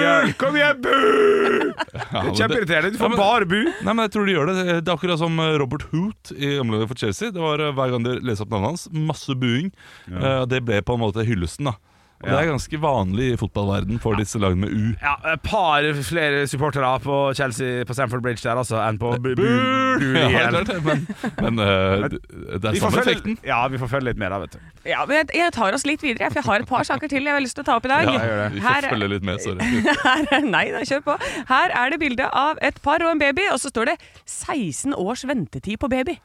Ja, 0.00 0.12
kom 0.40 0.58
igjen, 0.60 0.82
bu! 0.84 0.92
Ja, 0.92 2.20
det 2.20 2.20
er 2.20 2.36
Kjempeirriterende. 2.36 2.92
Du 2.92 2.98
Ja, 2.98 3.02
får 3.06 3.14
men- 3.14 3.22
bare 3.22 3.48
bu. 3.48 3.58
Nei, 3.80 3.94
men 3.94 4.02
jeg 4.04 4.12
tror 4.18 4.28
de 4.28 4.36
gjør 4.36 4.50
det. 4.52 4.56
Det 4.84 4.92
er 4.92 4.94
akkurat 4.98 5.22
som 5.24 5.40
eh, 5.40 5.56
Robert 5.64 5.86
Hoot 5.94 6.34
i 6.36 6.52
omlaget 6.60 6.92
for 6.92 7.00
Chelsea. 7.00 7.32
Det 7.32 7.40
var 7.40 7.64
eh, 7.64 7.72
Hver 7.80 7.94
gang 7.96 8.04
de 8.04 8.18
leser 8.28 8.44
opp 8.44 8.52
navnet 8.52 8.74
hans, 8.74 8.84
masse 8.92 9.36
buing. 9.40 9.72
Ja. 10.12 10.44
Det 10.52 10.60
ble 10.68 10.82
på 10.84 10.98
en 11.00 11.02
måte 11.08 11.24
hyllesten. 11.24 11.72
da 11.72 11.78
Og 12.20 12.28
Det 12.28 12.36
er 12.36 12.48
ganske 12.50 12.78
vanlig 12.82 13.26
i 13.32 13.36
fotballverden 13.40 14.00
for 14.02 14.18
disse 14.20 14.36
lagene 14.40 14.66
med 14.66 14.72
U. 14.76 14.88
Ja, 15.00 15.14
et 15.32 15.40
par 15.40 15.86
flere 16.04 16.42
supportere 16.50 16.90
på 17.00 17.14
Chelsea 17.38 17.86
på 17.88 17.96
Stamford 17.96 18.20
Bridge 18.26 18.44
der, 18.44 18.60
altså, 18.60 18.76
enn 18.84 18.98
på 19.00 19.14
bu, 19.24 19.30
bu, 19.38 19.40
bu, 19.40 20.08
Ja, 20.18 20.26
igjen. 20.28 20.58
men, 20.84 21.06
men 21.40 21.62
uh, 21.64 22.04
det 22.10 22.74
er 22.74 22.76
samme 22.82 23.00
effekten. 23.00 23.38
Ja, 23.46 23.62
vi 23.72 23.80
får 23.80 23.88
følge 23.94 24.10
litt 24.10 24.20
mer 24.20 24.36
av, 24.36 24.44
vet 24.44 24.58
du. 24.58 24.68
Ja, 24.90 25.06
men 25.08 25.22
jeg, 25.22 25.30
jeg 25.40 25.54
tar 25.56 25.76
oss 25.78 25.86
litt 25.88 26.04
videre, 26.04 26.28
for 26.28 26.42
jeg 26.42 26.48
har 26.50 26.66
et 26.66 26.68
par 26.68 26.84
saker 26.90 27.08
til 27.08 27.24
jeg 27.24 27.38
har 27.38 27.44
lyst 27.44 27.56
til 27.56 27.64
å 27.64 27.70
ta 27.70 27.78
opp 27.80 27.88
i 27.88 27.92
dag. 27.94 28.04
Ja, 28.04 28.18
gjør 28.28 28.42
det. 28.42 28.50
vi 28.58 28.64
får 28.68 28.90
følge 28.92 29.10
litt 29.14 29.28
med, 29.30 29.40
sorry. 29.40 29.70
Her, 30.04 30.44
nei 30.44 30.66
da, 30.76 30.84
kjør 30.92 31.06
på. 31.08 31.16
Her 31.48 31.76
er 31.84 31.94
det 31.96 32.00
bilde 32.04 32.28
av 32.44 32.60
et 32.60 32.82
par 32.84 33.00
og 33.00 33.14
en 33.14 33.22
baby, 33.24 33.48
og 33.54 33.60
så 33.64 33.72
står 33.72 33.94
det 33.94 33.96
16 34.28 34.92
års 34.92 35.24
ventetid 35.28 35.80
på 35.80 35.88
baby. 35.88 36.20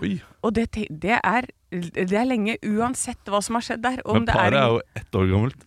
Oi, 0.00 0.14
Og 0.46 0.54
det, 0.56 0.70
det, 0.88 1.18
er, 1.18 1.50
det 1.70 2.16
er 2.18 2.26
lenge 2.28 2.56
uansett 2.66 3.30
hva 3.30 3.40
som 3.44 3.58
har 3.58 3.66
skjedd 3.66 3.82
der. 3.84 4.00
Om 4.04 4.20
Men 4.20 4.28
det 4.28 4.36
paret 4.36 4.56
er 4.58 4.62
er 4.62 4.72
jo 4.74 4.80
ett 5.00 5.20
år 5.20 5.28
gammelt. 5.30 5.66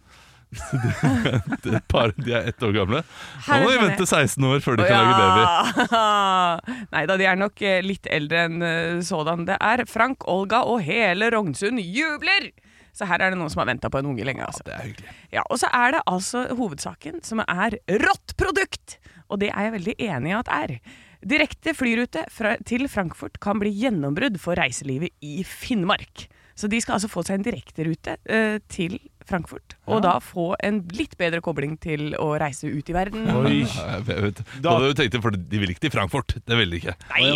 De, 0.54 1.40
det 1.72 1.80
par, 1.90 2.12
de 2.18 2.34
er 2.36 2.50
ett 2.52 2.64
år 2.64 2.74
gamle. 2.76 3.02
Nå 3.48 3.60
må 3.64 3.72
de 3.72 3.80
vente 3.82 4.06
16 4.06 4.46
år 4.50 4.60
før 4.62 4.78
de 4.78 4.86
kan 4.86 5.00
lage 5.02 5.16
baby. 5.18 6.84
Nei 6.94 7.06
da, 7.10 7.18
de 7.18 7.28
er 7.30 7.40
nok 7.40 7.64
eh, 7.66 7.80
litt 7.86 8.10
eldre 8.12 8.44
enn 8.50 8.66
eh, 8.68 9.00
sådan. 9.06 9.48
Det 9.50 9.58
er 9.58 9.86
Frank, 9.90 10.28
Olga 10.30 10.64
og 10.70 10.84
hele 10.86 11.32
Rognsund 11.34 11.82
jubler! 11.82 12.52
Så 12.94 13.08
her 13.10 13.24
er 13.26 13.34
det 13.34 13.40
noen 13.40 13.50
som 13.50 13.64
har 13.64 13.72
venta 13.72 13.90
på 13.90 14.04
en 14.04 14.12
unge 14.12 14.26
lenge. 14.28 14.46
altså. 14.46 14.62
Det 14.68 14.76
er 14.76 14.84
hyggelig. 14.86 15.16
Ja, 15.34 15.42
Og 15.50 15.58
så 15.64 15.70
er 15.74 15.96
det 15.96 16.04
altså 16.12 16.44
hovedsaken, 16.54 17.24
som 17.26 17.42
er 17.48 17.80
rått 18.04 18.36
produkt! 18.38 19.00
Og 19.34 19.42
det 19.42 19.50
er 19.50 19.70
jeg 19.70 19.74
veldig 19.80 19.96
enig 20.12 20.30
i 20.30 20.38
at 20.38 20.52
er. 20.54 20.76
Direkte 21.24 21.74
flyrute 21.78 22.26
fra, 22.34 22.56
til 22.68 22.88
Frankfurt 22.92 23.40
kan 23.44 23.60
bli 23.62 23.72
gjennombrudd 23.72 24.40
for 24.44 24.60
reiselivet 24.60 25.14
i 25.24 25.42
Finnmark. 25.48 26.28
Så 26.54 26.68
de 26.70 26.78
skal 26.84 27.00
altså 27.00 27.10
få 27.10 27.24
seg 27.26 27.40
en 27.40 27.46
direkterute 27.48 28.14
eh, 28.30 28.60
til 28.70 29.00
Frankfurt, 29.26 29.78
og 29.88 30.02
da 30.04 30.18
få 30.22 30.50
en 30.68 30.82
litt 30.94 31.14
bedre 31.18 31.40
kobling 31.42 31.78
til 31.82 32.12
å 32.20 32.34
reise 32.38 32.68
ut 32.68 32.90
i 32.92 32.94
verden. 32.94 33.24
Oi. 33.40 33.62
Ja, 33.64 33.86
jeg 33.96 34.04
vet. 34.10 34.42
Da- 34.62 34.74
hadde 34.76 34.90
du 34.92 35.00
tenkt 35.00 35.16
det, 35.16 35.22
for 35.24 35.32
de 35.34 35.62
vil 35.62 35.72
ikke 35.72 35.86
til 35.86 35.94
Frankfurt. 35.96 36.36
Det 36.46 36.58
vil 36.60 36.76
de 36.76 36.82
ikke. 36.82 36.94
Nei, 37.16 37.30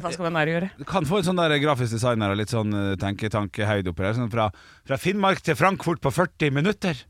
hva 0.00 0.10
skal 0.14 0.26
man 0.30 0.40
her 0.40 0.50
gjøre? 0.54 0.70
Du 0.80 0.86
kan 0.88 1.06
få 1.06 1.20
en 1.20 1.28
sånn 1.28 1.38
der 1.42 1.54
grafisk 1.62 1.92
designer 1.94 2.32
og 2.32 2.40
litt 2.40 2.54
sånn 2.56 2.72
eh, 2.72 2.94
tenketanke 3.04 3.68
høyde 3.68 3.92
oppi 3.92 4.06
der. 4.08 4.16
Sånn 4.16 4.32
fra, 4.32 4.48
fra 4.88 4.98
Finnmark 4.98 5.44
til 5.46 5.60
Frankfurt 5.60 6.00
på 6.02 6.14
40 6.16 6.56
minutter. 6.56 7.04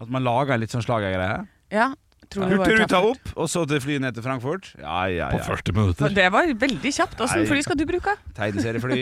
At 0.00 0.12
man 0.12 0.22
lager 0.28 0.54
en 0.54 0.62
litt 0.62 0.76
sånn 0.76 0.84
slagergreie. 0.84 1.40
Ja, 1.74 1.90
Hurtigruta 2.36 3.00
opp, 3.10 3.32
og 3.36 3.48
så 3.50 3.64
til 3.66 3.80
flyet 3.82 4.00
ned 4.04 4.14
til 4.14 4.22
Frankfurt. 4.22 4.68
Ja, 4.78 5.00
ja, 5.10 5.30
På 5.34 5.40
40 5.42 5.74
minutter. 5.74 6.08
Det 6.14 6.28
var 6.32 6.46
veldig 6.46 6.92
kjapt. 6.94 7.18
Åssen 7.26 7.46
fly 7.48 7.62
skal 7.66 7.76
du 7.80 7.86
bruke? 7.90 8.14
Tegneseriefly. 8.38 9.00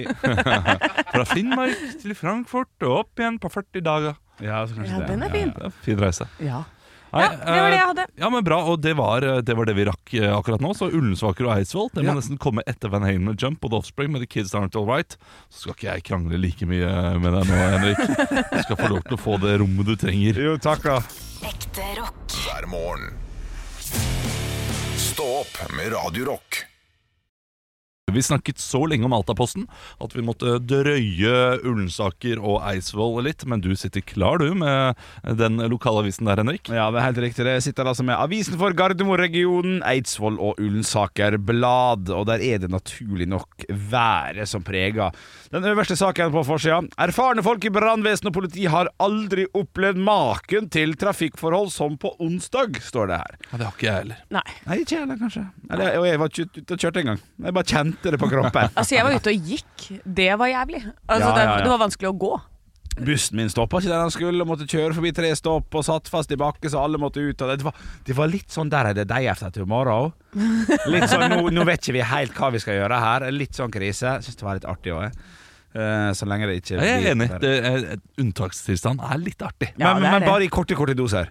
Fra 1.13 1.25
Finnmark 1.29 1.77
til 2.03 2.15
Frankfurt 2.17 2.89
og 2.89 2.97
opp 3.05 3.21
igjen 3.21 3.37
på 3.43 3.51
40 3.53 3.85
dager. 3.85 4.17
Ja, 4.41 4.65
så 4.71 4.81
Ja, 4.87 4.99
det. 5.03 5.07
den 5.13 5.23
er 5.27 5.31
fin. 5.35 5.53
Ja, 5.61 5.69
fin 5.85 5.99
reise. 6.01 6.29
Ja. 6.41 6.65
Nei, 7.09 7.23
Ja, 7.25 7.29
det 7.41 7.47
var 7.57 7.71
det 7.73 7.77
jeg 7.79 7.87
hadde. 7.89 8.03
eh, 8.05 8.21
Ja, 8.21 8.29
men 8.29 8.45
Bra, 8.45 8.57
og 8.69 8.83
det 8.85 8.93
var, 8.99 9.25
det 9.41 9.55
var 9.57 9.65
det 9.65 9.75
vi 9.79 9.85
rakk 9.89 10.13
eh, 10.19 10.29
akkurat 10.29 10.61
nå. 10.61 10.75
Så 10.77 10.91
Ullensvaker 10.93 11.47
og 11.49 11.55
Eidsvoll 11.57 11.89
Det 11.95 12.03
må 12.05 12.11
Ja. 12.13 12.15
nesten 12.19 12.37
komme 12.39 12.61
etter 12.69 12.91
Van 12.93 13.03
Halen 13.03 13.25
med 13.25 13.41
Jump 13.41 13.65
og 13.65 13.71
The 13.73 13.79
Offspring 13.81 14.13
med 14.13 14.21
The 14.21 14.27
Kids 14.29 14.53
Aren't 14.53 14.77
All 14.77 14.85
Right. 14.87 15.17
Så 15.49 15.63
skal 15.65 15.73
ikke 15.75 15.89
jeg 15.95 16.05
krangle 16.05 16.37
like 16.39 16.67
mye 16.69 17.19
med 17.19 17.33
deg 17.33 17.49
nå, 17.49 17.57
Henrik. 17.79 17.99
Du 18.53 18.63
skal 18.63 18.77
få 18.77 18.89
lov 18.93 19.03
til 19.09 19.17
å 19.17 19.21
få 19.25 19.41
det 19.41 19.57
rommet 19.65 19.87
du 19.89 19.97
trenger. 19.97 20.37
Jo, 20.51 20.57
takk 20.61 20.85
da. 20.85 21.01
Ekte 21.49 21.89
rock. 21.97 22.18
Morgen. 22.69 23.01
Stå 24.97 25.23
opp 25.23 25.73
med 25.77 25.93
Radio 25.93 26.25
Rock. 26.25 26.48
Vi 28.15 28.23
snakket 28.25 28.59
så 28.63 28.81
lenge 28.89 29.05
om 29.09 29.15
Altaposten 29.17 29.67
at 30.03 30.15
vi 30.17 30.25
måtte 30.25 30.57
drøye 30.65 31.59
Ullensaker 31.67 32.41
og 32.41 32.63
Eidsvoll 32.69 33.23
litt. 33.27 33.45
Men 33.49 33.63
du 33.65 33.71
sitter 33.79 34.01
klar, 34.05 34.39
du, 34.43 34.53
med 34.59 34.97
den 35.39 35.59
lokalavisen 35.71 36.29
der, 36.29 36.41
Henrik. 36.43 36.69
Ja, 36.73 36.89
det 36.95 37.01
er 37.03 37.07
helt 37.09 37.23
riktig. 37.27 37.47
Det 37.49 37.57
sitter 37.65 37.89
altså 37.91 38.07
med 38.07 38.19
Avisen 38.19 38.59
for 38.61 38.75
Gardermoregionen, 38.77 39.81
Eidsvoll 39.87 40.39
og 40.43 40.59
Ullensaker 40.63 41.39
Blad. 41.39 42.11
Og 42.15 42.27
der 42.31 42.43
er 42.45 42.63
det 42.63 42.71
naturlig 42.73 43.29
nok 43.31 43.67
været 43.69 44.49
som 44.49 44.65
preger 44.67 45.13
den 45.53 45.65
øverste 45.65 45.97
saken 45.97 46.33
på 46.35 46.43
forsida. 46.45 46.81
Erfarne 47.01 47.43
folk 47.45 47.65
i 47.65 47.73
brannvesen 47.73 48.29
og 48.31 48.35
politi 48.37 48.67
har 48.71 48.91
aldri 49.03 49.47
opplevd 49.57 50.01
maken 50.05 50.69
til 50.73 50.95
trafikkforhold 51.01 51.71
som 51.73 51.97
på 52.01 52.13
onsdag, 52.23 52.77
står 52.85 53.07
det 53.13 53.21
her. 53.23 53.39
Ja, 53.53 53.57
Det 53.59 53.65
har 53.67 53.73
ikke 53.77 53.87
jeg 53.89 53.99
heller. 54.03 54.19
Nei. 54.31 54.45
Nei, 54.67 54.77
ikke 54.83 54.95
jeg 54.95 55.01
heller, 55.05 55.19
kanskje. 55.21 55.45
Eller, 55.71 55.99
og 55.99 56.07
jeg 56.09 56.21
var 56.21 56.33
ikke 56.33 56.47
ute 56.63 56.77
og 56.77 56.79
kjørte 56.85 57.01
engang. 57.03 57.21
Jeg 57.45 57.55
bare 57.57 57.65
kjente 57.73 57.98
det 58.03 58.19
på 58.21 58.29
kroppen. 58.31 58.71
Altså, 58.79 58.95
jeg 58.95 59.05
var 59.05 59.17
ute 59.19 59.31
og 59.35 59.51
gikk. 59.53 59.89
Det 60.05 60.31
var 60.39 60.47
jævlig. 60.53 60.83
Altså, 61.09 61.29
Ja, 61.29 61.35
ja, 61.37 61.43
ja. 61.45 61.57
Det, 61.57 61.65
det 61.67 61.71
var 61.75 61.83
vanskelig 61.87 62.09
å 62.13 62.17
gå. 62.19 62.33
Bussen 62.99 63.37
min 63.39 63.47
stoppa 63.51 63.79
ikke 63.79 63.93
der 63.93 64.01
han 64.03 64.11
skulle, 64.11 64.43
og 64.43 64.49
måtte 64.51 64.67
kjøre 64.67 64.95
forbi 64.97 65.13
tre 65.15 65.29
stopp 65.39 65.75
og 65.79 65.85
satt 65.87 66.09
fast 66.11 66.33
i 66.35 66.39
bakke, 66.41 66.67
så 66.73 66.81
alle 66.83 66.99
måtte 66.99 67.23
ut. 67.23 67.43
Og 67.47 67.53
det, 67.53 67.63
var, 67.63 67.77
det 68.09 68.17
var 68.19 68.27
litt 68.33 68.51
sånn 68.51 68.71
der 68.73 68.89
er 68.91 68.97
det 68.99 69.05
deg 69.11 69.29
efter 69.31 69.53
til 69.55 69.63
i 69.63 69.71
morgen. 69.71 70.11
Litt 70.91 71.07
sånn, 71.13 71.29
nå, 71.31 71.45
nå 71.55 71.67
vet 71.69 71.79
ikke 71.85 71.95
vi 72.01 72.03
helt 72.11 72.35
hva 72.35 72.51
vi 72.51 72.59
skal 72.65 72.75
gjøre 72.81 72.99
her. 73.05 73.29
Litt 73.31 73.55
sånn 73.55 73.71
krise. 73.71 74.17
Syns 74.27 74.41
det 74.41 74.47
var 74.49 74.59
litt 74.59 74.67
artig 74.67 74.97
òg. 74.97 75.15
Eh, 75.79 76.11
så 76.17 76.27
lenge 76.27 76.49
det 76.51 76.57
ikke 76.63 76.81
Jeg 76.81 76.97
er 77.05 77.07
enig. 77.13 77.29
Det 77.39 77.53
er, 77.71 77.87
unntakstilstand 78.19 79.05
er 79.05 79.23
litt 79.23 79.43
artig. 79.47 79.71
Ja, 79.79 79.93
men, 79.95 80.09
men 80.11 80.27
bare 80.27 80.49
i 80.49 80.51
korte, 80.51 80.75
korte 80.79 80.97
doser. 80.99 81.31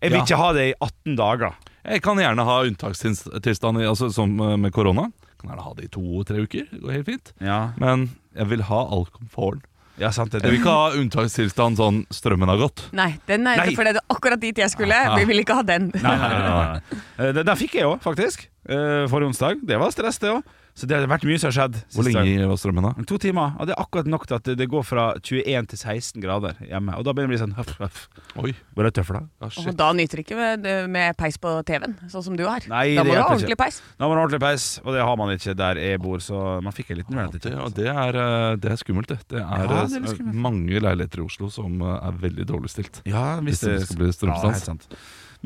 Jeg 0.00 0.12
vil 0.14 0.20
Ja. 0.22 0.24
ikke 0.24 0.38
ha 0.40 0.52
det 0.56 0.66
i 0.70 0.74
18 0.78 1.16
dager. 1.18 1.56
Jeg 1.88 2.00
kan 2.04 2.16
gjerne 2.22 2.44
ha 2.48 2.56
unntakstilstand 2.64 3.82
i- 3.82 3.88
altså, 3.92 4.08
som 4.14 4.38
eh, 4.40 4.56
med 4.56 4.72
korona. 4.72 5.08
Kan 5.40 5.50
gjerne 5.52 5.62
ha 5.64 5.72
det 5.78 5.84
i 5.88 5.90
to-tre 5.94 6.42
uker. 6.44 6.68
Det 6.72 6.80
går 6.82 6.92
helt 6.98 7.06
fint. 7.06 7.32
Ja, 7.40 7.58
Men 7.78 8.08
jeg 8.36 8.48
vil 8.50 8.62
ha 8.68 8.80
all 8.90 9.06
komforten. 9.14 9.62
ja 9.98 10.10
sant 10.14 10.30
det. 10.32 10.42
Jeg 10.42 10.50
vil 10.52 10.60
ikke 10.60 10.74
ha 10.74 10.90
unntakstilstand 10.98 11.76
sånn 11.78 12.04
strømmen 12.14 12.48
har 12.50 12.58
gått. 12.60 12.84
Nei, 12.94 13.12
den 13.26 13.46
er, 13.46 13.56
Nei. 13.64 13.74
for 13.74 13.82
det 13.86 13.96
er 13.96 14.02
akkurat 14.14 14.38
dit 14.42 14.56
jeg 14.58 14.70
skulle. 14.70 14.94
Vi 15.18 15.24
vil 15.30 15.40
ikke 15.42 15.54
ha 15.58 15.62
den. 15.66 15.90
Nei, 15.94 16.02
nei, 16.02 16.28
nei, 16.28 16.38
nei, 16.38 16.66
nei. 16.74 17.00
Eh, 17.18 17.32
Den, 17.32 17.44
den 17.46 17.56
fikk 17.58 17.74
jeg 17.80 17.86
òg, 17.86 17.98
faktisk. 18.02 18.46
eh, 18.68 19.06
Forrige 19.10 19.32
onsdag. 19.32 19.62
Det 19.66 19.78
var 19.78 19.90
stress, 19.94 20.18
det 20.22 20.30
òg. 20.36 20.42
Så 20.78 20.86
det 20.86 20.94
har 20.94 21.08
vært 21.10 21.24
mye 21.26 21.38
som 21.42 21.48
har 21.50 21.56
skjedd. 21.56 21.78
Hvor 21.90 22.06
lenge 22.06 22.46
var 22.46 22.58
strømmen 22.60 22.84
da? 22.86 22.90
To 23.10 23.16
timer, 23.18 23.56
og 23.58 23.66
det 23.66 23.74
er 23.74 23.80
akkurat 23.82 24.06
nok 24.06 24.26
til 24.30 24.36
at 24.38 24.50
det 24.60 24.68
går 24.70 24.84
fra 24.86 25.06
21 25.18 25.66
til 25.72 25.80
16 25.80 26.22
grader 26.22 26.54
hjemme. 26.62 26.94
Og 26.94 27.02
da 27.08 27.14
begynner 27.16 27.34
det 27.34 27.34
å 27.34 27.34
bli 27.34 27.40
sånn 27.42 27.56
huff, 27.58 27.72
huff. 27.80 28.04
Oi, 28.38 28.52
Hvor 28.76 28.86
er 28.86 28.94
det 28.94 29.02
da? 29.08 29.22
ah, 29.42 29.58
Og 29.64 29.74
da 29.80 29.88
nyter 29.98 30.20
det 30.20 30.24
ikke 30.28 30.38
med, 30.38 30.68
med 30.94 31.18
peis 31.18 31.38
på 31.42 31.56
TV-en, 31.66 31.96
sånn 32.12 32.24
som 32.28 32.38
du 32.38 32.44
har. 32.46 32.62
Nei, 32.70 32.94
da 32.94 33.02
må 33.02 33.10
du 33.16 33.18
ha 33.18 33.26
ordentlig 33.34 33.58
peis. 33.58 33.80
Da 33.98 34.06
må 34.06 34.14
du 34.14 34.20
ha 34.20 34.24
ordentlig 34.28 34.42
peis, 34.46 34.68
og 34.84 34.94
det 34.94 35.02
har 35.02 35.18
man 35.18 35.34
ikke 35.34 35.56
der 35.58 35.82
jeg 35.82 36.02
bor, 36.06 36.22
så 36.22 36.44
man 36.62 36.76
fikk 36.78 36.94
en 36.94 37.00
liten 37.02 37.18
Det, 37.18 37.20
reality 37.24 37.54
og 37.58 37.74
det, 37.74 37.88
er, 37.90 38.20
eh, 38.22 38.56
det 38.62 38.72
er 38.76 38.78
skummelt, 38.84 39.10
det. 39.10 39.18
Det 39.34 39.42
er, 39.42 39.46
Ja, 39.48 39.66
det 39.66 39.78
er 39.82 40.02
eh, 40.04 40.12
skummelt. 40.14 40.42
mange 40.46 40.78
leiligheter 40.86 41.24
i 41.24 41.26
Oslo 41.26 41.50
som 41.50 41.82
eh, 41.82 41.96
er 42.06 42.22
veldig 42.22 42.46
dårlig 42.54 42.70
stilt. 42.70 43.02
Ja, 43.08 43.40
Hvis 43.42 43.66
det 43.66 43.80
skal 43.88 43.96
bli 44.04 44.12
Ja, 44.12 44.18
strømstans. 44.20 44.54
helt 44.62 44.70
sant. 44.70 44.88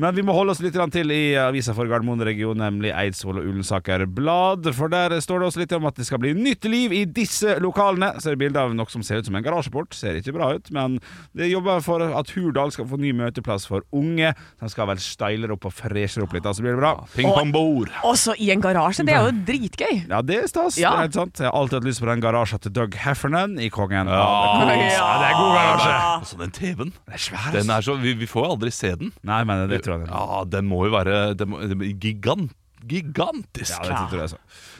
Men 0.01 0.15
vi 0.17 0.23
må 0.25 0.33
holde 0.33 0.55
oss 0.55 0.61
litt 0.63 0.73
til 0.93 1.11
i 1.13 1.35
avisa 1.37 1.75
for 1.77 1.85
Gardermoen-regionen, 1.85 2.63
nemlig 2.63 2.89
Eidsvoll 2.97 3.37
og 3.41 3.49
Ullensaker 3.51 4.07
Blad. 4.09 4.65
For 4.73 4.89
der 4.89 5.13
står 5.21 5.43
det 5.43 5.49
også 5.51 5.61
litt 5.61 5.75
om 5.77 5.85
at 5.85 5.99
det 5.99 6.07
skal 6.07 6.21
bli 6.23 6.31
nytt 6.33 6.65
liv 6.65 6.95
i 6.97 7.03
disse 7.05 7.59
lokalene. 7.61 8.09
Så 8.17 8.31
er 8.31 8.35
det 8.35 8.41
bilde 8.41 8.63
av 8.63 8.73
noe 8.73 8.89
som 8.89 9.03
ser 9.05 9.21
ut 9.21 9.29
som 9.29 9.37
en 9.37 9.45
garasjeport. 9.45 9.93
Ser 9.93 10.17
ikke 10.17 10.33
bra 10.33 10.49
ut, 10.57 10.71
men 10.73 10.97
det 11.37 11.51
jobber 11.51 11.83
for 11.85 12.01
at 12.01 12.33
Hurdal 12.33 12.73
skal 12.73 12.87
få 12.89 12.97
ny 13.01 13.11
møteplass 13.17 13.67
for 13.69 13.85
unge. 13.93 14.33
Den 14.33 14.73
skal 14.73 14.89
vel 14.89 15.01
style 15.03 15.51
opp 15.53 15.69
og 15.69 15.75
freshere 15.77 16.25
opp 16.25 16.33
litt, 16.33 16.45
da, 16.47 16.55
så 16.57 16.65
blir 16.65 16.73
det 16.73 16.81
bra. 16.81 16.95
Ping-pong-bord! 17.13 17.93
Også 18.09 18.33
i 18.41 18.49
en 18.55 18.63
garasje. 18.65 19.05
Det 19.05 19.13
er 19.13 19.29
jo 19.29 19.37
dritgøy. 19.45 19.93
Ja, 20.09 20.23
det 20.25 20.39
er 20.41 20.49
stas. 20.49 20.79
Ja. 20.81 20.95
Det 20.95 21.03
er 21.03 21.09
helt 21.09 21.19
sant. 21.19 21.43
Jeg 21.43 21.51
har 21.51 21.59
alltid 21.59 21.79
hatt 21.81 21.89
lyst 21.91 22.01
på 22.01 22.09
den 22.09 22.25
garasjen 22.25 22.63
til 22.65 22.73
Doug 22.73 22.97
Heffernan 23.03 23.59
i 23.61 23.69
Kongen. 23.73 24.09
Ja. 24.09 24.25
det 24.65 24.73
er 24.73 24.81
god, 24.81 24.89
ja, 24.89 25.13
det 25.21 25.29
er 25.29 25.37
god 25.37 25.55
garasje. 25.59 25.93
Altså, 26.17 26.41
den 26.41 26.57
TV-en. 26.57 26.93
Den 26.97 27.13
er 27.13 27.25
svær. 27.27 27.61
Er 27.77 27.85
så, 27.85 27.97
vi, 28.01 28.17
vi 28.17 28.29
får 28.29 28.47
jo 28.47 28.57
aldri 28.57 28.73
se 28.73 28.93
den. 28.97 29.13
Nei, 29.27 29.43
men 29.45 29.67
det 29.69 29.82
jeg. 29.87 30.09
Ja, 30.09 30.43
den 30.57 30.69
må 30.69 30.85
jo 30.87 30.93
være 30.95 31.33
den 31.39 31.49
må, 31.49 31.61
den 31.61 31.77
må, 31.77 31.89
gigant. 31.99 32.53
gigantisk. 32.87 33.79
Ja, 33.79 33.89
det 33.89 34.09
tror 34.11 34.19
jeg 34.19 34.29
så. 34.29 34.39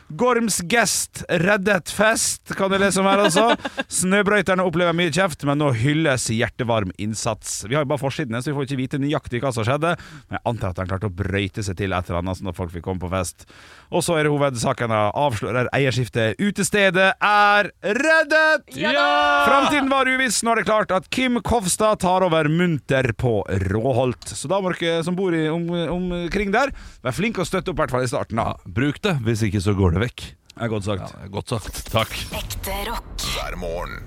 Gorms 0.10 0.60
Gest 0.70 1.24
reddet 1.30 1.92
fest, 1.94 2.54
kan 2.58 2.72
jeg 2.74 2.84
lese 2.84 3.02
om 3.02 3.08
her 3.10 3.24
også. 3.26 3.46
Snøbrøyterne 4.00 4.66
opplever 4.66 4.96
mye 4.98 5.14
kjeft, 5.14 5.46
men 5.48 5.62
nå 5.62 5.72
hylles 5.78 6.28
hjertevarm 6.34 6.92
innsats. 7.02 7.62
Vi 7.68 7.78
har 7.78 7.86
jo 7.86 7.92
bare 7.94 8.02
forsidene, 8.02 8.42
så 8.42 8.52
vi 8.52 8.58
får 8.58 8.68
ikke 8.68 8.80
vite 8.82 9.02
nøyaktig 9.02 9.42
hva 9.44 9.54
som 9.56 9.66
skjedde. 9.68 9.96
Men 10.28 10.38
jeg 10.38 10.46
antar 10.52 10.74
at 10.74 10.82
han 10.84 10.92
klarte 10.92 11.10
å 11.10 11.14
brøyte 11.14 11.66
seg 11.66 11.78
til 11.80 11.96
et 11.96 12.10
eller 12.10 12.22
annet, 12.22 12.40
sånn 12.40 12.52
at 12.52 12.60
folk 12.60 12.74
fikk 12.74 12.86
komme 12.88 13.04
på 13.04 13.12
fest. 13.14 13.48
Og 13.94 14.04
så 14.06 14.18
er 14.18 14.28
det 14.28 14.34
hovedsaken 14.34 14.94
da, 14.94 15.02
avslører 15.24 15.70
eierskiftet. 15.76 16.40
Utestedet 16.42 17.12
er 17.18 17.72
reddet! 17.84 18.74
Ja! 18.80 19.08
Framtiden 19.48 19.92
var 19.92 20.10
uviss. 20.10 20.42
Nå 20.46 20.54
er 20.54 20.62
det 20.62 20.68
klart 20.70 20.94
at 20.96 21.10
Kim 21.14 21.40
Kofstad 21.46 22.02
tar 22.04 22.26
over 22.26 22.50
munter 22.52 23.12
på 23.18 23.36
Råholt. 23.70 24.30
Så 24.34 24.50
da 24.52 24.60
må 24.64 24.74
dere 24.74 25.04
som 25.06 25.18
bor 25.18 25.36
i, 25.36 25.46
om, 25.52 25.68
omkring 25.94 26.54
der, 26.54 26.74
være 27.04 27.18
flinke 27.18 27.44
å 27.44 27.48
støtte 27.48 27.72
opp, 27.72 27.78
i 27.78 27.84
hvert 27.84 27.94
fall 27.94 28.06
i 28.06 28.10
starten. 28.12 28.42
da. 28.42 28.58
Bruk 28.66 29.02
det, 29.06 29.18
hvis 29.28 29.46
ikke 29.48 29.62
så 29.64 29.76
går 29.78 29.93
det 29.93 29.93
vekk. 30.02 30.26
Det 30.54 30.66
er 30.66 30.70
godt 30.70 30.86
sagt. 30.86 31.14
Ja, 31.14 31.30
godt 31.34 31.54
sagt. 31.54 31.84
Takk. 31.94 32.18
Ekte 32.38 32.80
rock. 32.90 33.28
hver 33.34 33.56
morgen. 33.58 34.02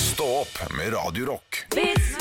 Stå 0.00 0.26
opp 0.42 0.60
med 0.76 0.92
Radio 0.94 1.32
Rock. 1.32 1.64
Vits 1.74 2.14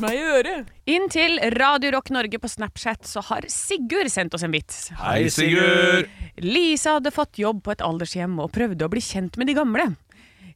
meg 0.00 0.14
i 0.14 0.20
øret. 0.22 0.68
Inn 0.90 1.08
til 1.12 1.38
Radio 1.56 1.90
Rock 1.96 2.10
Norge 2.14 2.38
på 2.40 2.48
Snapchat 2.48 3.08
så 3.08 3.22
har 3.28 3.46
Sigurd 3.50 4.10
sendt 4.12 4.34
oss 4.36 4.44
en 4.46 4.54
vits. 4.54 4.88
Hei, 5.00 5.28
Sigurd! 5.32 6.08
Lisa 6.40 6.96
hadde 6.98 7.12
fått 7.14 7.40
jobb 7.42 7.62
på 7.66 7.74
et 7.74 7.84
aldershjem 7.84 8.38
og 8.40 8.52
prøvde 8.54 8.86
å 8.86 8.92
bli 8.92 9.02
kjent 9.04 9.36
med 9.40 9.50
de 9.50 9.56
gamle. 9.58 9.90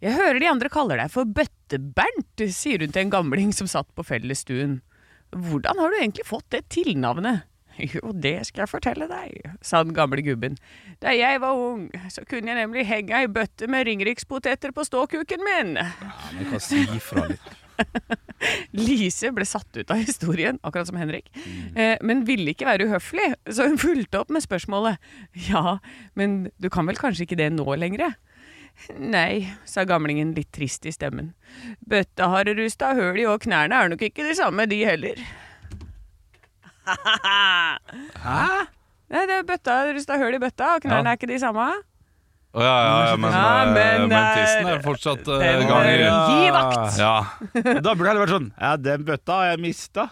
Jeg 0.01 0.17
hører 0.17 0.41
de 0.41 0.51
andre 0.51 0.71
kaller 0.73 1.01
deg 1.01 1.13
for 1.13 1.29
Bøtte-Bernt, 1.29 2.45
sier 2.53 2.85
hun 2.85 2.93
til 2.93 3.07
en 3.07 3.13
gamling 3.13 3.53
som 3.57 3.69
satt 3.71 3.89
på 3.97 4.05
fellesstuen. 4.07 4.79
Hvordan 5.35 5.81
har 5.83 5.91
du 5.91 5.99
egentlig 5.99 6.27
fått 6.29 6.47
det 6.55 6.65
tilnavnet? 6.73 7.45
Jo, 7.75 8.13
det 8.15 8.37
skal 8.47 8.65
jeg 8.65 8.71
fortelle 8.71 9.09
deg, 9.11 9.49
sa 9.65 9.81
den 9.83 9.97
gamle 9.97 10.23
gubben. 10.23 10.55
Da 11.03 11.11
jeg 11.15 11.41
var 11.43 11.59
ung, 11.59 11.89
så 12.13 12.23
kunne 12.29 12.53
jeg 12.53 12.61
nemlig 12.61 12.85
henge 12.87 13.17
ei 13.19 13.27
bøtte 13.27 13.67
med 13.71 13.89
ringerikspoteter 13.89 14.71
på 14.77 14.85
ståkuken 14.87 15.43
min. 15.43 15.75
Ja, 15.81 16.15
men 16.37 16.51
kan 16.53 16.63
si 16.63 16.85
ifra 16.95 17.27
litt. 17.33 17.53
Lise 18.87 19.33
ble 19.35 19.47
satt 19.49 19.75
ut 19.75 19.91
av 19.91 19.99
historien, 19.99 20.61
akkurat 20.63 20.87
som 20.87 20.99
Henrik, 21.01 21.33
eh, 21.75 21.97
men 22.07 22.23
ville 22.29 22.55
ikke 22.55 22.69
være 22.69 22.87
uhøflig, 22.87 23.33
så 23.51 23.67
hun 23.67 23.81
fulgte 23.83 24.21
opp 24.23 24.31
med 24.35 24.45
spørsmålet. 24.45 25.03
Ja, 25.49 25.81
men 26.15 26.53
du 26.63 26.71
kan 26.71 26.87
vel 26.87 27.01
kanskje 27.01 27.27
ikke 27.27 27.41
det 27.41 27.51
nå 27.57 27.67
lenger? 27.81 28.15
Nei, 28.99 29.49
sa 29.65 29.85
gamlingen 29.89 30.35
litt 30.37 30.51
trist 30.53 30.85
i 30.87 30.93
stemmen. 30.93 31.33
Bøtta 31.89 32.27
har 32.33 32.45
rusta 32.59 32.93
høl 32.99 33.17
i, 33.23 33.25
og 33.31 33.41
knærne 33.47 33.73
er 33.85 33.89
nok 33.95 34.03
ikke 34.05 34.27
de 34.27 34.35
samme, 34.37 34.67
de 34.69 34.83
heller. 34.85 35.23
Hæ? 38.25 38.45
Nei, 39.15 39.25
det 39.29 39.35
er 39.41 39.47
bøtta 39.49 39.79
har 39.81 39.93
rusta 39.97 40.19
høl 40.21 40.37
i 40.37 40.41
bøtta, 40.43 40.75
og 40.77 40.85
knærne 40.85 41.05
Ja. 41.09 41.13
er 41.15 41.19
ikke 41.21 41.31
de 41.31 41.39
samme. 41.41 41.67
Å, 42.55 42.63
ja, 42.63 42.75
ja, 42.87 43.07
ja, 43.11 43.17
men, 43.19 43.33
Ja, 43.33 43.47
eh, 43.63 43.73
men 43.75 43.75
men, 43.75 44.09
det 44.11 44.19
er- 44.19 44.37
tissen 44.39 44.69
er 44.71 44.83
fortsatt 44.85 45.27
uh, 45.27 45.41
i 45.43 45.65
Gi 46.39 46.51
vakt! 46.55 46.99
Ja, 47.01 47.15
Da 47.83 47.95
burde 47.95 48.05
det 48.05 48.11
heller 48.13 48.23
vært 48.27 48.35
sånn 48.37 48.53
Ja, 48.61 48.77
den 48.77 49.05
bøtta 49.05 49.33
har 49.41 49.47
jeg 49.51 49.61
mista. 49.65 50.05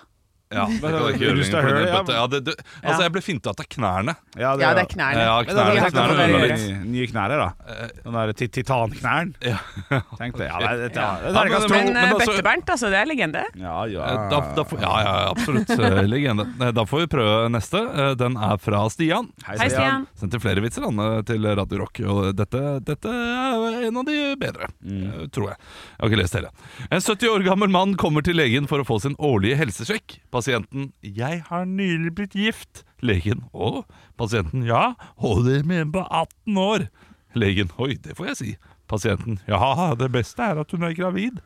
Ja, 0.53 0.65
det 0.67 0.81
kan 0.83 0.93
jeg 0.93 1.13
ikke 1.13 1.19
Du 1.19 1.25
gjøre 1.25 1.37
lenger. 1.37 1.53
for 1.53 1.69
det 1.69 1.83
det, 1.83 1.83
er 1.83 1.93
ja. 1.93 2.21
Ja, 2.21 2.27
det, 2.33 2.41
det, 2.47 2.55
altså, 2.83 3.03
jeg 3.07 3.13
ble 3.17 3.23
finta 3.23 3.51
at 3.53 3.57
det 3.57 3.65
er 3.67 3.71
knærne. 3.77 4.15
Ja, 4.37 4.51
Ja, 4.63 4.71
det 4.77 4.83
er 4.85 4.91
knærne. 4.93 5.23
Ja, 5.23 5.37
Men 5.43 5.57
da 5.57 5.65
knærne, 5.73 5.91
knærne 5.93 6.27
noe 6.33 6.49
nye, 6.53 6.79
nye 6.93 7.07
knærer, 7.13 7.43
da. 7.43 7.89
Den 8.05 8.13
der 8.19 8.33
tit- 8.39 8.53
titanknæren. 8.59 9.35
Ja. 9.43 9.59
Ja, 9.93 10.77
det, 10.77 10.83
det, 10.83 10.93
det, 10.93 11.01
Ja, 11.01 11.09
det, 11.23 11.33
men- 11.33 11.53
det, 11.53 11.71
Men, 11.71 11.93
men 11.93 11.97
eh, 11.97 12.11
altså- 12.13 12.33
Bøtte-Bernt, 12.33 12.69
altså, 12.75 12.91
det 12.93 12.99
er 13.01 13.07
legende. 13.11 13.45
ja, 13.59 13.85
ja. 13.87 14.05
Eh, 14.13 14.31
Da, 14.33 14.41
da 14.57 14.63
får, 14.65 14.81
ja, 14.81 14.93
ja, 15.03 15.31
absolutt. 15.31 15.71
eh, 15.71 16.03
Legende. 16.13 16.47
Eh, 16.61 16.71
Da 16.73 16.85
får 16.85 17.01
vi 17.01 17.07
prøve 17.17 17.49
neste. 17.53 17.79
Eh, 17.83 18.15
Den 18.15 18.37
er 18.37 18.57
fra 18.59 18.85
Stian. 18.91 19.29
Hei, 19.47 19.57
Stian. 19.69 20.07
Sendte 20.19 20.41
flere 20.41 20.61
vitser 20.65 20.85
han 20.87 20.99
eh, 20.99 21.23
til 21.29 21.43
Radio 21.57 21.79
Rock, 21.83 22.01
og 22.07 22.35
dette, 22.37 22.63
dette 22.87 23.09
er 23.09 23.87
en 23.89 23.97
av 23.97 24.05
de 24.09 24.19
bedre, 24.41 24.69
eh, 24.87 25.27
tror 25.33 25.51
jeg. 25.53 25.57
Jeg 25.59 26.01
har 26.03 26.09
ikke 26.13 26.21
lest 26.23 26.35
hele. 26.39 26.51
En 26.91 27.01
70 27.01 27.29
år 27.33 27.45
gammel 27.47 27.69
mann 27.73 27.95
kommer 28.01 28.23
til 28.25 28.37
legen 28.39 28.67
for 28.71 28.83
å 28.83 28.87
få 28.87 29.01
sin 29.03 29.15
årlige 29.19 29.57
helsesjekk. 29.61 30.19
Pasienten 30.43 30.93
'Jeg 31.03 31.45
har 31.47 31.65
nylig 31.65 32.15
blitt 32.17 32.35
gift'. 32.35 32.83
Legen 33.01 33.45
'Å?' 33.55 33.85
Pasienten 34.19 34.67
'Ja, 34.67 34.95
og 35.19 35.45
det 35.45 35.65
med 35.65 35.93
på 35.93 36.03
18 36.11 36.57
år'. 36.59 36.89
Legen 37.35 37.71
'Oi, 37.79 37.95
det 37.95 38.17
får 38.17 38.27
jeg 38.27 38.37
si'. 38.37 38.57
Pasienten 38.89 39.39
'Ja, 39.47 39.95
det 39.95 40.11
beste 40.11 40.43
er 40.43 40.59
at 40.59 40.71
hun 40.73 40.83
er 40.83 40.95
gravid'. 40.95 41.39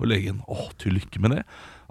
Og 0.00 0.06
legen 0.08 0.42
'Å, 0.48 0.74
til 0.78 0.94
lykke 0.98 1.20
med 1.20 1.30
det'. 1.30 1.44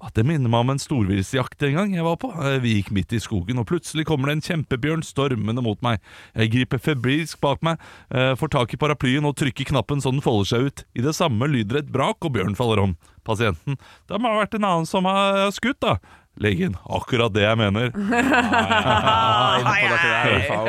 At 0.03 0.13
det 0.15 0.25
minner 0.25 0.49
meg 0.49 0.59
om 0.59 0.69
en 0.69 0.79
storviltsjakt 0.79 1.63
en 1.63 1.75
gang 1.75 1.93
jeg 1.93 2.03
var 2.03 2.15
på. 2.17 2.31
Eh, 2.31 2.59
Vi 2.59 2.81
gikk 2.81 2.91
midt 2.91 3.11
i 3.13 3.19
skogen, 3.19 3.59
og 3.59 3.67
plutselig 3.67 4.05
kommer 4.05 4.27
det 4.27 4.37
en 4.37 4.63
kjempebjørn 4.65 5.03
stormende 5.03 5.63
mot 5.63 5.81
meg. 5.81 5.99
Jeg 6.35 6.51
griper 6.51 6.79
febrilsk 6.79 7.39
bak 7.39 7.61
meg, 7.61 7.77
eh, 8.11 8.35
får 8.35 8.49
tak 8.49 8.73
i 8.73 8.77
paraplyen 8.77 9.25
og 9.25 9.35
trykker 9.35 9.65
knappen 9.65 9.99
så 10.01 10.11
den 10.11 10.21
folder 10.21 10.45
seg 10.47 10.61
ut. 10.67 10.83
I 10.95 11.01
det 11.01 11.15
samme 11.15 11.47
lyder 11.47 11.79
et 11.79 11.91
brak, 11.91 12.17
og 12.23 12.33
bjørnen 12.33 12.55
faller 12.55 12.79
om. 12.79 12.97
Pasienten. 13.25 13.77
Det 14.07 14.19
må 14.19 14.29
ha 14.29 14.45
vært 14.45 14.55
en 14.55 14.63
annen 14.63 14.87
som 14.87 15.03
har 15.03 15.51
skutt, 15.51 15.79
da. 15.81 15.97
Legen. 16.37 16.75
Akkurat 16.85 17.33
det 17.33 17.41
jeg 17.43 17.57
mener. 17.59 17.89
Det 17.89 18.19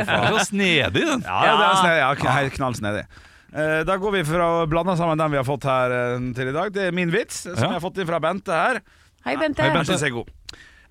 er 0.08 0.30
så 0.34 0.44
snedig, 0.48 1.02
den. 1.06 1.22
Ja, 1.26 1.40
det 1.56 1.66
er 1.66 1.76
snedig. 1.80 1.98
Ja, 2.00 2.08
kn- 2.18 2.34
helt 2.38 2.56
knallsnedig. 2.56 3.04
Eh, 3.52 3.82
Da 3.86 3.96
går 3.98 4.12
vi 4.18 4.22
for 4.24 4.38
å 4.44 4.50
blande 4.70 4.96
sammen 4.98 5.18
den 5.18 5.30
vi 5.30 5.36
har 5.40 5.44
fått 5.46 5.64
her 5.68 5.90
eh, 5.90 6.18
til 6.36 6.48
i 6.50 6.52
dag. 6.56 6.72
Det 6.74 6.88
er 6.88 6.92
min 6.96 7.10
vits, 7.10 7.42
som 7.44 7.54
Ja. 7.54 7.60
jeg 7.68 7.76
har 7.78 7.84
fått 7.84 7.98
inn 7.98 8.06
fra 8.08 8.20
Bente 8.20 8.52
her. 8.52 8.80
Hei, 9.24 9.36
Bente. 9.36 9.62
Den 9.62 9.84
synes 9.84 10.00
jeg 10.00 10.10
er 10.10 10.16
god. 10.22 10.30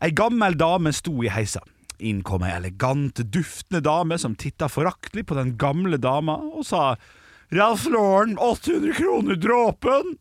Ei 0.01 0.11
gammel 0.11 0.55
dame 0.55 0.93
sto 0.93 1.11
i 1.23 1.27
heisa. 1.33 1.59
Inn 1.99 2.21
kom 2.23 2.43
ei 2.43 2.53
elegant, 2.55 3.15
duftende 3.29 3.81
dame 3.83 4.17
som 4.17 4.35
titta 4.35 4.69
foraktelig 4.71 5.25
på 5.27 5.35
den 5.35 5.57
gamle 5.59 5.97
dama 5.99 6.37
og 6.37 6.63
sa 6.63 6.95
Ralf 7.51 7.85
Lauren, 7.89 8.37
800 8.37 8.93
kroner 8.95 9.35
dråpen! 9.35 10.15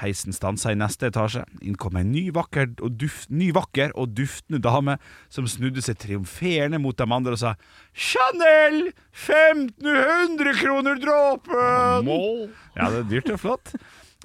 Heisen 0.00 0.32
stansa 0.32 0.72
i 0.72 0.78
neste 0.78 1.10
etasje. 1.10 1.44
Inn 1.60 1.76
kom 1.80 1.98
ei 2.00 2.04
ny 2.06 2.24
vakker, 2.34 2.70
duft, 2.80 3.28
ny 3.30 3.50
vakker 3.54 3.92
og 3.98 4.14
duftende 4.16 4.62
dame 4.64 4.96
som 5.32 5.48
snudde 5.50 5.84
seg 5.84 6.00
triumferende 6.00 6.80
mot 6.82 6.96
de 6.96 7.06
andre 7.06 7.36
og 7.36 7.42
sa 7.42 7.54
Chanel! 7.92 8.92
1500 9.12 10.56
kroner 10.62 10.96
dråpen! 11.02 12.08
Ja, 12.78 12.88
det 12.88 13.02
er 13.02 13.10
dyrt 13.10 13.34
og 13.36 13.42
flott. 13.44 13.74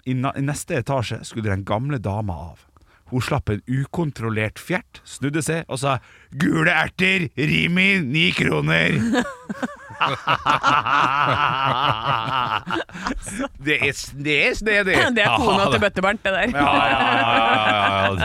I, 0.08 0.16
I 0.16 0.46
neste 0.46 0.80
etasje 0.80 1.20
skulle 1.28 1.52
den 1.52 1.68
gamle 1.68 2.00
dama 2.00 2.40
av. 2.54 2.64
Hun 3.12 3.24
slapp 3.24 3.52
en 3.52 3.62
ukontrollert 3.72 4.60
fjert, 4.60 5.02
snudde 5.08 5.44
seg 5.44 5.68
og 5.72 5.80
sa 5.80 6.00
'Gule 6.32 6.72
erter, 6.72 7.30
Rimi, 7.40 8.02
ni 8.04 8.32
kroner'. 8.36 9.00
det, 13.66 13.76
er, 13.90 13.94
det 14.24 14.36
er 14.48 14.54
snedig. 14.56 14.96
Det 15.18 15.24
er 15.24 15.38
kona 15.38 15.64
til 15.72 15.80
Bøtte-Bernt, 15.84 16.22
det 16.24 16.32
der. 16.34 16.40
Ja, 16.54 16.88
ja, 16.88 17.00
ja, 17.18 17.24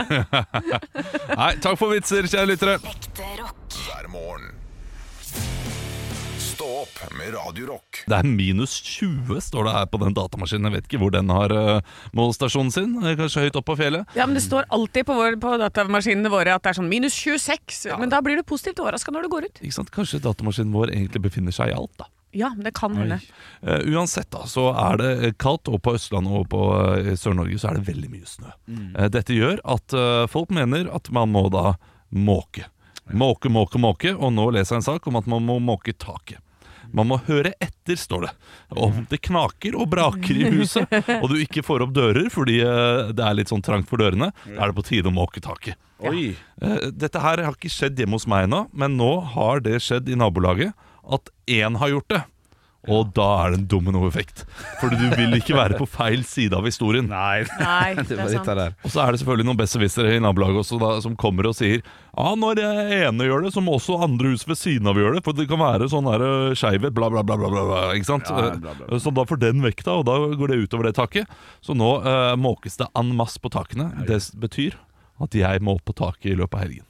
ja, 0.09 0.15
ja. 0.71 0.77
Nei, 1.41 1.51
takk 1.63 1.77
for 1.79 1.87
vitser, 1.93 2.23
kjære 2.29 2.47
lyttere. 2.53 2.75
Ekte 2.93 3.23
rock. 3.41 3.61
hver 3.87 4.05
morgen. 4.13 4.45
Med 7.17 7.33
Radio 7.35 7.67
Rock. 7.67 8.03
Det 8.07 8.15
er 8.15 8.27
minus 8.27 8.75
20, 8.81 9.41
står 9.43 9.67
det 9.67 9.73
her 9.75 9.89
på 9.91 9.99
den 10.01 10.15
datamaskinen. 10.15 10.69
Jeg 10.69 10.75
vet 10.77 10.87
ikke 10.89 11.01
hvor 11.03 11.13
den 11.13 11.29
har 11.33 11.53
uh, 11.53 11.99
målstasjonen 12.15 12.71
sin. 12.73 12.95
Eh, 13.03 13.17
Kanskje 13.19 13.43
høyt 13.45 13.59
opp 13.59 13.67
på 13.67 13.77
fjellet. 13.79 14.07
Ja, 14.17 14.25
men 14.29 14.37
Det 14.39 14.45
står 14.45 14.67
alltid 14.73 15.07
på, 15.09 15.17
vår, 15.19 15.37
på 15.43 15.53
datamaskinene 15.61 16.31
våre 16.33 16.55
at 16.55 16.63
det 16.63 16.73
er 16.73 16.79
sånn 16.79 16.89
minus 16.91 17.15
26, 17.19 17.85
men 17.99 18.11
da 18.13 18.21
blir 18.23 18.39
du 18.39 18.45
positivt 18.47 18.81
overraska 18.83 19.13
når 19.13 19.27
det 19.27 19.31
går 19.35 19.47
ut. 19.49 19.63
Ikke 19.63 19.77
sant? 19.79 19.93
Kanskje 19.93 20.23
datamaskinen 20.23 20.73
vår 20.75 20.93
egentlig 20.95 21.23
befinner 21.27 21.55
seg 21.55 21.73
i 21.73 21.77
alt, 21.77 21.93
da. 21.99 22.09
Ja, 22.33 22.49
det 22.57 22.73
kan 22.73 22.95
hende. 22.97 23.19
Uh, 23.61 23.79
uansett, 23.93 24.31
da, 24.33 24.47
så 24.49 24.71
er 24.73 24.97
det 24.97 25.09
eh, 25.27 25.33
kaldt, 25.37 25.69
og 25.69 25.83
på 25.85 25.93
Østlandet 25.99 26.33
og 26.33 26.47
på 26.49 26.61
uh, 26.73 27.11
Sør-Norge 27.19 27.59
så 27.61 27.69
er 27.69 27.77
det 27.77 27.87
veldig 27.91 28.09
mye 28.09 28.29
snø. 28.29 28.53
Eh, 28.73 29.09
dette 29.13 29.37
gjør 29.37 29.61
at 29.75 29.93
eh, 29.93 30.23
folk 30.33 30.49
mener 30.55 30.89
at 30.95 31.11
man 31.13 31.29
må 31.33 31.45
da 31.53 31.75
måke. 32.09 32.65
Måke, 33.13 33.51
måke, 33.51 33.77
måke, 33.83 34.13
og 34.15 34.31
nå 34.33 34.47
leser 34.55 34.77
jeg 34.77 34.81
en 34.81 34.87
sak 34.87 35.07
om 35.11 35.19
at 35.19 35.27
man 35.29 35.45
må 35.45 35.59
måke 35.61 35.93
taket. 35.93 36.39
Man 36.93 37.09
må 37.09 37.17
høre 37.27 37.51
etter, 37.63 37.97
står 37.97 38.27
det. 38.27 38.31
Om 38.77 39.03
det 39.09 39.19
knaker 39.25 39.75
og 39.81 39.87
braker 39.91 40.37
i 40.37 40.49
huset, 40.53 40.93
og 41.19 41.25
du 41.31 41.39
ikke 41.41 41.63
får 41.65 41.87
opp 41.87 41.93
dører 41.95 42.29
fordi 42.33 42.59
eh, 42.61 43.09
det 43.17 43.25
er 43.25 43.37
litt 43.39 43.49
sånn 43.51 43.63
trangt 43.65 43.89
for 43.89 44.01
dørene, 44.03 44.29
da 44.45 44.59
er 44.61 44.69
det 44.73 44.77
på 44.77 44.85
tide 44.91 45.09
å 45.09 45.15
måke 45.15 45.41
taket. 45.43 45.79
Oi. 46.03 46.33
Eh, 46.61 46.89
Dette 46.93 47.21
her 47.23 47.41
har 47.47 47.55
ikke 47.57 47.71
skjedd 47.71 47.97
hjemme 47.99 48.19
hos 48.19 48.27
meg 48.29 48.45
ennå, 48.47 48.65
men 48.75 48.97
nå 48.99 49.11
har 49.33 49.63
det 49.65 49.79
skjedd 49.83 50.09
i 50.13 50.17
nabolaget 50.19 50.73
at 51.03 51.33
én 51.51 51.75
har 51.81 51.91
gjort 51.95 52.11
det. 52.13 52.21
Og 52.91 53.13
da 53.15 53.25
er 53.45 53.53
det 53.53 53.59
en 53.61 53.67
dominoeffekt. 53.71 54.41
For 54.81 54.91
du 54.91 55.03
vil 55.15 55.37
ikke 55.37 55.55
være 55.55 55.77
på 55.79 55.85
feil 55.87 56.25
side 56.27 56.57
av 56.57 56.65
historien. 56.67 57.05
Nei, 57.07 57.45
Nei, 57.61 57.93
det 57.97 58.07
det 58.09 58.17
er 58.17 58.23
var 58.25 58.31
litt 58.33 58.49
sant. 58.49 58.63
av. 58.65 58.73
Og 58.83 58.91
så 58.91 59.03
er 59.05 59.11
det 59.15 59.21
selvfølgelig 59.21 59.47
noen 59.47 59.59
besserwissere 59.61 60.15
i 60.17 60.19
nabolaget 60.23 60.59
også 60.65 60.79
da, 60.81 60.89
som 61.05 61.15
kommer 61.15 61.47
og 61.47 61.55
sier 61.55 61.79
Ja, 61.83 62.33
når 62.37 62.59
jeg 62.61 62.99
ene 63.07 63.25
gjør 63.29 63.47
det, 63.47 63.53
så 63.55 63.63
må 63.63 63.77
også 63.77 63.95
andre 64.03 64.33
hus 64.33 64.43
ved 64.49 64.59
siden 64.59 64.89
av 64.91 64.99
gjøre 64.99 65.15
det. 65.17 65.23
For 65.25 65.33
det 65.37 65.47
kan 65.49 65.63
være 65.63 65.87
sånn 65.89 66.09
uh, 66.11 66.51
skeivhet, 66.59 66.93
bla, 66.93 67.07
bla, 67.13 67.23
bla, 67.25 67.39
bla, 67.39 67.49
bla. 67.55 67.81
Ikke 67.95 68.09
sant? 68.11 68.27
Ja, 68.29 68.51
bla, 68.51 68.59
bla, 68.59 68.75
bla. 68.81 68.89
Eh, 68.91 69.01
Så 69.01 69.15
da 69.15 69.25
får 69.31 69.39
den 69.41 69.63
vekk, 69.65 69.85
da, 69.87 69.95
og 70.03 70.05
da 70.11 70.19
går 70.37 70.53
det 70.53 70.61
utover 70.67 70.89
det 70.91 70.95
taket. 70.99 71.31
Så 71.63 71.73
nå 71.77 71.93
uh, 72.03 72.33
måkes 72.37 72.77
det 72.83 72.91
en 72.99 73.15
masse 73.17 73.39
på 73.41 73.49
takene. 73.53 73.89
Det 74.09 74.19
betyr 74.43 74.75
at 75.23 75.35
jeg 75.39 75.63
må 75.63 75.77
opp 75.79 75.87
på 75.87 75.95
taket 76.03 76.33
i 76.33 76.37
løpet 76.37 76.59
av 76.59 76.67
helgen. 76.67 76.85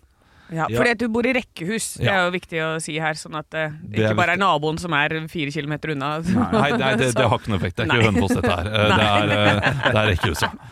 Ja, 0.51 0.67
fordi 0.67 0.91
at 0.91 0.99
du 0.99 1.07
bor 1.09 1.25
i 1.25 1.31
rekkehus. 1.33 1.93
Det 2.01 2.09
er 2.11 2.25
jo 2.27 2.31
viktig 2.35 2.59
å 2.61 2.69
si 2.83 2.97
her, 3.01 3.15
sånn 3.17 3.37
at 3.39 3.47
det 3.53 3.63
Det 3.81 4.03
er 4.03 4.11
ikke 4.11 4.19
bare 4.19 4.35
er 4.35 4.41
naboen 4.41 4.77
som 4.81 4.93
er 4.97 5.15
fire 5.31 5.53
kilometer 5.55 5.93
unna. 5.95 6.17
Nei, 6.53 6.71
nei 6.77 6.93
det, 6.99 7.13
det 7.15 7.27
har 7.31 7.39
ikke 7.39 7.53
noe 7.53 7.61
effekt. 7.61 7.77
Det 7.79 7.87
er 7.87 7.93
ikke. 7.93 8.09
Hønefoss, 8.11 8.35
dette 8.37 8.55
her. 8.57 8.67
Eh, 8.67 8.89
Det 8.93 9.05
er, 9.07 9.33
eh, 9.37 9.83
det 9.87 10.01
er 10.01 10.09
rekkehuset. 10.11 10.65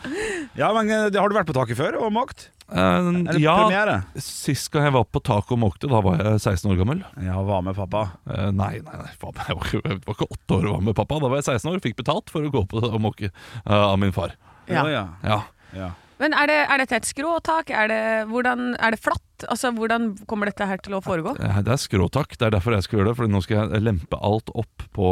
Ja, 0.59 0.73
men 0.75 0.91
eh, 0.91 1.07
Har 1.15 1.31
du 1.31 1.37
vært 1.39 1.47
på 1.49 1.55
taket 1.55 1.79
før 1.79 1.97
og 2.03 2.11
måkt? 2.13 2.49
Eh, 2.71 2.77
Er 2.77 3.39
ja, 3.41 3.55
premiere? 3.63 3.95
sist 4.21 4.69
gang 4.71 4.85
jeg 4.89 4.95
var 4.95 5.07
på 5.07 5.23
taket 5.23 5.55
og 5.55 5.59
måkte, 5.63 5.89
da 5.91 6.03
var 6.03 6.19
jeg 6.21 6.39
16 6.43 6.69
år 6.71 6.77
gammel. 6.83 7.01
Ja, 7.23 7.39
hva 7.47 7.61
med 7.65 7.75
pappa? 7.79 8.03
Uh, 8.27 8.47
nei, 8.55 8.77
nei, 8.85 8.99
nei 9.01 9.11
faen, 9.19 9.39
jeg, 9.47 9.57
var 9.57 9.73
jeg 9.75 9.99
var 10.05 10.15
ikke 10.15 10.29
åtte 10.29 10.59
år 10.59 10.69
og 10.69 10.77
var 10.77 10.85
med 10.91 10.95
pappa. 10.99 11.19
Da 11.23 11.31
var 11.31 11.41
jeg 11.41 11.49
16 11.57 11.71
år 11.71 11.81
og 11.81 11.87
fikk 11.89 11.97
betalt 12.03 12.31
for 12.31 12.47
å 12.47 12.53
gå 12.53 12.63
på 12.71 12.83
og 12.91 13.01
måke 13.03 13.31
uh, 13.31 13.73
av 13.89 13.97
min 14.03 14.13
far. 14.15 14.37
Ja. 14.71 14.85
Ja. 14.87 15.03
Ja. 15.25 15.41
ja. 15.75 15.89
Men 16.21 16.35
er, 16.37 16.49
det, 16.51 16.57
er 16.69 16.81
dette 16.83 16.99
et 17.01 17.07
skråtak? 17.09 17.71
Er 17.73 17.89
det, 17.89 18.01
hvordan, 18.29 18.75
er 18.77 18.93
det 18.93 19.01
flatt? 19.01 19.25
Altså, 19.49 19.71
Hvordan 19.73 20.11
kommer 20.29 20.51
dette 20.51 20.67
her 20.69 20.77
til 20.85 20.93
å 20.93 21.01
foregå? 21.01 21.33
Det 21.39 21.73
er 21.73 21.79
skråtak. 21.81 22.35
Det 22.37 22.45
er 22.45 22.53
derfor 22.53 22.75
jeg 22.75 22.85
skal 22.85 22.99
gjøre 22.99 23.09
det. 23.09 23.15
For 23.17 23.31
nå 23.31 23.41
skal 23.41 23.71
jeg 23.73 23.81
lempe 23.81 24.19
alt 24.21 24.51
opp 24.53 24.85
på 24.93 25.07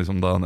liksom 0.00 0.22
da, 0.24 0.38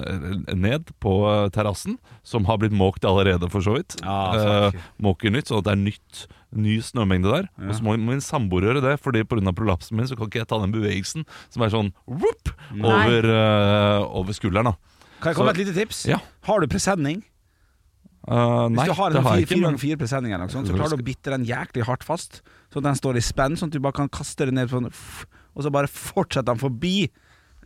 ned 0.59 0.91
på 0.99 1.13
eh, 1.31 1.45
terrassen, 1.55 2.01
som 2.27 2.49
har 2.51 2.59
blitt 2.59 2.75
måkt 2.75 3.07
allerede, 3.07 3.47
for 3.53 3.63
så 3.65 3.79
vidt. 3.79 4.01
Ah, 4.03 4.35
Eh, 4.39 4.77
måker 5.03 5.33
nytt, 5.33 5.49
sånn 5.51 5.63
at 5.63 5.67
det 5.69 5.73
er 5.75 5.81
nytt 5.81 6.27
ny 6.59 6.79
snømengde 6.85 7.31
der. 7.31 7.49
Og 7.69 7.73
så 7.77 7.85
må 7.85 7.97
min 8.01 8.23
samboer 8.25 8.69
gjøre 8.69 8.83
det, 8.85 8.97
Fordi 9.05 9.25
pga. 9.29 9.53
prolapsen 9.55 9.97
min 9.99 10.09
så 10.09 10.17
kan 10.17 10.29
ikke 10.31 10.43
jeg 10.43 10.49
ta 10.51 10.59
den 10.63 10.73
bevegelsen 10.75 11.27
som 11.51 11.63
er 11.63 11.73
sånn 11.75 11.93
whoop, 12.07 12.53
over, 12.75 13.29
uh, 13.29 14.07
over 14.19 14.33
skulderen. 14.37 14.73
da 14.73 14.75
Kan 15.21 15.33
jeg 15.33 15.37
komme 15.39 15.53
med 15.53 15.59
et 15.59 15.67
lite 15.67 15.77
tips? 15.77 16.07
Ja. 16.09 16.21
Har 16.49 16.61
du 16.61 16.67
presenning? 16.71 17.25
Eh, 18.29 18.69
Hvis 18.69 18.85
du 18.91 18.93
har 18.93 19.11
en 19.11 19.23
har 19.25 19.31
fire, 19.33 19.41
jeg 19.41 19.47
ikke. 19.49 19.61
ganger 19.65 19.79
fire 19.81 19.97
presenning, 19.97 20.33
eller 20.35 20.45
noe 20.45 20.53
sånt, 20.53 20.69
så 20.69 20.75
klarer 20.77 20.97
du 20.97 21.03
å 21.03 21.07
bitte 21.07 21.31
den 21.33 21.47
jæklig 21.49 21.85
hardt 21.89 22.05
fast, 22.05 22.43
så 22.73 22.83
den 22.85 22.95
står 22.99 23.17
i 23.17 23.25
spenn, 23.25 23.57
sånn 23.57 23.71
at 23.73 23.73
du 23.73 23.81
bare 23.81 23.97
kan 23.97 24.09
kaste 24.13 24.45
det 24.45 24.53
ned, 24.53 24.69
sånn, 24.69 24.85
og 25.57 25.65
så 25.65 25.73
bare 25.73 25.89
fortsetter 25.89 26.53
den 26.53 26.61
forbi 26.61 27.09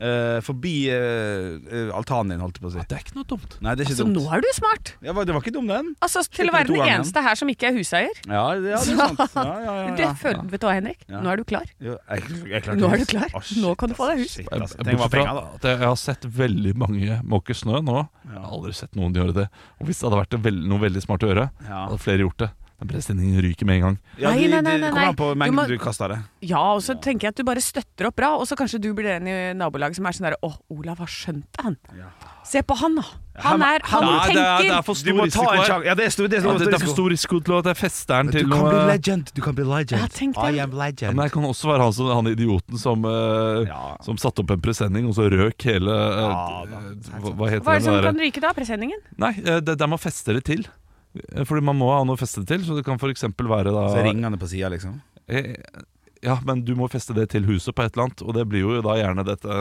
eh, 0.01 0.39
Forbi 0.45 0.75
eh, 0.91 1.59
eh, 1.69 1.91
altanen 1.95 2.33
din, 2.35 2.41
holdt 2.45 2.59
jeg 2.59 2.65
på 2.65 2.71
å 2.71 2.75
si. 2.75 2.85
det 2.89 2.97
er 2.99 3.03
ikke 3.05 3.17
noe 3.19 3.29
dumt. 3.29 3.57
Nei, 3.61 3.75
det 3.77 3.85
er 3.85 3.91
ikke 3.91 3.97
altså, 3.97 4.07
dumt. 4.09 4.17
nå 4.19 4.33
er 4.37 4.41
du 4.45 4.49
smart! 4.57 4.93
Ja, 5.03 5.13
det 5.13 5.35
var 5.37 5.41
ikke 5.43 5.55
dum, 5.55 5.69
den. 5.71 5.93
Altså, 6.03 6.23
Til 6.33 6.49
å 6.51 6.55
være 6.57 6.69
den 6.73 6.83
eneste 6.87 7.23
her 7.27 7.35
som 7.39 7.49
ikke 7.53 7.69
er 7.71 7.77
huseier. 7.77 8.23
Ja, 8.27 8.45
det, 8.57 8.73
ja, 8.73 8.81
det 8.83 8.97
er 8.97 9.03
sant. 9.03 9.23
Ja, 9.37 9.43
ja, 9.43 9.59
ja, 9.67 9.77
ja. 9.83 9.95
Det 10.01 10.09
føler, 10.23 10.43
vet 10.53 10.63
du 10.65 10.67
hva, 10.69 10.75
Henrik? 10.79 11.05
Ja. 11.09 11.21
Nå 11.25 11.33
er 11.35 11.43
du 11.43 11.45
klar. 11.53 11.69
Jo, 11.83 11.99
jeg, 12.09 12.41
jeg 12.55 12.65
klar. 12.67 12.81
Nå 12.81 12.93
er 12.93 13.03
du 13.05 13.07
klar. 13.13 13.29
Oh, 13.37 13.45
shit, 13.45 13.61
Nå 13.63 13.75
kan 13.81 13.93
du 13.93 13.99
få 13.99 14.09
deg 14.13 14.23
hus. 14.25 14.37
Shit, 14.39 14.49
Jeg- 14.49 14.63
altså. 14.63 14.79
jeg, 14.83 15.11
penger, 15.13 15.35
da. 15.43 15.69
jeg 15.69 15.79
jeg 15.83 15.89
har 15.89 15.97
sett 16.01 16.25
veldig 16.25 16.75
mange 16.79 17.21
måke 17.29 17.55
snø 17.57 17.81
nå. 17.85 17.99
Jeg 18.29 18.39
har 18.39 18.51
aldri 18.55 18.73
sett 18.77 18.95
noen 18.99 19.15
gjøre 19.17 19.35
det. 19.43 19.49
Og 19.81 19.87
hvis 19.89 20.01
det 20.03 20.09
hadde 20.11 20.23
vært 20.23 20.59
noe 20.69 20.83
veldig 20.83 21.03
smart 21.05 21.25
å 21.27 21.31
gjøre, 21.33 21.51
Ja. 21.69 21.87
hadde 21.89 21.99
flere 22.03 22.25
gjort 22.27 22.39
det. 22.45 22.51
Presenningen 22.89 23.41
ryker 23.43 23.67
med 23.67 23.77
en 23.77 23.83
gang. 23.83 23.99
Ja, 24.19 24.31
Nei, 24.31 24.43
de- 24.47 24.49
nei, 24.49 24.61
nei, 24.63 24.79
det 24.79 24.91
kommer 24.93 25.09
an 25.09 25.17
på 25.17 25.35
mengden 25.35 25.57
Du 25.57 25.61
må- 25.63 25.69
du 25.69 25.79
kaster 25.79 26.09
det. 26.09 26.19
Ja, 26.43 26.59
og 26.75 26.83
så 26.83 26.95
tenker 27.01 27.29
jeg 27.29 27.29
at 27.29 27.37
du 27.37 27.45
bare 27.45 27.61
støtter 27.61 28.07
opp 28.07 28.17
bra, 28.17 28.35
og 28.37 28.47
så 28.47 28.57
kanskje 28.57 28.81
du 28.81 28.93
blir 28.95 29.19
den 29.19 29.27
i 29.29 29.53
nabolaget 29.55 29.97
som 29.97 30.07
er 30.07 30.13
sånn 30.13 30.27
derre 30.31 30.41
Å, 30.43 30.53
Olav 30.71 30.99
har 30.99 31.07
skjønt 31.07 31.45
det, 31.53 31.63
han. 31.63 31.77
Se 32.45 32.61
på 32.63 32.77
han, 32.77 32.97
da. 32.97 33.03
Han 33.41 33.63
er 33.63 33.81
Han 33.85 34.03
tenker 34.03 34.35
det, 34.35 34.43
er, 34.43 34.63
det 34.63 34.73
er 34.77 34.83
for 34.83 34.95
stor 34.95 35.15
risiko. 35.23 35.45
Ja, 35.87 35.95
det 35.95 36.05
er 36.05 36.11
stor, 36.11 36.29
det 36.29 36.37
er 36.37 36.43
Ja, 36.43 36.51
stor, 36.51 36.59
det, 36.59 36.67
det 36.69 36.75
er 36.75 36.85
for 36.85 36.93
stor 36.93 37.09
risiko 37.09 37.41
til 37.41 37.55
at 37.57 37.65
jeg 37.71 37.77
fester 37.77 38.17
den 38.19 38.27
Du 38.27 38.33
til 38.33 38.51
kan 38.51 38.67
bli 38.67 38.83
legend. 38.91 39.31
Du 39.33 39.41
kan 39.41 39.55
bli 39.55 39.65
legend. 39.65 40.01
Ja, 40.03 40.07
det. 40.09 40.57
I 40.57 40.59
am 40.61 40.73
ja. 40.73 41.13
Men 41.13 41.23
jeg 41.25 41.33
kan 41.33 41.43
også 41.45 41.71
være 41.71 41.83
han, 41.87 41.93
som, 41.93 42.11
han 42.13 42.27
idioten 42.27 42.79
som, 42.79 43.05
uh, 43.05 43.65
Ja. 43.65 43.97
som 44.03 44.17
satte 44.17 44.41
opp 44.43 44.51
en 44.51 44.61
presenning, 44.61 45.07
og 45.07 45.15
så 45.15 45.31
røk 45.31 45.63
hele 45.63 45.89
uh, 45.89 46.21
Ja, 46.21 46.65
da. 46.67 46.83
hva, 47.23 47.33
hva 47.33 47.49
heter 47.49 47.65
Hva 47.65 47.75
er 47.77 47.79
det 47.79 47.85
som 47.85 48.03
kan 48.03 48.19
ryke 48.19 48.41
da? 48.41 48.53
Presenningen? 48.53 49.01
Nei, 49.17 49.33
eh, 49.39 49.61
det, 49.61 49.79
der 49.79 49.87
man 49.87 49.99
feste 49.99 50.35
det 50.35 50.45
til. 50.45 50.67
Eh, 51.15 51.45
Fordi 51.49 51.65
man 51.65 51.77
må 51.79 51.91
ha 51.93 52.03
noe 52.05 52.17
å 52.17 52.21
feste 52.21 52.45
til, 52.49 52.65
så 52.65 52.77
det 52.79 52.85
kan 52.87 53.01
f.eks. 53.01 53.25
være 53.37 53.73
da 53.75 53.89
Så 53.93 54.05
ringene 54.07 54.39
på 54.41 54.49
sida, 54.51 54.71
liksom. 54.73 55.01
Eh, 55.29 55.55
Ja, 56.23 56.37
men 56.47 56.61
du 56.63 56.77
må 56.79 56.87
feste 56.87 57.15
det 57.17 57.25
til 57.33 57.43
huset 57.49 57.75
på 57.75 57.83
et 57.83 57.97
eller 57.97 58.05
annet, 58.07 58.21
og 58.23 58.35
det 58.37 58.45
blir 58.47 58.63
jo 58.63 58.77
da 58.85 58.95
gjerne 58.95 59.25
dette, 59.27 59.57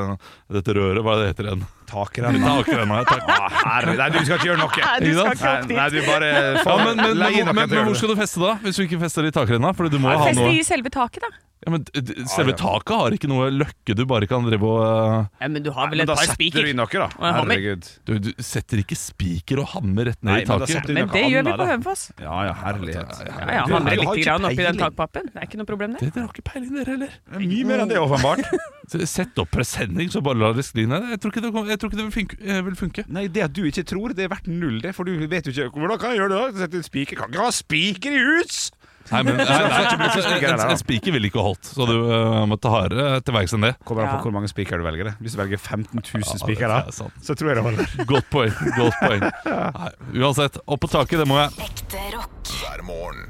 dette 0.53 0.75
røret, 0.77 1.01
hva 1.01 1.15
det 1.17 1.31
heter 1.31 1.47
igjen? 1.49 1.63
Takrenna. 1.91 2.55
Takrenna, 2.61 3.01
takk. 3.11 3.29
Ah, 3.35 3.59
herre, 3.65 3.97
nei, 3.99 4.09
du 4.15 4.19
skal 4.23 4.39
ikke 4.39 4.49
gjøre 4.51 4.61
noe. 4.63 4.71
Du 4.71 5.11
skal 5.11 5.35
ikke 5.35 5.53
opp 5.53 5.69
Nei, 5.69 5.77
nei, 5.77 5.87
du 5.91 6.01
bare 6.07 6.31
Ja, 6.31 6.75
men, 6.81 6.95
men, 6.95 7.05
men, 7.05 7.21
leie 7.21 7.45
men, 7.51 7.77
hvor 7.91 7.95
skal 7.99 8.15
du 8.15 8.19
feste 8.23 8.41
da, 8.43 8.55
hvis 8.63 8.79
du 8.79 8.85
ikke 8.87 9.01
fester 9.05 9.27
det 9.27 9.35
i 9.35 9.39
takrenna? 9.41 9.75
Fordi 9.77 9.93
du 9.93 10.01
må 10.01 10.11
ha 10.13 10.19
Feste 10.25 10.39
noe 10.41 10.55
i 10.57 10.63
selve 10.67 10.91
taket, 10.93 11.23
da. 11.27 11.31
ja, 11.65 11.71
men 11.75 11.83
Selve 12.31 12.53
Ja, 12.53 12.55
ja. 12.55 12.59
taket 12.63 12.93
har 13.03 13.15
ikke 13.17 13.29
noe 13.29 13.49
løkke 13.53 13.95
du 13.97 14.03
bare 14.09 14.27
kan 14.29 14.45
drive 14.47 14.65
og 14.65 14.79
eh, 14.85 15.43
Ja, 15.43 15.49
men 15.51 15.65
du 15.65 15.69
har 15.75 15.91
vel 15.91 16.03
et 16.05 16.09
Men 16.09 16.17
spiker? 16.17 16.31
da 16.31 16.33
setter 16.33 16.65
du 16.65 16.71
inn 16.71 16.79
noe, 16.79 17.03
da. 17.03 17.09
Herregud. 17.37 17.89
du, 18.09 18.13
du 18.27 18.29
setter 18.45 18.81
ikke 18.85 18.97
spiker 18.97 19.61
og 19.65 19.69
hammer 19.75 20.09
rett 20.11 20.21
ned 20.23 20.31
Nei, 20.31 20.39
i 20.41 20.47
taket. 20.49 20.87
Men, 20.89 21.01
Men 21.01 21.13
det 21.15 21.23
gjør 21.33 21.45
vi 21.49 21.55
på. 21.59 21.67
Hønefoss. 21.71 22.05
Ja 22.23 22.39
ja, 22.49 22.55
herlighet. 22.63 23.21
Ja, 23.27 23.49
ja, 23.59 23.65
Du, 23.67 23.75
Hamre 23.75 23.97
litt 23.99 24.23
grann 24.25 24.47
oppi 24.49 24.65
den 24.65 24.79
takpappen. 24.81 25.29
Det 25.33 25.37
er 25.43 25.49
ikke 25.49 25.59
noe 25.61 25.69
problem, 25.69 25.97
det. 25.97 26.05
Det, 26.07 26.13
dere 26.17 26.25
har 26.29 26.33
ikke 26.35 26.47
peiling, 26.49 26.73
dere 26.79 26.95
heller. 26.95 27.17
Mye 27.37 27.65
mer 27.69 27.83
enn 27.85 27.91
det, 27.93 27.99
åpenbart. 28.01 28.47
Sett 29.11 29.37
opp 29.39 29.51
presenning, 29.53 30.09
så 30.11 30.19
bare 30.25 30.41
la 30.41 30.49
det 30.57 30.65
skli 30.67 30.83
ned. 30.89 31.05
Jeg 31.13 31.21
tror 31.23 31.31
ikke 31.31 31.43
det, 31.45 31.51
kom- 31.55 31.69
jeg 31.81 31.89
tror 31.89 31.89
ikke 31.91 31.97
det 31.97 32.05
vil, 32.05 32.13
funke, 32.19 32.37
eh, 32.45 32.61
vil 32.67 32.75
funke. 32.77 33.03
Nei, 33.09 33.23
det 33.33 33.41
at 33.47 33.55
du 33.57 33.63
ikke 33.65 33.83
tror, 33.89 34.13
det 34.13 34.27
er 34.27 34.29
verdt 34.29 34.45
null, 34.51 34.77
det. 34.83 34.93
For 34.93 35.03
du 35.09 35.15
vet 35.31 35.49
jo 35.49 35.53
ikke 35.55 35.81
Hvordan 35.81 35.97
kan 35.99 36.13
jeg 36.13 36.21
gjøre 36.21 36.35
det? 36.37 36.61
Sette 36.61 36.77
en 36.77 36.85
spiker 36.85 37.17
Kan 37.17 37.33
ikke 37.33 37.41
ha 37.47 37.51
spiker 37.55 38.13
i 38.13 38.21
hus! 38.21 38.69
Nei, 39.11 39.23
men 39.25 39.35
nei, 39.41 39.45
nei, 39.49 40.43
en, 40.45 40.61
en 40.61 40.77
spiker 40.79 41.11
ville 41.15 41.27
ikke 41.27 41.41
holdt, 41.43 41.65
så 41.67 41.87
du 41.89 41.95
uh, 42.05 42.43
må 42.47 42.55
ta 42.61 42.69
hardere 42.71 43.17
til 43.25 43.33
verks 43.35 43.55
enn 43.57 43.65
det. 43.65 43.71
Kommer 43.83 44.05
an 44.05 44.11
Ja. 44.13 44.19
på 44.21 44.29
hvor 44.29 44.35
mange 44.37 44.47
spiker 44.51 44.77
du 44.79 44.85
velger. 44.85 45.09
det 45.09 45.15
Hvis 45.25 45.33
du 45.35 45.41
velger 45.41 45.57
15 45.57 45.89
000 45.97 46.21
Ja, 46.21 46.37
spikere, 46.37 46.77
er 46.85 46.93
så 46.93 47.35
tror 47.35 47.49
jeg 47.51 47.57
det 47.59 47.65
holder. 47.65 47.97
Godt 48.13 48.29
poeng. 48.31 48.53
godt 48.77 49.01
poeng 49.01 49.25
Nei, 49.81 49.91
Uansett, 50.21 50.61
opp 50.63 50.85
på 50.85 50.91
taket, 50.93 51.17
det 51.25 51.27
må 51.27 51.41
jeg. 51.41 51.51
Ekte 51.65 52.05
rock. 52.15 52.55
hver 52.61 52.85
morgen. 52.87 53.27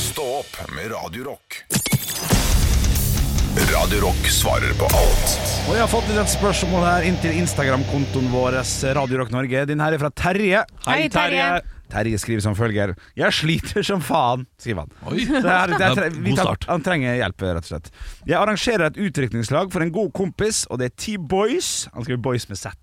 Stå 0.00 0.26
opp 0.40 0.60
med 0.74 0.90
Radio 0.96 1.30
Rock. 1.34 2.63
Radio 3.54 4.00
Rock 4.02 4.26
svarer 4.34 4.72
på 4.74 4.86
alt 4.98 5.34
Og 5.68 5.76
jeg 5.76 5.82
har 5.84 5.90
fått 5.90 6.08
et 6.10 6.30
spørsmål 6.32 6.82
her 6.88 7.04
inntil 7.06 7.36
Instagram-kontoen 7.38 8.26
vår, 8.32 8.56
Radio 8.98 9.20
Rock 9.20 9.30
Norge. 9.30 9.62
Din 9.70 9.82
her 9.82 9.94
er 9.94 10.02
fra 10.02 10.10
Terje. 10.10 10.64
Hei, 10.88 11.06
Terje. 11.12 11.60
Terje 11.94 12.18
skriver 12.18 12.42
som 12.42 12.56
følger 12.58 12.92
Jeg 13.16 13.30
sliter 13.38 13.84
som 13.86 14.02
faen, 14.02 14.44
skriver 14.58 14.82
han. 14.84 14.94
Oi. 15.12 15.22
Det 15.30 15.38
er, 15.46 15.74
det 15.76 15.78
er, 15.86 15.94
tre- 15.94 16.10
vi. 16.10 16.34
Han 16.66 16.82
trenger 16.82 17.14
hjelp, 17.20 17.44
rett 17.46 17.62
og 17.62 17.70
slett. 17.70 17.90
Jeg 18.26 18.34
arrangerer 18.40 18.88
et 18.90 18.98
utdrikningslag 19.06 19.70
for 19.72 19.84
en 19.84 19.92
god 19.94 20.10
kompis, 20.18 20.64
og 20.74 20.80
det 20.82 20.90
er 20.90 20.94
T-Boys 20.98 21.68
Han 21.94 22.02
skriver 22.06 22.22
Boys 22.24 22.48
med 22.50 22.58
Z. 22.58 22.74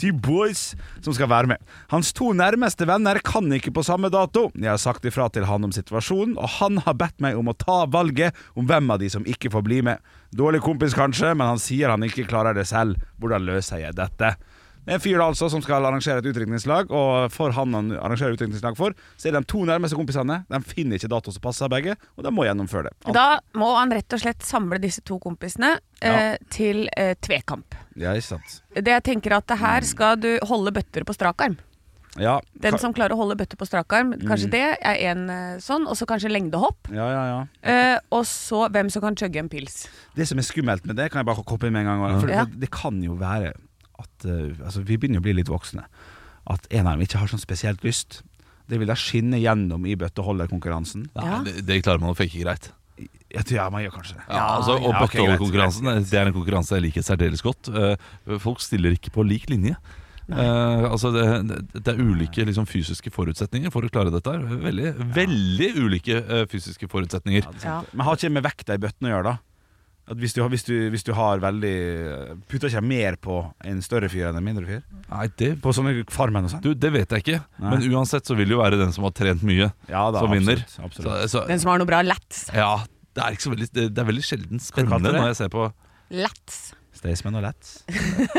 T-Boys 0.00 0.62
som 1.04 1.14
skal 1.16 1.28
være 1.32 1.50
med. 1.54 1.62
Hans 1.92 2.12
to 2.16 2.30
nærmeste 2.36 2.86
venner 2.88 3.18
kan 3.24 3.50
ikke 3.58 3.72
på 3.74 3.84
samme 3.86 4.10
dato. 4.12 4.46
Jeg 4.54 4.70
har 4.70 4.80
sagt 4.82 5.04
ifra 5.08 5.28
til 5.34 5.46
han 5.48 5.66
om 5.66 5.72
situasjonen, 5.74 6.36
og 6.38 6.48
han 6.60 6.78
har 6.86 6.96
bedt 7.00 7.20
meg 7.24 7.38
om 7.38 7.50
å 7.50 7.56
ta 7.58 7.82
valget 7.90 8.36
om 8.54 8.68
hvem 8.70 8.90
av 8.94 9.00
de 9.02 9.10
som 9.12 9.26
ikke 9.28 9.50
får 9.54 9.64
bli 9.66 9.80
med. 9.90 9.98
Dårlig 10.34 10.62
kompis 10.64 10.94
kanskje, 10.96 11.34
men 11.34 11.46
han 11.54 11.60
sier 11.62 11.92
han 11.92 12.02
ikke 12.06 12.26
klarer 12.30 12.56
det 12.56 12.66
selv. 12.70 12.98
Hvordan 13.22 13.44
løser 13.46 13.82
jeg 13.84 13.96
dette? 13.98 14.34
Det 14.84 14.92
er 14.92 14.98
en 14.98 15.00
fyr 15.00 15.22
altså 15.24 15.48
som 15.52 15.62
skal 15.64 15.84
arrangere 15.88 16.20
et 16.20 16.28
utdrikningslag, 16.28 16.90
og 16.92 17.32
for 17.32 17.54
han 17.56 17.72
han 17.74 17.90
arrangerer 17.96 18.36
utdrikningslag 18.36 18.76
for, 18.76 18.92
så 19.16 19.30
er 19.30 19.38
de 19.38 19.44
to 19.48 19.64
nærmeste 19.64 19.96
kompisene 19.96 20.42
De 20.50 20.60
finner 20.68 21.00
ikke 21.00 21.08
dato 21.08 21.32
som 21.32 21.40
passer 21.44 21.70
begge, 21.72 21.96
og 22.18 22.24
de 22.26 22.32
må 22.34 22.44
gjennomføre 22.44 22.90
det. 22.90 23.14
Da 23.16 23.40
må 23.56 23.70
han 23.78 23.92
rett 23.96 24.12
og 24.12 24.20
slett 24.20 24.44
samle 24.44 24.78
disse 24.82 25.00
to 25.08 25.18
kompisene 25.22 25.78
eh, 26.04 26.36
til 26.52 26.84
eh, 26.96 27.14
tvekamp. 27.16 27.74
Ja, 27.96 28.12
ikke 28.12 28.34
sant. 28.34 28.58
Det 28.76 28.92
jeg 28.92 29.06
tenker 29.08 29.38
at 29.38 29.56
her 29.58 29.86
skal 29.88 30.20
du 30.20 30.34
holde 30.44 30.74
bøtter 30.74 31.06
på 31.08 31.16
strak 31.16 31.40
arm. 31.48 31.56
Ja, 32.20 32.36
Den 32.62 32.76
som 32.78 32.92
klarer 32.94 33.16
å 33.16 33.18
holde 33.18 33.34
bøtter 33.40 33.58
på 33.58 33.66
strak 33.66 33.90
arm, 33.96 34.12
kanskje 34.22 34.50
det 34.52 34.62
er 34.78 35.00
en 35.10 35.24
eh, 35.32 35.56
sånn, 35.64 35.88
og 35.90 35.96
så 35.98 36.06
kanskje 36.06 36.30
lengdehopp. 36.30 36.92
ja, 36.94 37.08
ja, 37.10 37.22
ja. 37.32 37.40
Eh, 37.66 37.98
og 38.14 38.22
så 38.28 38.68
hvem 38.70 38.90
som 38.92 39.02
kan 39.02 39.16
chugge 39.18 39.40
en 39.42 39.48
pils. 39.50 39.86
Det 40.14 40.28
som 40.28 40.38
er 40.38 40.46
skummelt 40.46 40.86
med 40.86 41.00
det, 41.00 41.08
kan 41.10 41.24
jeg 41.24 41.30
bare 41.32 41.42
koppe 41.42 41.66
inn 41.66 41.74
med 41.74 41.86
en 41.88 42.04
gang. 42.04 42.20
For, 42.20 42.30
Ja. 42.30 42.44
for 42.44 42.60
det 42.60 42.70
kan 42.70 43.02
jo 43.02 43.16
være 43.18 43.54
at 44.00 44.28
eh, 44.28 44.54
Altså, 44.60 44.84
vi 44.86 44.98
begynner 44.98 45.22
å 45.22 45.26
bli 45.26 45.36
litt 45.38 45.50
voksne. 45.52 45.86
At 46.50 46.68
en 46.70 46.86
av 46.86 46.96
dem 46.96 47.04
ikke 47.06 47.20
har 47.22 47.30
sånn 47.30 47.42
spesielt 47.42 47.84
lyst. 47.86 48.22
Det 48.68 48.80
vil 48.80 48.88
da 48.88 48.96
skinne 48.98 49.40
gjennom 49.40 49.84
i 49.88 49.96
bøtteholderkonkurransen. 50.00 51.08
Ja. 51.16 51.42
Det, 51.44 51.60
det 51.68 51.82
klarer 51.84 52.02
man 52.02 52.14
å 52.14 52.18
fake 52.18 52.40
greit. 52.40 52.70
Jeg 53.34 53.48
tror 53.48 53.58
ja, 53.58 53.66
man 53.72 53.82
gjør 53.82 53.96
kanskje 53.96 54.16
det. 54.20 54.24
Ja, 54.28 54.44
altså, 54.54 54.76
og 54.78 54.92
ja, 54.92 55.02
okay, 55.02 55.24
Det 55.24 56.18
er 56.20 56.28
en 56.28 56.36
konkurranse 56.36 56.78
jeg 56.78 56.84
liker 56.86 57.04
særdeles 57.04 57.42
godt. 57.42 57.70
Eh, 57.72 58.38
folk 58.42 58.62
stiller 58.62 58.94
ikke 58.94 59.12
på 59.16 59.24
lik 59.26 59.48
linje. 59.50 59.74
Uh, 60.24 60.88
altså 60.88 61.10
det, 61.12 61.24
det, 61.50 61.56
det 61.84 61.90
er 61.92 61.98
ulike 62.00 62.46
liksom, 62.48 62.64
fysiske 62.64 63.10
forutsetninger 63.12 63.68
for 63.72 63.84
å 63.84 63.90
klare 63.92 64.12
dette. 64.14 64.32
her 64.32 64.62
Veldig, 64.62 64.92
veldig 65.18 65.68
ulike 65.82 66.20
uh, 66.22 66.44
fysiske 66.48 66.88
forutsetninger. 66.88 67.50
Ja. 67.60 67.82
Men 67.92 68.08
har 68.08 68.16
ikke 68.16 68.32
med 68.32 68.46
vekta 68.46 68.78
i 68.78 68.80
bøttene 68.80 69.10
å 69.10 69.14
gjøre, 69.18 69.34
da? 69.34 69.53
At 70.04 70.18
hvis 70.20 70.34
du, 70.36 70.42
har- 70.42 70.50
hvis, 70.52 70.64
du, 70.68 70.74
hvis 70.92 71.04
du 71.06 71.14
har 71.16 71.38
veldig 71.40 71.74
Putter 72.50 72.68
ikke 72.68 72.82
mer 72.84 73.14
på 73.16 73.38
en 73.64 73.78
større 73.80 74.10
fyr 74.12 74.26
enn 74.28 74.36
en 74.36 74.44
mindre 74.44 74.66
fyr? 74.68 74.82
Nei, 75.08 75.28
det, 75.40 75.54
På 75.64 75.72
sånne 75.72 76.02
Farmen 76.12 76.44
og 76.44 76.52
sånn? 76.52 76.60
du, 76.64 76.74
det 76.76 76.90
vet 76.92 77.08
jeg 77.16 77.24
ikke. 77.24 77.38
Nei. 77.62 77.70
Men 77.78 77.86
uansett 77.96 78.28
så 78.28 78.36
vil 78.36 78.50
det 78.50 78.56
jo 78.56 78.60
være 78.60 78.76
den 78.82 78.92
som 78.92 79.06
har 79.08 79.14
trent 79.16 79.40
mye, 79.48 79.70
Ja 79.88 80.02
da, 80.12 80.20
som 80.20 80.34
vinner. 80.34 80.60
absolutt, 80.60 80.84
absolutt. 80.90 81.08
Så, 81.24 81.30
så, 81.38 81.44
Den 81.48 81.62
som 81.62 81.72
har 81.72 81.80
noe 81.80 81.88
bra 81.88 82.02
lats. 82.04 82.44
ja, 82.52 82.74
det 83.16 83.22
er, 83.24 83.36
ikke 83.38 83.46
så 83.46 83.54
veldig, 83.54 83.70
det, 83.72 83.86
det 83.96 84.02
er 84.04 84.08
veldig 84.12 84.26
sjelden 84.28 84.58
kalte 84.60 84.68
spennende 84.68 85.12
det? 85.14 85.20
når 85.22 85.30
jeg 85.32 85.40
ser 85.40 85.52
på 85.56 85.68
Lats. 86.20 86.60
Staysman 86.94 87.40
og 87.40 87.42
Letts. 87.48 87.72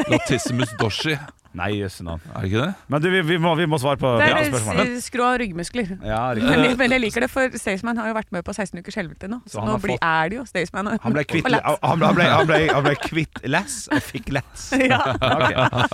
Latissimus 0.10 0.70
Doshi. 0.80 1.18
Nei, 1.56 1.70
jøss 1.80 2.02
navn. 2.04 2.20
Er 2.36 2.42
det 2.44 2.50
ikke 2.52 2.62
det? 2.66 2.74
Men 2.92 3.02
du, 3.02 3.08
vi, 3.14 3.22
vi, 3.30 3.38
må, 3.40 3.54
vi 3.56 3.66
må 3.72 3.78
svare 3.80 3.96
på 4.02 4.10
Det 4.20 4.26
ja, 4.28 4.38
er 4.42 4.50
spørsmålet. 4.50 4.90
s- 5.00 5.06
skrå 5.10 5.28
ryggmuskler. 5.40 5.94
Ja, 6.04 6.20
Men, 6.36 6.64
jeg- 6.66 6.78
men 6.82 6.92
jeg 6.96 7.02
liker 7.06 7.24
det, 7.26 7.30
for 7.32 7.56
Staysman 7.62 7.98
har 8.02 8.10
jo 8.12 8.16
vært 8.18 8.32
med 8.36 8.44
på 8.48 8.54
16 8.56 8.82
ukers 8.84 8.98
helvete 9.00 9.30
nå. 9.32 9.40
Så, 9.48 9.62
han 9.62 9.70
nå 9.72 9.76
har 9.78 9.84
blir, 9.86 9.96
fått- 9.96 10.08
er 10.10 10.30
det 10.34 10.40
jo 10.42 10.46
Staysman 10.50 10.90
og 10.92 11.00
Han 11.06 11.16
ble 11.16 11.24
kvitt, 11.32 11.46
og 11.48 11.54
Lats. 11.56 11.80
han 11.82 12.00
ble, 12.02 12.08
han 12.12 12.16
ble, 12.20 12.26
han 12.36 12.50
ble, 12.50 12.60
han 12.74 12.84
ble 12.90 12.96
kvitt 13.06 13.40
less 13.48 13.78
og 13.92 14.04
fikk 14.04 14.34
lets. 14.36 14.68
Ja. 14.92 15.00
Ok. 15.16 15.46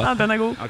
ja, 0.01 0.13
den 0.19 0.31
er 0.33 0.41
god. 0.41 0.63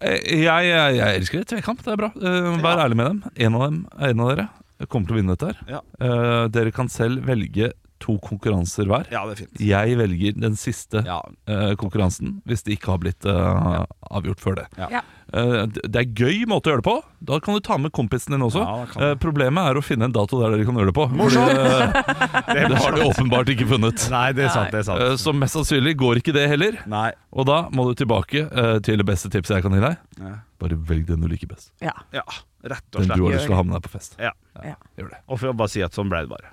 Eh, 0.00 0.20
Jeg, 0.46 0.68
jeg, 0.70 0.96
jeg 1.00 1.20
elsker 1.22 1.42
det. 1.42 1.48
Tvekamp, 1.54 1.82
det 1.84 1.92
er 1.96 2.00
bra. 2.04 2.12
Eh, 2.16 2.52
Vær 2.62 2.84
ærlig 2.86 2.96
med 3.02 3.10
dem. 3.10 3.22
En 3.48 3.58
av 3.58 3.66
dem, 3.66 3.82
en 4.10 4.20
av 4.24 4.30
dere 4.34 4.46
kommer 4.92 5.08
til 5.10 5.16
å 5.16 5.18
vinne 5.18 5.34
dette 5.34 5.50
her. 5.50 5.60
Ja. 5.74 5.82
Eh, 5.98 6.46
dere 6.54 6.72
kan 6.76 6.88
selv 6.92 7.24
velge 7.26 7.72
to 8.02 8.18
konkurranser 8.22 8.88
hver. 8.90 9.06
Ja, 9.12 9.24
det 9.26 9.36
er 9.36 9.42
fint. 9.44 9.60
Jeg 9.62 9.96
velger 9.98 10.40
den 10.40 10.56
siste 10.60 11.02
Ja. 11.06 11.20
eh, 11.48 11.74
konkurransen, 11.80 12.40
hvis 12.46 12.62
det 12.66 12.76
ikke 12.76 12.92
har 12.92 12.98
blitt 13.02 13.24
uh, 13.24 13.84
avgjort 14.10 14.40
før 14.42 14.58
det. 14.60 14.66
Ja. 14.78 15.02
Eh, 15.32 15.66
det 15.66 15.82
det 15.96 16.02
er 16.02 16.10
gøy 16.14 16.44
måte 16.46 16.68
å 16.68 16.74
gjøre 16.74 16.82
det 16.82 16.86
på. 16.86 16.96
Da 17.26 17.38
kan 17.42 17.56
du 17.56 17.60
ta 17.64 17.78
med 17.80 17.90
kompisen 17.96 18.34
din 18.36 18.44
også. 18.46 18.60
Ja, 18.62 18.74
det 18.84 18.90
kan 18.92 19.02
du. 19.02 19.06
Eh, 19.08 19.14
problemet 19.22 19.70
er 19.70 19.78
å 19.80 19.82
finne 19.84 20.06
en 20.06 20.14
dato 20.14 20.38
der 20.42 20.52
dere 20.54 20.66
kan 20.68 20.76
gjøre 20.78 20.92
det 20.92 20.96
på. 20.98 21.06
Fordi, 21.16 21.44
eh, 21.56 22.66
det 22.70 22.80
har 22.82 22.96
de 22.98 23.06
åpenbart 23.08 23.50
ikke 23.54 23.66
funnet. 23.72 24.04
Nei, 24.12 24.26
det 24.36 24.44
er 24.46 24.52
sant. 24.54 24.70
det 24.74 24.82
er 24.82 24.88
sant 24.90 25.22
så 25.26 25.32
mest 25.34 25.56
sannsynlig 25.56 25.96
går 25.98 26.20
ikke 26.20 26.34
det 26.36 26.44
heller. 26.52 26.76
Nei. 26.90 27.08
Og 27.32 27.46
da 27.48 27.62
må 27.74 27.88
du 27.88 27.94
tilbake 27.98 28.44
til 28.86 29.00
det 29.00 29.06
beste 29.08 29.30
tipset 29.32 29.56
jeg 29.58 29.64
kan 29.66 29.74
gi 29.74 29.82
deg. 29.82 29.96
Ja. 30.20 30.34
Bare 30.62 30.76
velg 30.88 31.06
den 31.08 31.24
du 31.24 31.28
liker 31.30 31.48
best. 31.50 31.72
Ja. 31.84 31.92
Ja, 32.14 32.22
rett 32.64 32.84
og 32.96 33.02
slett 33.02 33.08
Den 33.08 33.18
du 33.18 33.24
har 33.26 33.34
lyst 33.36 33.48
til 33.48 33.56
å 33.56 33.58
ha 33.58 33.64
med 33.66 33.76
deg 33.76 33.84
på 33.88 33.92
fest. 33.96 34.16
Ja. 34.22 34.32
Ja. 34.64 34.76
Gjør 35.00 35.10
det. 35.12 35.20
Og 35.28 35.40
for 35.40 35.50
å 35.52 35.56
bare 35.56 35.72
si 35.72 35.82
at 35.84 35.96
sånn 35.96 36.12
ble 36.12 36.22
det 36.26 36.30
bare. 36.32 36.52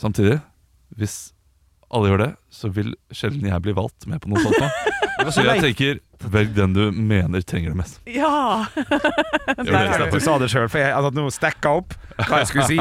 Samtidig, 0.00 0.38
hvis 0.96 1.18
alle 1.88 2.10
gjør 2.10 2.20
det, 2.20 2.32
så 2.52 2.68
vil 2.72 2.92
sjelden 3.16 3.48
jeg 3.48 3.64
bli 3.64 3.72
valgt 3.76 4.06
med 4.10 4.20
på 4.20 4.30
noe 4.32 4.42
sånt. 4.44 4.60
nå. 4.60 4.68
Så 5.34 5.42
jeg 5.42 5.60
tenker, 5.60 5.96
velg 6.30 6.52
den 6.54 6.74
du 6.76 6.82
mener 6.94 7.42
trenger 7.42 7.72
det 7.72 7.78
mest. 7.80 7.96
ja. 8.06 8.64
Det. 9.58 9.74
at 9.74 10.12
du 10.12 10.20
sa 10.22 10.36
det 10.38 10.50
sjøl, 10.52 10.68
for 10.70 10.78
jeg 10.78 10.92
hadde 10.92 11.10
noe 11.16 11.32
stekka 11.32 11.72
opp 11.80 11.94
hva 12.28 12.42
jeg 12.42 12.50
skulle 12.50 12.66
si. 12.68 12.76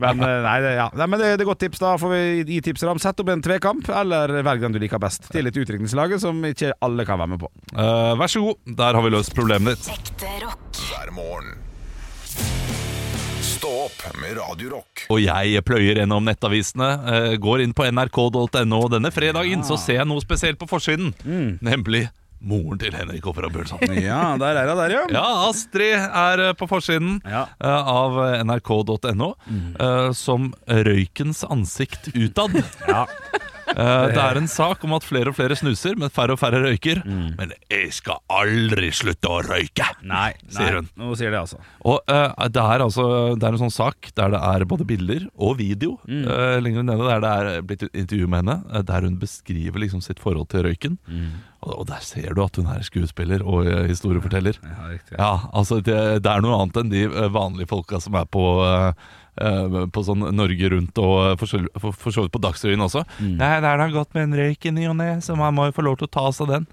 Men 0.00 0.22
eh, 0.22 0.36
nei, 0.46 0.54
det, 0.64 0.70
ja. 0.78 0.86
nei, 0.96 1.08
men 1.10 1.20
det, 1.20 1.32
det 1.36 1.44
er 1.44 1.48
godt 1.50 1.60
tips. 1.64 1.82
Da 1.82 1.96
får 2.00 2.12
vi 2.14 2.22
gi 2.54 2.60
tips 2.64 2.84
til 2.84 2.90
dem. 2.92 3.02
Sett 3.02 3.20
opp 3.20 3.32
en 3.34 3.42
tvekamp, 3.44 3.90
eller 4.00 4.32
velg 4.46 4.64
den 4.64 4.76
du 4.76 4.80
liker 4.82 5.02
best. 5.02 5.26
Til 5.34 5.50
et 5.50 5.58
utdrikningslag 5.58 6.14
som 6.22 6.38
ikke 6.48 6.72
alle 6.86 7.06
kan 7.08 7.20
være 7.20 7.34
med 7.34 7.42
på. 7.42 7.50
Uh, 7.74 8.14
vær 8.20 8.32
så 8.32 8.44
god, 8.46 8.62
der 8.78 8.98
har 8.98 9.04
vi 9.04 9.12
løst 9.16 9.36
problemet 9.36 9.76
ditt. 9.82 9.92
Ekte 9.98 10.32
rock. 10.46 10.82
hver 10.86 11.12
morgen. 11.18 11.58
Stå 13.62 13.70
opp 13.84 14.16
med 14.18 14.32
Radio 14.34 14.70
Rock. 14.72 15.04
Og 15.14 15.20
jeg 15.22 15.60
pløyer 15.62 16.00
gjennom 16.00 16.24
nettavisene, 16.26 16.86
eh, 17.06 17.34
går 17.38 17.60
inn 17.62 17.70
på 17.78 17.84
nrk.no. 17.86 18.80
Denne 18.90 19.12
fredagen 19.14 19.62
så 19.62 19.76
ser 19.78 20.00
jeg 20.00 20.08
noe 20.10 20.18
spesielt 20.24 20.58
på 20.58 20.66
forsiden, 20.66 21.12
nemlig 21.62 22.08
moren 22.42 22.80
til 22.82 22.90
Henrik 22.98 23.28
Ofra 23.30 23.46
Bjørnson. 23.54 23.84
Ja, 24.02 24.34
der 24.42 24.58
er 24.64 24.72
hun 24.72 24.80
der, 24.82 24.96
ja. 24.96 25.04
Ja, 25.14 25.22
Astrid 25.46 25.94
er 25.94 26.42
eh, 26.48 26.52
på 26.58 26.66
forsiden 26.66 27.20
Ja. 27.22 27.44
eh, 27.62 27.92
av 27.94 28.18
nrk.no 28.42 29.30
mm. 29.46 30.10
som 30.18 30.50
røykens 30.66 31.44
ansikt 31.46 32.10
utad. 32.18 32.58
Ja. 32.90 33.06
Eh, 33.72 34.06
det 34.12 34.22
er 34.22 34.40
en 34.40 34.48
sak 34.50 34.82
om 34.86 34.96
at 34.96 35.06
flere 35.06 35.32
og 35.32 35.36
flere 35.36 35.56
snuser, 35.58 35.96
men 36.00 36.12
færre 36.12 36.36
og 36.36 36.40
færre 36.40 36.62
røyker. 36.64 37.02
Men 37.06 37.54
jeg 37.70 37.92
skal 37.96 38.20
aldri 38.32 38.92
slutte 38.94 39.30
å 39.30 39.40
røyke, 39.46 39.88
Nei, 40.08 40.32
sier 40.52 40.80
hun. 40.80 40.90
Nå 40.98 41.14
sier 41.18 41.32
det, 41.32 41.42
altså. 41.42 41.60
Og 41.88 42.00
uh, 42.10 42.32
det, 42.52 42.62
er 42.62 42.84
altså, 42.84 43.06
det 43.36 43.46
er 43.46 43.56
en 43.56 43.62
sånn 43.64 43.74
sak 43.74 44.12
der 44.18 44.34
det 44.34 44.42
er 44.52 44.66
både 44.68 44.86
bilder 44.88 45.24
og 45.36 45.56
video 45.58 45.96
eh, 46.08 46.58
lenger 46.62 46.86
nede, 46.86 47.06
der 47.08 47.22
det 47.22 47.32
er 47.32 47.64
blitt 47.66 47.84
intervju 47.88 48.28
med 48.30 48.42
henne, 48.42 48.84
der 48.88 49.06
hun 49.06 49.18
beskriver 49.20 49.82
liksom 49.82 50.02
sitt 50.04 50.22
forhold 50.22 50.48
til 50.52 50.66
røyken. 50.66 50.98
Og, 51.62 51.72
og 51.82 51.86
der 51.90 52.02
ser 52.04 52.32
du 52.34 52.42
at 52.44 52.58
hun 52.58 52.70
er 52.72 52.84
skuespiller 52.86 53.44
og 53.46 53.68
historieforteller. 53.90 54.58
Ja, 54.62 54.88
riktig. 54.90 55.18
Ja, 55.18 55.32
altså 55.52 55.80
det, 55.84 55.98
det 56.24 56.30
er 56.32 56.44
noe 56.44 56.58
annet 56.58 56.80
enn 56.80 56.92
de 56.92 57.04
vanlige 57.34 57.70
folka 57.70 58.00
som 58.02 58.16
er 58.18 58.28
på 58.30 58.46
eh, 58.66 59.10
på 59.36 60.02
sånn 60.04 60.26
Norge 60.36 60.68
Rundt 60.74 60.98
og 61.00 61.14
eh, 61.30 61.36
for 61.40 62.12
så 62.12 62.22
vidt 62.26 62.32
på 62.34 62.40
Dagsrevyen 62.44 62.84
også. 62.84 63.04
Nei, 63.22 63.54
det 63.64 63.68
er 63.70 63.80
da 63.80 63.86
godt 63.94 64.12
med 64.14 64.26
en 64.28 64.34
røyk 64.42 64.66
i 64.68 64.72
ny 64.76 64.86
og 64.90 64.96
ne, 65.00 65.14
så 65.24 65.36
man 65.38 65.54
må 65.56 65.70
jo 65.70 65.76
få 65.78 65.84
lov 65.86 65.96
til 66.02 66.08
å 66.10 66.12
ta 66.12 66.26
seg 66.36 66.50
den. 66.52 66.66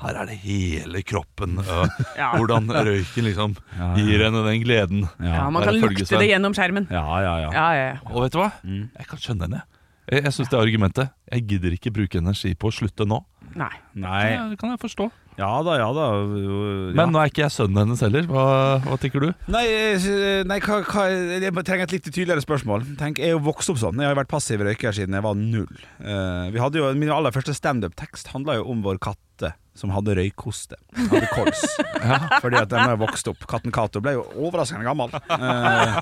Her 0.00 0.16
er 0.22 0.26
det 0.30 0.38
hele 0.42 1.02
kroppen. 1.06 1.58
Øh, 1.62 1.86
Ja. 2.20 2.32
Hvordan 2.36 2.66
røyken 2.72 3.26
liksom 3.28 3.54
gir 3.98 4.24
henne 4.26 4.42
den 4.48 4.62
gleden. 4.64 5.04
ja, 5.22 5.46
man 5.52 5.62
kan 5.64 5.78
lukte 5.78 6.18
det 6.18 6.30
gjennom 6.32 6.56
skjermen. 6.56 6.88
Ja, 6.90 7.04
ja, 7.22 7.34
ja. 7.46 7.50
Ja, 7.54 7.68
ja, 7.78 7.86
ja. 7.94 7.98
Og 8.10 8.24
vet 8.26 8.34
du 8.34 8.40
hva? 8.42 8.50
Jeg 8.66 9.06
kan 9.10 9.22
skjønne 9.22 9.46
henne. 9.48 9.62
Jeg, 10.10 10.24
jeg 10.26 10.34
syns 10.34 10.50
det 10.50 10.56
er 10.58 10.64
argumentet. 10.66 11.12
Jeg 11.30 11.46
gidder 11.46 11.76
ikke 11.76 11.92
bruke 11.94 12.18
energi 12.18 12.56
på 12.58 12.72
å 12.72 12.74
slutte 12.74 13.06
nå. 13.06 13.22
Nei. 13.58 13.72
Nei. 13.98 14.50
Det 14.52 14.58
kan 14.60 14.70
jeg 14.74 14.80
forstå. 14.82 15.08
Ja 15.40 15.62
da, 15.64 15.76
ja 15.80 15.86
da. 15.96 16.06
jo, 16.36 16.56
Ja. 16.90 16.96
Men 16.98 17.14
nå 17.14 17.20
er 17.22 17.30
ikke 17.30 17.44
jeg 17.46 17.54
sønnen 17.54 17.78
hennes 17.84 18.02
heller. 18.04 18.26
Hva, 18.28 18.44
hva 18.84 18.98
tenker 19.00 19.24
du? 19.24 19.30
Nei, 19.50 19.62
eh, 19.72 20.42
nei 20.46 20.58
hva, 20.60 20.80
hva, 20.84 21.06
jeg 21.08 21.54
trenger 21.64 21.86
et 21.86 21.94
litt 21.96 22.08
tydeligere 22.10 22.44
spørsmål. 22.44 22.84
Tenk, 23.00 23.18
Jeg 23.22 23.32
er 23.32 23.36
jo 23.38 23.42
vokst 23.46 23.70
opp 23.72 23.80
sånn. 23.80 23.96
Jeg 23.98 24.10
har 24.10 24.14
jo 24.14 24.20
vært 24.20 24.30
passiv 24.34 24.60
røyker 24.66 24.92
siden 24.96 25.16
jeg 25.16 25.24
var 25.24 25.38
null. 25.38 25.80
Uh, 26.02 26.50
vi 26.52 26.60
hadde 26.60 26.82
jo, 26.82 26.90
Min 26.98 27.10
aller 27.14 27.32
første 27.34 27.54
standup-tekst 27.56 28.34
handla 28.34 28.58
jo 28.60 28.68
om 28.74 28.82
vår 28.84 29.00
katte 29.00 29.54
som 29.80 29.94
hadde 29.94 30.12
røykhoste. 30.18 30.76
Hadde 30.98 31.30
kols. 31.32 31.62
Fordi 32.42 32.58
at 32.60 32.68
den 32.68 32.84
har 32.84 32.98
vokst 33.00 33.30
opp. 33.32 33.46
Katten 33.48 33.72
Cato 33.72 34.02
ble 34.04 34.18
jo 34.18 34.26
overraskende 34.44 34.84
gammel. 34.84 35.14
Uh, 35.30 36.00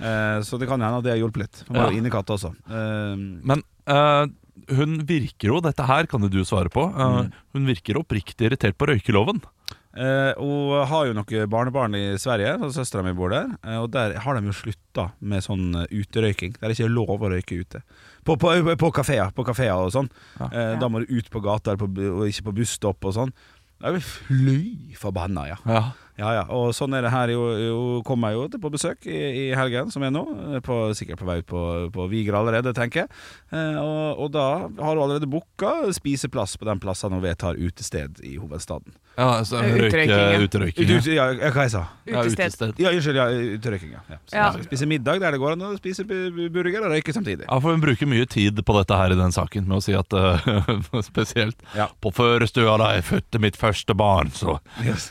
uh, 0.00 0.38
så 0.46 0.56
det 0.56 0.70
kan 0.70 0.80
hende 0.80 1.02
at 1.02 1.04
det 1.04 1.12
har 1.16 1.20
hjulpet 1.20 1.44
litt. 1.44 1.64
Han 1.68 1.76
var 1.76 1.90
jo 1.90 1.98
Ja. 1.98 2.00
innekatt 2.00 2.32
også. 2.32 2.54
Men 2.70 3.60
eh, 3.90 4.24
hun 4.76 4.98
virker 5.08 5.50
jo, 5.52 5.60
dette 5.64 5.86
her 5.86 6.06
kan 6.10 6.22
jo 6.22 6.28
du 6.32 6.40
svare 6.44 6.70
på, 6.72 6.86
Mm. 6.94 7.32
hun 7.54 7.66
virker 7.66 7.98
oppriktig 8.00 8.48
irritert 8.48 8.76
på 8.78 8.86
røykeloven. 8.90 9.40
Eh, 9.96 10.32
hun 10.38 10.86
har 10.86 11.06
jo 11.08 11.14
noen 11.18 11.48
barnebarn 11.50 11.94
i 11.98 12.16
Sverige, 12.22 12.52
og 12.62 12.70
søstera 12.72 13.02
mi 13.02 13.12
bor 13.12 13.30
der. 13.30 13.48
Eh, 13.64 13.76
og 13.82 13.90
der 13.90 14.14
har 14.22 14.38
de 14.38 14.46
jo 14.46 14.52
slutta 14.54 15.08
med 15.20 15.42
sånn 15.42 15.74
eh, 15.82 15.86
uterøyking. 15.90 16.54
Der 16.60 16.68
er 16.70 16.74
ikke 16.76 16.90
lov 16.92 17.18
å 17.18 17.30
røyke 17.32 17.58
ute. 17.58 17.82
På, 18.24 18.36
på, 18.38 18.52
på 18.78 18.92
kafeer 18.94 19.32
på 19.34 19.42
og 19.42 19.90
sånn. 19.92 20.10
Eh, 20.52 20.76
da 20.78 20.88
må 20.88 21.00
du 21.02 21.10
ut 21.18 21.30
på 21.30 21.42
gata 21.42 21.72
og 21.74 22.28
ikke 22.28 22.46
på 22.50 22.54
busstopp 22.54 23.04
og 23.04 23.14
sånn. 23.16 23.32
Da 23.80 23.88
er 23.88 23.96
vi 23.96 24.00
fly 24.04 24.94
forbanna, 25.00 25.48
ja. 25.48 25.56
Ja. 25.66 25.82
Ja, 26.20 26.30
ja. 26.36 26.44
Og 26.52 26.74
sånn 26.76 26.92
er 26.98 27.06
det 27.06 27.10
her. 27.14 27.32
Jo 27.32 28.02
kommer 28.06 28.34
jeg 28.34 28.38
jo 28.52 28.60
på 28.60 28.70
besøk 28.74 29.06
i, 29.08 29.16
i 29.16 29.44
helgen, 29.56 29.88
som 29.94 30.04
er 30.04 30.12
nå. 30.12 30.22
Eh, 30.56 30.60
På, 30.64 30.76
sikkert 30.96 31.20
på 31.22 31.28
vei 31.28 31.38
ut 31.40 31.46
på, 31.48 31.62
på 31.94 32.06
Viger 32.12 32.36
allerede, 32.36 32.74
tenker 32.76 33.06
jeg. 33.06 33.12
Eh, 33.56 33.78
og, 33.80 34.20
og 34.26 34.32
da 34.36 34.44
har 34.68 34.98
du 34.98 35.02
allerede 35.02 35.28
booka 35.30 35.72
spiseplass 35.96 36.58
på 36.60 36.68
den 36.68 36.80
plassen 36.82 37.14
hun 37.16 37.22
vet 37.24 37.40
har 37.46 37.56
utested 37.56 38.20
i 38.26 38.36
hovedstaden. 38.36 38.92
Ja, 39.16 39.30
altså, 39.40 39.58
utrøyking. 39.64 40.10
ja. 40.12 40.38
Ut, 40.40 40.54
hva 41.52 41.64
jeg 41.66 41.72
sa 41.74 41.80
Utested. 42.10 42.78
ja, 42.80 42.92
unnskyld, 42.94 43.16
ja, 43.18 43.26
uterøyking, 43.56 43.90
ja. 43.96 44.00
ja. 44.14 44.18
Så 44.30 44.36
Ja. 44.36 44.46
Spise 44.64 44.86
middag 44.88 45.20
der 45.20 45.34
det 45.34 45.40
går 45.42 45.52
an 45.56 45.64
å 45.66 45.72
spise 45.78 46.04
bu- 46.08 46.30
bu- 46.36 46.48
burger 46.54 46.84
og 46.86 46.92
røyke 46.94 47.12
samtidig. 47.16 47.44
Ja, 47.48 47.58
for 47.60 47.72
Hun 47.74 47.82
bruker 47.82 48.08
mye 48.08 48.26
tid 48.30 48.60
på 48.66 48.76
dette 48.78 48.96
her 48.96 49.12
i 49.12 49.18
den 49.18 49.32
saken, 49.34 49.66
med 49.68 49.78
å 49.80 49.82
si 49.84 49.94
at 49.96 50.12
uh, 50.14 51.02
spesielt 51.10 51.56
Ja. 51.76 51.88
På 52.02 52.12
førestua 52.14 52.76
da 52.80 52.92
jeg 52.96 53.04
fødte 53.10 53.40
mitt 53.42 53.56
første 53.60 53.94
barn, 53.98 54.30
så, 54.34 54.58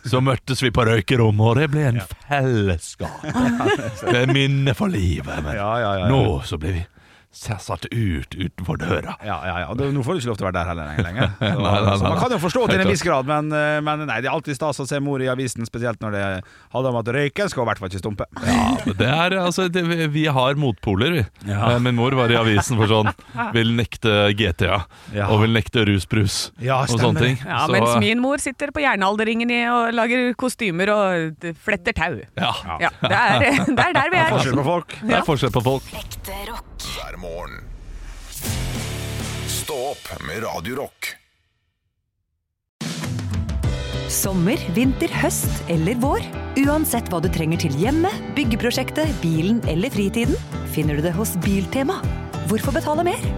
så 0.05 0.21
møttes 0.23 0.63
vi 0.63 0.71
på 0.75 0.85
røykerommet, 0.99 1.47
og 1.47 1.55
det 1.59 1.67
ble 1.71 1.85
en 1.89 1.99
fellesskap. 2.27 3.25
Det 4.09 4.15
er 4.23 4.31
minne 4.33 4.73
for 4.77 4.91
livet. 4.91 5.43
Men 5.43 5.55
Ja, 5.55 5.71
ja, 5.79 5.91
ja, 5.97 6.05
ja. 6.05 6.07
nå 6.11 6.41
så 6.45 6.59
ble 6.59 6.73
vi 6.79 6.85
satt 7.31 7.85
ut 7.93 8.33
utenfor 8.33 8.77
døra. 8.81 9.13
Ja, 9.23 9.35
ja, 9.45 9.59
ja. 9.61 9.73
Det- 9.77 9.91
Nå 9.93 10.01
får 10.03 10.13
du 10.17 10.19
ikke 10.19 10.29
lov 10.31 10.37
til 10.39 10.45
å 10.47 10.49
være 10.49 10.57
der 10.57 10.65
heller 10.65 10.85
lenger. 10.89 11.03
lenger. 11.09 11.27
Så, 11.37 11.45
Nei, 11.45 11.59
nei, 11.61 11.81
nei, 11.85 12.09
man 12.09 12.17
kan 12.19 12.31
jo 12.33 12.39
forstå 12.41 12.63
til 12.71 12.81
en 12.81 12.87
viss 12.89 13.03
grad, 13.05 13.27
men, 13.29 13.51
eh, 13.53 13.79
men 13.85 14.01
nei, 14.09 14.17
det 14.21 14.29
er 14.31 14.33
alltid 14.33 14.55
stas 14.57 14.79
å 14.81 14.87
se 14.89 14.97
mor 14.99 15.21
i 15.21 15.27
avisen, 15.29 15.61
spesielt 15.69 16.01
når 16.01 16.11
det 16.17 16.23
handler 16.73 16.89
om 16.89 16.97
at 17.03 17.11
røyken 17.13 17.51
skal 17.53 17.63
i 17.63 17.67
hvert 17.69 17.81
fall 17.83 17.91
ikke 17.91 18.01
stumpe. 18.01 18.25
Ja, 18.41 18.93
det 18.97 19.07
er, 19.13 19.35
altså, 19.45 19.67
det, 19.69 19.83
vi- 20.09 20.25
har 20.29 20.53
motpoler, 20.59 21.11
vi. 21.19 21.23
Ja. 21.51 21.69
Eh, 21.75 21.79
Min 21.79 21.95
mor 21.95 22.11
var 22.17 22.29
i 22.33 22.35
avisen 22.35 22.77
for 22.77 22.89
sånn 22.89 23.13
Vil 23.55 23.71
nekte 23.77 24.33
GTA 24.37 24.81
Ja. 25.13 25.27
og 25.29 25.41
vil 25.41 25.53
nekte 25.53 25.85
rusbrus 25.87 26.51
Ja, 26.61 26.81
og 26.81 26.99
sånne 26.99 27.19
ting. 27.23 27.37
Ja, 27.45 27.65
Så, 27.65 27.71
mens 27.77 27.95
min 28.01 28.19
mor 28.21 28.37
sitter 28.41 28.73
på 28.73 28.81
jernalderingen 28.83 29.49
og 29.73 29.93
lager 29.93 30.33
kostymer 30.37 30.89
og 30.93 31.45
fletter 31.63 31.93
tau. 31.93 32.19
ja, 32.37 32.51
Ja, 32.81 32.89
det 33.01 33.13
er, 33.13 33.39
det 33.77 33.85
er 33.85 33.93
der 34.01 34.09
vi 34.13 34.17
er. 34.17 34.29
Forskjell 34.33 34.59
på 34.59 34.65
folk. 34.65 34.97
det 35.05 35.15
er 35.21 35.25
forskjell 35.29 35.51
på 35.55 35.63
folk. 35.69 35.93
Ekte 35.99 36.37
rock. 36.49 36.65
Hver 36.99 37.15
morgen. 37.17 37.63
Stå 39.47 39.75
opp 39.93 40.11
med 40.27 40.43
Radio 40.43 40.75
Rock. 40.81 41.15
Sommer, 44.09 44.59
vinter, 44.75 45.11
høst 45.21 45.69
eller 45.71 45.99
vår. 46.01 46.25
Uansett 46.65 47.07
hva 47.11 47.21
du 47.23 47.29
trenger 47.31 47.61
til 47.61 47.75
hjemmet, 47.79 48.15
byggeprosjektet, 48.35 49.11
bilen 49.23 49.61
eller 49.69 49.93
fritiden, 49.93 50.35
finner 50.73 50.97
du 50.97 51.05
det 51.05 51.13
hos 51.15 51.37
Biltema. 51.45 52.01
Hvorfor 52.49 52.75
betale 52.75 53.05
mer? 53.07 53.29